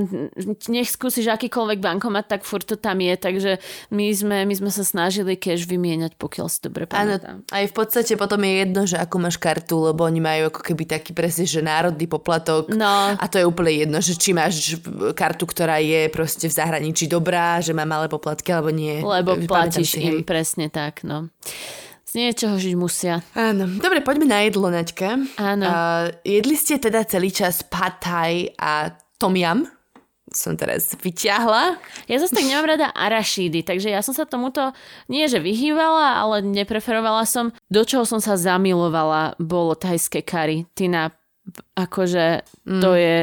nech 0.70 0.88
skúsiš 0.94 1.26
akýkoľvek 1.26 1.82
bankomat, 1.82 2.30
tak 2.30 2.46
furt 2.46 2.62
to 2.62 2.78
tam 2.78 3.02
je, 3.02 3.14
takže 3.18 3.52
my 3.90 4.06
sme, 4.14 4.36
my 4.46 4.54
sme 4.54 4.70
sa 4.70 4.86
snažili 4.86 5.34
cash 5.34 5.66
vymieňať, 5.66 6.14
pokiaľ 6.14 6.46
si 6.46 6.58
dobre 6.62 6.86
pamätám. 6.86 7.42
Áno, 7.42 7.50
aj 7.50 7.64
v 7.66 7.74
podstate 7.74 8.14
potom 8.14 8.38
je 8.46 8.52
jedno, 8.62 8.82
že 8.86 8.96
ako 8.98 9.16
máš 9.18 9.36
kartu, 9.42 9.90
lebo 9.90 10.06
oni 10.06 10.22
majú 10.22 10.54
ako 10.54 10.60
keby 10.62 10.86
taký 10.86 11.10
presne, 11.10 11.42
že 11.42 11.58
národný 11.58 12.06
poplatok 12.06 12.70
no. 12.70 13.18
a 13.18 13.24
to 13.26 13.42
je 13.42 13.48
úplne 13.48 13.74
jedno, 13.74 13.98
že 13.98 14.14
či 14.14 14.30
máš 14.30 14.78
kartu, 15.18 15.42
ktorá 15.42 15.82
je 15.82 16.06
proste 16.14 16.46
v 16.46 16.54
zahraničí 16.54 17.10
dobrá, 17.10 17.58
že 17.58 17.74
má 17.74 17.82
malé 17.82 18.06
poplatky 18.06 18.54
alebo 18.54 18.70
nie. 18.70 19.02
Lebo 19.02 19.31
platíš 19.44 19.96
si, 19.96 20.00
im 20.02 20.20
hej. 20.20 20.26
presne 20.26 20.66
tak, 20.68 21.06
no. 21.06 21.30
Z 22.02 22.20
niečoho 22.20 22.60
žiť 22.60 22.74
musia. 22.76 23.24
Áno. 23.32 23.64
Dobre, 23.80 24.04
poďme 24.04 24.28
na 24.28 24.44
jedlo, 24.44 24.68
Naďka. 24.68 25.16
Áno. 25.40 25.64
Uh, 25.64 26.12
jedli 26.28 26.56
ste 26.60 26.76
teda 26.76 27.08
celý 27.08 27.32
čas 27.32 27.64
pad 27.64 28.04
thai 28.04 28.52
a 28.60 28.92
tom 29.16 29.32
yum? 29.32 29.64
som 30.36 30.56
teraz 30.56 30.96
vyťahla. 30.96 31.76
Ja 32.08 32.16
zase 32.16 32.32
tak 32.32 32.48
nemám 32.48 32.76
rada 32.76 32.88
arašídy, 32.96 33.64
takže 33.64 33.92
ja 33.92 34.00
som 34.00 34.16
sa 34.16 34.24
tomuto 34.24 34.72
nie 35.06 35.28
že 35.28 35.38
vyhývala, 35.38 36.20
ale 36.24 36.40
nepreferovala 36.40 37.28
som. 37.28 37.52
Do 37.68 37.84
čoho 37.84 38.08
som 38.08 38.18
sa 38.18 38.40
zamilovala, 38.40 39.36
bolo 39.36 39.76
thajské 39.76 40.24
kary. 40.24 40.64
Tina 40.72 41.12
akože 41.74 42.46
to 42.62 42.90
mm, 42.94 43.02
je 43.02 43.16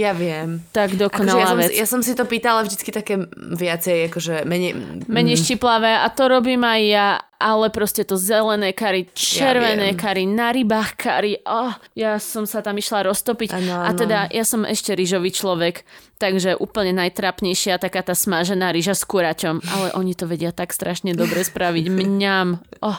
ja 0.00 0.16
viem. 0.16 0.64
tak 0.72 0.96
dokonalá 0.96 1.36
akože 1.36 1.44
ja 1.44 1.48
som, 1.52 1.58
vec. 1.60 1.70
Ja 1.76 1.86
som 1.86 2.00
si 2.00 2.12
to 2.16 2.24
pýtala 2.24 2.64
vždycky 2.64 2.88
také 2.88 3.28
viacej, 3.36 4.08
akože 4.08 4.48
menej... 4.48 5.04
Menej 5.04 5.36
mm. 5.36 5.42
štiplavé 5.44 6.00
a 6.00 6.08
to 6.08 6.32
robím 6.32 6.64
aj 6.64 6.80
ja 6.88 7.08
ale 7.38 7.70
proste 7.70 8.02
to 8.02 8.18
zelené 8.18 8.74
kary, 8.74 9.06
červené 9.14 9.94
ja 9.94 9.98
kary, 9.98 10.26
na 10.26 10.50
rybách 10.50 10.98
kary, 10.98 11.38
oh, 11.46 11.70
ja 11.94 12.18
som 12.18 12.42
sa 12.50 12.66
tam 12.66 12.74
išla 12.74 13.06
roztopiť 13.06 13.54
ano, 13.54 13.74
ano. 13.78 13.86
a 13.86 13.90
teda 13.94 14.18
ja 14.34 14.42
som 14.42 14.66
ešte 14.66 14.98
rýžový 14.98 15.30
človek, 15.30 15.86
takže 16.18 16.58
úplne 16.58 16.90
najtrapnejšia 16.98 17.78
taká 17.78 18.02
tá 18.02 18.18
smažená 18.18 18.74
rýža 18.74 18.98
s 18.98 19.06
kuraťom, 19.06 19.62
ale 19.62 19.88
oni 19.94 20.18
to 20.18 20.26
vedia 20.26 20.50
tak 20.50 20.74
strašne 20.74 21.14
dobre 21.14 21.46
spraviť, 21.46 21.86
mňam, 22.02 22.58
oh. 22.82 22.98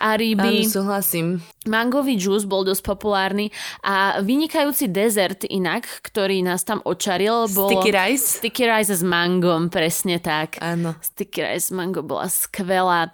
a 0.00 0.08
ryby. 0.16 0.64
Áno, 0.64 0.72
súhlasím. 0.72 1.44
Mangový 1.68 2.16
džús 2.16 2.46
bol 2.46 2.62
dosť 2.62 2.82
populárny 2.86 3.50
a 3.82 4.22
vynikajúci 4.22 4.88
dezert 4.88 5.44
inak, 5.44 5.84
ktorý 6.00 6.40
nás 6.40 6.64
tam 6.64 6.80
očaril, 6.86 7.50
bol... 7.52 7.68
Sticky 7.68 7.90
rice? 7.92 8.40
Sticky 8.40 8.64
rice 8.64 8.94
s 8.96 9.02
mangom, 9.04 9.68
presne 9.68 10.22
tak. 10.22 10.62
Áno. 10.62 10.94
Sticky 11.02 11.44
rice 11.44 11.68
s 11.68 11.72
mango 11.74 12.06
bola 12.06 12.30
skvelá. 12.30 13.10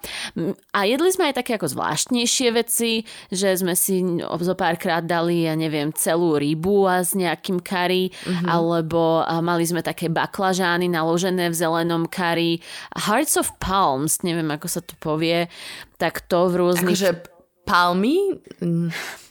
A 0.73 0.85
jedli 0.89 1.09
sme 1.13 1.29
aj 1.29 1.41
také 1.41 1.57
ako 1.57 1.69
zvláštnejšie 1.69 2.49
veci, 2.53 3.05
že 3.29 3.53
sme 3.57 3.77
si 3.77 4.01
zo 4.19 4.55
párkrát 4.57 5.05
dali, 5.05 5.45
ja 5.45 5.53
neviem, 5.53 5.93
celú 5.93 6.37
rybu 6.37 6.89
a 6.89 7.01
s 7.01 7.13
nejakým 7.13 7.61
kari, 7.61 8.09
mm-hmm. 8.09 8.47
alebo 8.49 9.21
mali 9.41 9.65
sme 9.65 9.81
také 9.81 10.09
baklažány 10.09 10.89
naložené 10.89 11.49
v 11.49 11.55
zelenom 11.57 12.09
kari. 12.09 12.61
Hearts 12.93 13.37
of 13.37 13.53
Palms, 13.57 14.21
neviem 14.21 14.49
ako 14.49 14.67
sa 14.69 14.81
to 14.81 14.93
povie, 15.01 15.49
tak 15.97 16.25
to 16.25 16.49
v 16.49 16.61
rôznych... 16.61 16.97
Akože 16.97 17.32
palmy? 17.63 18.37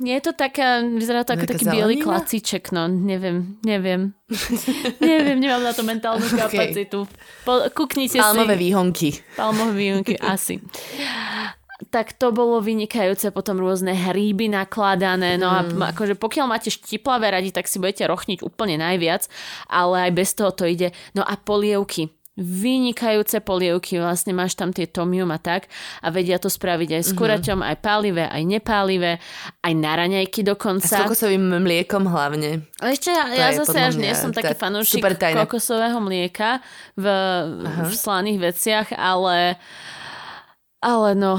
Nie 0.00 0.18
je 0.18 0.22
to 0.28 0.32
taká, 0.32 0.80
vyzerá 0.80 1.22
to 1.24 1.36
ako 1.36 1.46
taký 1.46 1.64
biely 1.68 2.00
klacíček, 2.00 2.72
no 2.72 2.88
neviem, 2.88 3.60
neviem. 3.62 4.16
neviem, 5.00 5.38
nemám 5.38 5.62
na 5.62 5.72
to 5.76 5.84
mentálnu 5.84 6.24
kapacitu. 6.40 7.04
Po, 7.44 7.68
kuknite 7.76 8.18
Palmové 8.18 8.56
si. 8.56 8.62
výhonky. 8.68 9.08
Palmové 9.36 9.72
výhonky, 9.76 10.14
asi 10.34 10.60
tak 11.90 12.14
to 12.14 12.30
bolo 12.30 12.62
vynikajúce, 12.62 13.34
potom 13.34 13.58
rôzne 13.58 13.90
hríby 13.90 14.46
nakladané, 14.46 15.34
no 15.34 15.50
a 15.50 15.66
mm. 15.66 15.92
akože 15.92 16.14
pokiaľ 16.14 16.46
máte 16.46 16.70
štiplavé 16.70 17.34
radi, 17.34 17.50
tak 17.50 17.66
si 17.66 17.82
budete 17.82 18.06
rochniť 18.06 18.46
úplne 18.46 18.78
najviac, 18.78 19.26
ale 19.66 20.08
aj 20.08 20.12
bez 20.14 20.30
toho 20.38 20.54
to 20.54 20.64
ide. 20.64 20.94
No 21.12 21.26
a 21.26 21.34
polievky 21.34 22.14
vynikajúce 22.32 23.44
polievky, 23.44 24.00
vlastne 24.00 24.32
máš 24.32 24.56
tam 24.56 24.72
tie 24.72 24.88
tomium 24.88 25.28
a 25.28 25.36
tak 25.36 25.68
a 26.00 26.08
vedia 26.08 26.40
to 26.40 26.48
spraviť 26.48 26.88
aj 26.96 27.02
s 27.04 27.10
mhm. 27.12 27.18
kuraťom, 27.20 27.58
mm-hmm. 27.60 27.70
aj 27.70 27.76
pálivé, 27.84 28.24
aj 28.24 28.42
nepálivé, 28.48 29.12
aj 29.60 29.72
na 29.76 29.92
raňajky 30.00 30.40
dokonca. 30.40 30.96
A 30.96 31.04
s 31.04 31.04
kokosovým 31.04 31.60
mliekom 31.60 32.08
hlavne. 32.08 32.64
A 32.80 32.88
ešte 32.88 33.12
ja, 33.12 33.28
ja 33.28 33.48
zase 33.52 33.76
až 33.76 33.94
nie 34.00 34.12
som 34.16 34.32
taký 34.32 34.56
fanúšik 34.56 35.04
kokosového 35.44 36.00
mlieka 36.00 36.64
v, 36.96 37.04
v 37.84 37.92
slaných 37.92 38.38
veciach, 38.40 38.88
ale 38.96 39.60
ale 40.82 41.14
no, 41.14 41.38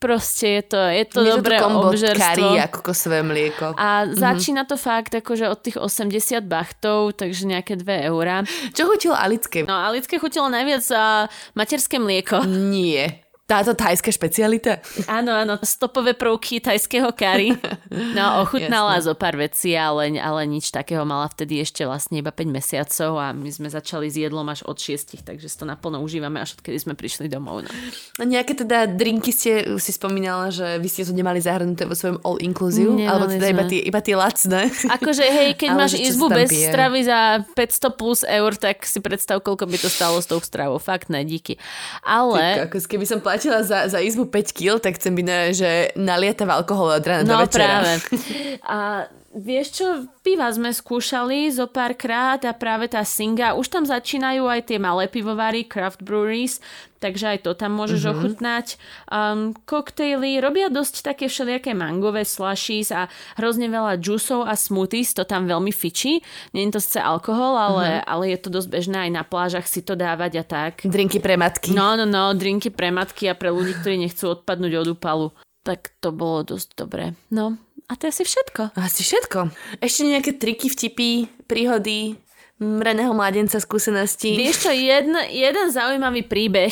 Proste 0.00 0.48
je 0.48 0.62
to, 0.64 0.80
je 0.80 1.04
to 1.04 1.20
je 1.20 1.28
dobré 1.36 1.60
to 1.60 1.68
obžerstvo. 1.68 2.56
Kari 2.56 2.56
a 2.56 2.72
kokosové 2.72 3.20
mlieko. 3.20 3.76
A 3.76 4.08
mm-hmm. 4.08 4.16
začína 4.16 4.64
to 4.64 4.80
fakt 4.80 5.12
akože 5.12 5.44
od 5.44 5.60
tých 5.60 5.76
80 5.76 6.40
bachtov, 6.48 7.20
takže 7.20 7.44
nejaké 7.44 7.76
2 7.76 8.08
eurá. 8.08 8.40
Čo 8.72 8.88
chutilo 8.88 9.12
Alické? 9.12 9.68
No 9.68 9.76
Alické 9.76 10.16
chutilo 10.16 10.48
najviac 10.48 10.88
uh, 10.88 11.28
materské 11.52 12.00
mlieko. 12.00 12.48
Nie. 12.48 13.20
Táto 13.50 13.74
tajská 13.74 14.14
špecialita? 14.14 14.78
Áno, 15.10 15.34
áno, 15.34 15.58
stopové 15.66 16.14
prvky 16.14 16.62
tajského 16.62 17.10
kary. 17.10 17.50
No, 18.14 18.26
ochutnala 18.46 19.02
zo 19.02 19.18
pár 19.18 19.34
vecí, 19.34 19.74
ale, 19.74 20.14
ale 20.22 20.46
nič 20.46 20.70
takého 20.70 21.02
mala 21.02 21.26
vtedy 21.26 21.58
ešte 21.58 21.82
vlastne 21.82 22.22
iba 22.22 22.30
5 22.30 22.46
mesiacov 22.46 23.18
a 23.18 23.34
my 23.34 23.50
sme 23.50 23.66
začali 23.66 24.06
s 24.06 24.22
jedlom 24.22 24.46
až 24.46 24.62
od 24.70 24.78
6, 24.78 25.26
takže 25.26 25.50
si 25.50 25.56
to 25.58 25.66
naplno 25.66 25.98
užívame 25.98 26.38
až 26.38 26.62
odkedy 26.62 26.78
sme 26.78 26.94
prišli 26.94 27.26
domov. 27.26 27.66
No. 27.66 27.70
A 28.18 28.22
nejaké 28.22 28.54
teda 28.54 28.86
drinky 28.86 29.34
ste 29.34 29.76
si 29.82 29.90
spomínala, 29.90 30.54
že 30.54 30.78
vy 30.78 30.86
ste 30.86 31.02
to 31.02 31.10
nemali 31.10 31.42
zahrnuté 31.42 31.90
vo 31.90 31.98
svojom 31.98 32.22
all 32.22 32.38
inclusive, 32.38 32.86
nemali 32.86 33.10
alebo 33.10 33.24
teda 33.34 33.46
iba 33.50 33.64
tie, 33.66 33.80
iba 33.82 33.98
tie 33.98 34.14
lacné. 34.14 34.70
Akože 35.00 35.26
hej, 35.26 35.58
keď 35.58 35.70
máš 35.74 35.98
izbu 35.98 36.30
bez 36.30 36.54
pije. 36.54 36.70
stravy 36.70 37.02
za 37.02 37.42
500 37.58 37.98
plus 37.98 38.22
eur, 38.22 38.54
tak 38.54 38.86
si 38.86 39.02
predstav, 39.02 39.42
koľko 39.42 39.66
by 39.66 39.76
to 39.82 39.90
stalo 39.90 40.22
s 40.22 40.30
tou 40.30 40.38
stravou. 40.38 40.78
Fakt 40.78 41.10
ne, 41.10 41.26
díky. 41.26 41.58
Ale... 42.06 42.38
Ty, 42.38 42.70
ako 42.70 42.78
keby 42.86 43.04
som 43.10 43.18
platila 43.18 43.39
za, 43.44 43.88
za 43.88 43.98
izbu 44.00 44.28
5 44.28 44.52
kg, 44.52 44.76
tak 44.82 45.00
chcem 45.00 45.16
byť, 45.16 45.26
ne, 45.26 45.40
že 45.56 45.70
nalietav 45.96 46.50
alkohol 46.52 47.00
od 47.00 47.04
rána 47.04 47.24
no, 47.24 47.32
do 47.32 47.36
večera. 47.48 47.64
práve. 47.64 47.92
A 48.76 48.78
vieš 49.34 49.80
čo, 49.80 49.86
piva 50.30 50.46
sme 50.54 50.70
skúšali 50.70 51.50
zo 51.50 51.66
pár 51.66 51.98
krát 51.98 52.46
a 52.46 52.54
práve 52.54 52.86
tá 52.86 53.02
Singa, 53.02 53.58
už 53.58 53.66
tam 53.66 53.82
začínajú 53.82 54.46
aj 54.46 54.70
tie 54.70 54.78
malé 54.78 55.10
pivovary, 55.10 55.66
craft 55.66 56.06
breweries, 56.06 56.62
takže 57.02 57.34
aj 57.34 57.38
to 57.42 57.58
tam 57.58 57.74
môžeš 57.74 57.98
mm-hmm. 57.98 58.14
ochutnať. 58.14 58.66
Um, 59.10 59.58
koktejly 59.66 60.38
robia 60.38 60.70
dosť 60.70 61.02
také 61.02 61.26
všelijaké 61.26 61.74
mangové 61.74 62.22
slushies 62.22 62.94
a 62.94 63.10
hrozne 63.42 63.66
veľa 63.66 63.98
džusov 63.98 64.46
a 64.46 64.54
smoothies, 64.54 65.18
to 65.18 65.26
tam 65.26 65.50
veľmi 65.50 65.74
fičí. 65.74 66.22
Nie 66.54 66.70
je 66.70 66.78
to 66.78 66.80
sice 66.86 67.02
alkohol, 67.02 67.58
ale, 67.58 67.98
mm-hmm. 67.98 68.06
ale 68.06 68.24
je 68.30 68.38
to 68.38 68.48
dosť 68.54 68.68
bežné 68.70 68.98
aj 69.02 69.10
na 69.10 69.26
plážach 69.26 69.66
si 69.66 69.82
to 69.82 69.98
dávať 69.98 70.32
a 70.38 70.44
tak. 70.46 70.86
Drinky 70.86 71.18
pre 71.18 71.34
matky. 71.34 71.74
No, 71.74 71.98
no, 71.98 72.06
no, 72.06 72.30
drinky 72.38 72.70
pre 72.70 72.94
matky 72.94 73.26
a 73.26 73.34
pre 73.34 73.50
ľudí, 73.50 73.74
ktorí 73.82 73.98
nechcú 73.98 74.38
odpadnúť 74.38 74.78
od 74.78 74.94
úpalu. 74.94 75.34
Tak 75.60 75.92
to 76.00 76.08
bolo 76.08 76.40
dosť 76.40 76.72
dobré. 76.72 77.12
No, 77.28 77.60
A 77.90 77.98
to 77.98 78.06
je 78.06 78.14
asi 78.14 78.22
všetko. 78.22 78.62
Asi 78.78 79.02
všetko. 79.02 79.50
Ešte 79.82 80.02
nejaké 80.06 80.38
triky, 80.38 80.70
vtipy, 80.70 81.26
príhody, 81.50 82.14
mreného 82.60 83.16
mladenca 83.16 83.56
skúsenosti. 83.56 84.36
Vieš 84.36 84.68
čo, 84.68 84.70
jeden, 84.70 85.16
jeden 85.32 85.66
zaujímavý 85.72 86.28
príbeh. 86.28 86.70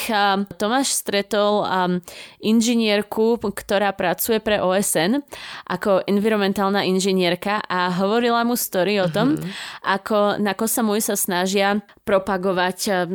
Tomáš 0.60 0.92
stretol 0.92 1.64
um, 1.64 1.98
inžinierku, 2.44 3.40
ktorá 3.40 3.96
pracuje 3.96 4.36
pre 4.38 4.60
OSN 4.60 5.24
ako 5.64 6.04
environmentálna 6.04 6.84
inžinierka 6.84 7.64
a 7.64 7.88
hovorila 7.98 8.44
mu 8.44 8.52
story 8.52 9.00
o 9.00 9.08
tom, 9.08 9.40
mm-hmm. 9.40 9.50
ako 9.88 10.36
na 10.38 10.52
Kosamuj 10.52 11.08
sa 11.08 11.16
snažia 11.16 11.80
propagovať 12.04 13.08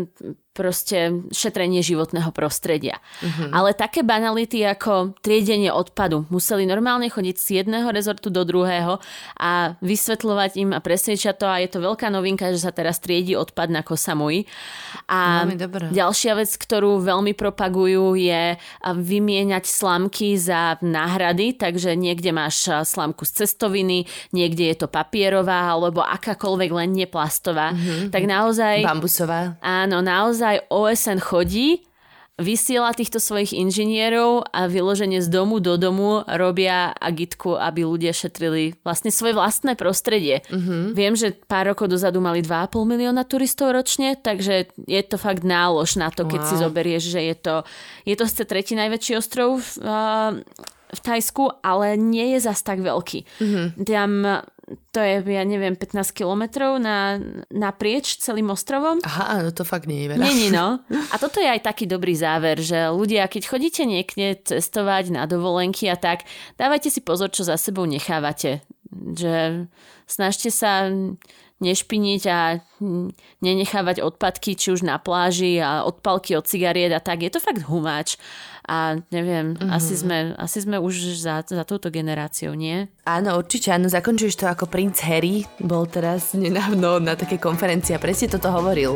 proste 0.54 1.26
šetrenie 1.34 1.82
životného 1.82 2.30
prostredia. 2.30 3.02
Uh-huh. 3.26 3.50
Ale 3.50 3.74
také 3.74 4.06
banality 4.06 4.62
ako 4.62 5.18
triedenie 5.26 5.74
odpadu 5.74 6.30
museli 6.30 6.70
normálne 6.70 7.10
chodiť 7.10 7.36
z 7.42 7.48
jedného 7.66 7.90
rezortu 7.90 8.30
do 8.30 8.46
druhého 8.46 9.02
a 9.34 9.74
vysvetľovať 9.82 10.52
im 10.62 10.70
a 10.78 10.80
presvedčať 10.80 11.42
to 11.42 11.50
a 11.50 11.58
je 11.58 11.70
to 11.74 11.82
veľká 11.82 12.14
novinka, 12.14 12.54
že 12.54 12.62
sa 12.62 12.70
teraz 12.70 13.02
triedi 13.02 13.34
odpad 13.34 13.74
na 13.74 13.82
Kosamui. 13.82 14.46
A 15.10 15.50
ďalšia 15.90 16.38
vec, 16.38 16.54
ktorú 16.54 17.02
veľmi 17.02 17.34
propagujú 17.34 18.14
je 18.14 18.54
vymieňať 18.86 19.66
slamky 19.66 20.38
za 20.38 20.78
náhrady, 20.86 21.58
takže 21.58 21.98
niekde 21.98 22.30
máš 22.30 22.70
slamku 22.86 23.26
z 23.26 23.42
cestoviny, 23.42 24.06
niekde 24.30 24.70
je 24.70 24.86
to 24.86 24.88
papierová 24.88 25.74
alebo 25.74 26.06
akákoľvek 26.06 26.70
len 26.78 26.94
neplastová. 26.94 27.74
Uh-huh. 27.74 28.14
Tak 28.14 28.22
naozaj... 28.30 28.86
Bambusová. 28.86 29.58
Áno, 29.66 30.06
naozaj 30.06 30.43
naozaj 30.44 30.68
OSN 30.68 31.20
chodí, 31.24 31.88
vysiela 32.36 32.92
týchto 32.92 33.22
svojich 33.22 33.54
inžinierov 33.54 34.50
a 34.52 34.66
vyloženie 34.66 35.22
z 35.22 35.30
domu 35.30 35.62
do 35.62 35.78
domu 35.78 36.26
robia 36.26 36.92
agitku, 36.98 37.56
aby 37.56 37.86
ľudia 37.86 38.12
šetrili 38.12 38.76
vlastne 38.82 39.14
svoje 39.14 39.38
vlastné 39.38 39.78
prostredie. 39.78 40.42
Uh-huh. 40.50 40.92
Viem, 40.98 41.14
že 41.14 41.32
pár 41.32 41.72
rokov 41.72 41.94
dozadu 41.94 42.20
mali 42.20 42.42
2,5 42.42 42.90
milióna 42.90 43.24
turistov 43.24 43.72
ročne, 43.72 44.18
takže 44.18 44.74
je 44.84 45.02
to 45.06 45.16
fakt 45.22 45.46
nálož 45.46 45.96
na 45.96 46.10
to, 46.10 46.26
keď 46.26 46.42
wow. 46.42 46.50
si 46.50 46.56
zoberieš, 46.58 47.04
že 47.06 47.22
je 47.22 47.36
to, 47.38 47.56
je 48.04 48.16
to 48.18 48.26
ste 48.26 48.44
tretí 48.50 48.74
najväčší 48.74 49.14
ostrov 49.16 49.62
v, 49.62 49.70
uh, 49.86 50.32
v 50.90 51.00
Tajsku, 51.06 51.62
ale 51.62 51.96
nie 52.02 52.34
je 52.36 52.50
zas 52.50 52.66
tak 52.66 52.82
veľký. 52.82 53.20
Uh-huh. 53.40 53.66
Tam 53.86 54.42
to 54.96 55.00
je, 55.04 55.20
ja 55.28 55.44
neviem, 55.44 55.76
15 55.76 56.16
kilometrov 56.16 56.80
na, 56.80 57.20
naprieč 57.52 58.16
celým 58.24 58.48
ostrovom. 58.56 59.04
Aha, 59.04 59.44
no 59.44 59.52
to 59.52 59.68
fakt 59.68 59.92
nie 59.92 60.08
je 60.08 60.16
veľa. 60.16 60.24
Nie, 60.24 60.34
nie, 60.34 60.50
no. 60.54 60.80
A 61.14 61.16
toto 61.20 61.44
je 61.44 61.50
aj 61.52 61.68
taký 61.68 61.84
dobrý 61.84 62.16
záver, 62.16 62.64
že 62.64 62.88
ľudia, 62.88 63.28
keď 63.28 63.44
chodíte 63.44 63.84
niekde 63.84 64.40
cestovať 64.40 65.12
na 65.12 65.28
dovolenky 65.28 65.92
a 65.92 66.00
tak, 66.00 66.24
dávajte 66.56 66.88
si 66.88 67.04
pozor, 67.04 67.28
čo 67.36 67.44
za 67.44 67.60
sebou 67.60 67.84
nechávate. 67.84 68.64
Že 68.94 69.68
snažte 70.08 70.48
sa 70.48 70.88
nešpiniť 71.64 72.24
a 72.28 72.60
nenechávať 73.40 74.04
odpadky, 74.04 74.60
či 74.60 74.76
už 74.76 74.84
na 74.84 75.00
pláži 75.00 75.64
a 75.64 75.88
odpalky 75.88 76.36
od 76.36 76.44
cigariet 76.44 76.92
a 76.92 77.00
tak. 77.00 77.24
Je 77.24 77.32
to 77.32 77.40
fakt 77.40 77.64
humáč. 77.64 78.20
A 78.64 78.96
neviem, 79.12 79.60
mm-hmm. 79.60 79.76
asi, 79.76 80.00
sme, 80.00 80.40
asi 80.40 80.64
sme 80.64 80.80
už 80.80 81.20
za, 81.20 81.44
za 81.44 81.64
touto 81.68 81.92
generáciou, 81.92 82.56
nie? 82.56 82.88
Áno, 83.04 83.36
určite, 83.36 83.76
áno, 83.76 83.92
zakončuješ 83.92 84.40
to 84.40 84.48
ako 84.48 84.72
princ 84.72 85.04
Harry, 85.04 85.44
bol 85.60 85.84
teraz 85.84 86.32
nedávno 86.32 86.96
na 87.04 87.20
takej 87.20 87.44
konferencii 87.44 87.92
a 87.92 88.00
presne 88.00 88.32
toto 88.32 88.48
hovoril, 88.56 88.96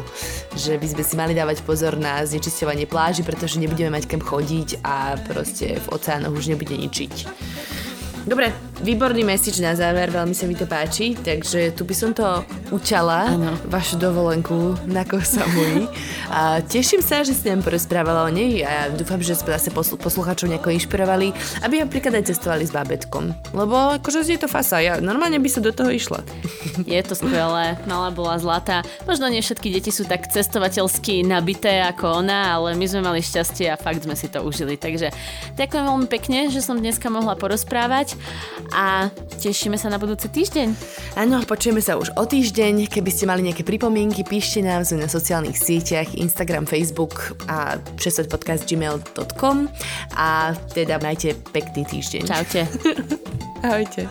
že 0.55 0.79
by 0.79 0.87
sme 0.87 1.03
si 1.03 1.13
mali 1.19 1.35
dávať 1.35 1.67
pozor 1.67 1.99
na 1.99 2.23
znečisťovanie 2.23 2.87
pláži, 2.87 3.27
pretože 3.27 3.59
nebudeme 3.59 3.91
mať 3.91 4.07
kam 4.07 4.23
chodiť 4.23 4.87
a 4.87 5.19
proste 5.27 5.83
v 5.83 5.87
oceánoch 5.91 6.31
už 6.31 6.55
nebude 6.55 6.71
ničiť. 6.71 7.13
Dobre, 8.23 8.51
výborný 8.81 9.25
message 9.25 9.57
na 9.57 9.73
záver, 9.73 10.13
veľmi 10.13 10.35
sa 10.37 10.45
mi 10.45 10.53
to 10.53 10.69
páči, 10.69 11.17
takže 11.17 11.73
tu 11.73 11.87
by 11.87 11.95
som 11.95 12.13
to 12.13 12.45
učala, 12.69 13.33
ano. 13.33 13.57
vašu 13.65 13.97
dovolenku 13.97 14.77
na 14.85 15.01
Kosamui. 15.01 15.89
A 16.29 16.61
teším 16.61 17.01
sa, 17.01 17.23
že 17.23 17.33
ste 17.33 17.55
nám 17.55 17.65
porozprávala 17.65 18.27
o 18.27 18.31
nej 18.31 18.61
a 18.61 18.91
dúfam, 18.93 19.17
že 19.23 19.33
sme 19.33 19.55
zase 19.55 19.73
posl- 19.73 19.97
poslucháčov 19.97 20.51
nejako 20.51 20.75
inšpirovali, 20.75 21.33
aby 21.63 21.81
napríklad 21.81 22.19
aj 22.21 22.29
cestovali 22.29 22.67
s 22.67 22.75
bábetkom. 22.75 23.33
Lebo 23.55 23.97
akože 23.97 24.27
je 24.27 24.39
to 24.41 24.51
fasa, 24.51 24.83
ja 24.83 24.99
normálne 25.01 25.39
by 25.41 25.49
sa 25.49 25.63
do 25.63 25.71
toho 25.71 25.89
išla. 25.89 26.21
Je 26.87 27.01
to 27.01 27.17
skvelé, 27.17 27.75
malá 27.89 28.13
bola 28.13 28.37
zlatá. 28.37 28.85
Možno 29.09 29.27
nie 29.27 29.41
všetky 29.41 29.73
deti 29.73 29.89
sú 29.89 30.05
tak 30.05 30.29
cestovateľsky 30.29 31.25
nabité 31.25 31.81
ako 31.83 32.21
ona, 32.21 32.53
ale 32.53 32.77
my 32.77 32.85
sme 32.85 33.01
mali 33.01 33.19
šťastie 33.19 33.67
a 33.73 33.79
fakt 33.79 34.05
sme 34.05 34.13
si 34.13 34.29
to 34.29 34.45
užili. 34.45 34.77
Takže 34.77 35.09
ďakujem 35.57 35.83
veľmi 35.83 36.07
pekne, 36.07 36.39
že 36.53 36.61
som 36.61 36.77
dneska 36.77 37.09
mohla 37.09 37.33
porozprávať 37.33 38.13
a 38.73 39.11
tešíme 39.39 39.75
sa 39.75 39.91
na 39.91 39.99
budúci 40.01 40.31
týždeň. 40.31 40.67
Áno, 41.19 41.43
počujeme 41.45 41.83
sa 41.83 41.99
už 41.99 42.15
o 42.15 42.23
týždeň. 42.25 42.89
Keby 42.89 43.09
ste 43.11 43.29
mali 43.29 43.45
nejaké 43.45 43.67
pripomienky, 43.67 44.25
píšte 44.25 44.63
nám 44.63 44.87
sme 44.87 45.05
na 45.05 45.09
sociálnych 45.11 45.59
sieťach 45.59 46.15
Instagram, 46.17 46.65
Facebook 46.65 47.37
a 47.51 47.77
přesať 47.99 48.31
podcast 48.31 48.65
gmail.com 48.65 49.67
a 50.17 50.55
teda 50.71 50.97
majte 51.03 51.35
pekný 51.53 51.85
týždeň. 51.85 52.21
Čaute. 52.25 52.61
Ahojte. 53.67 54.05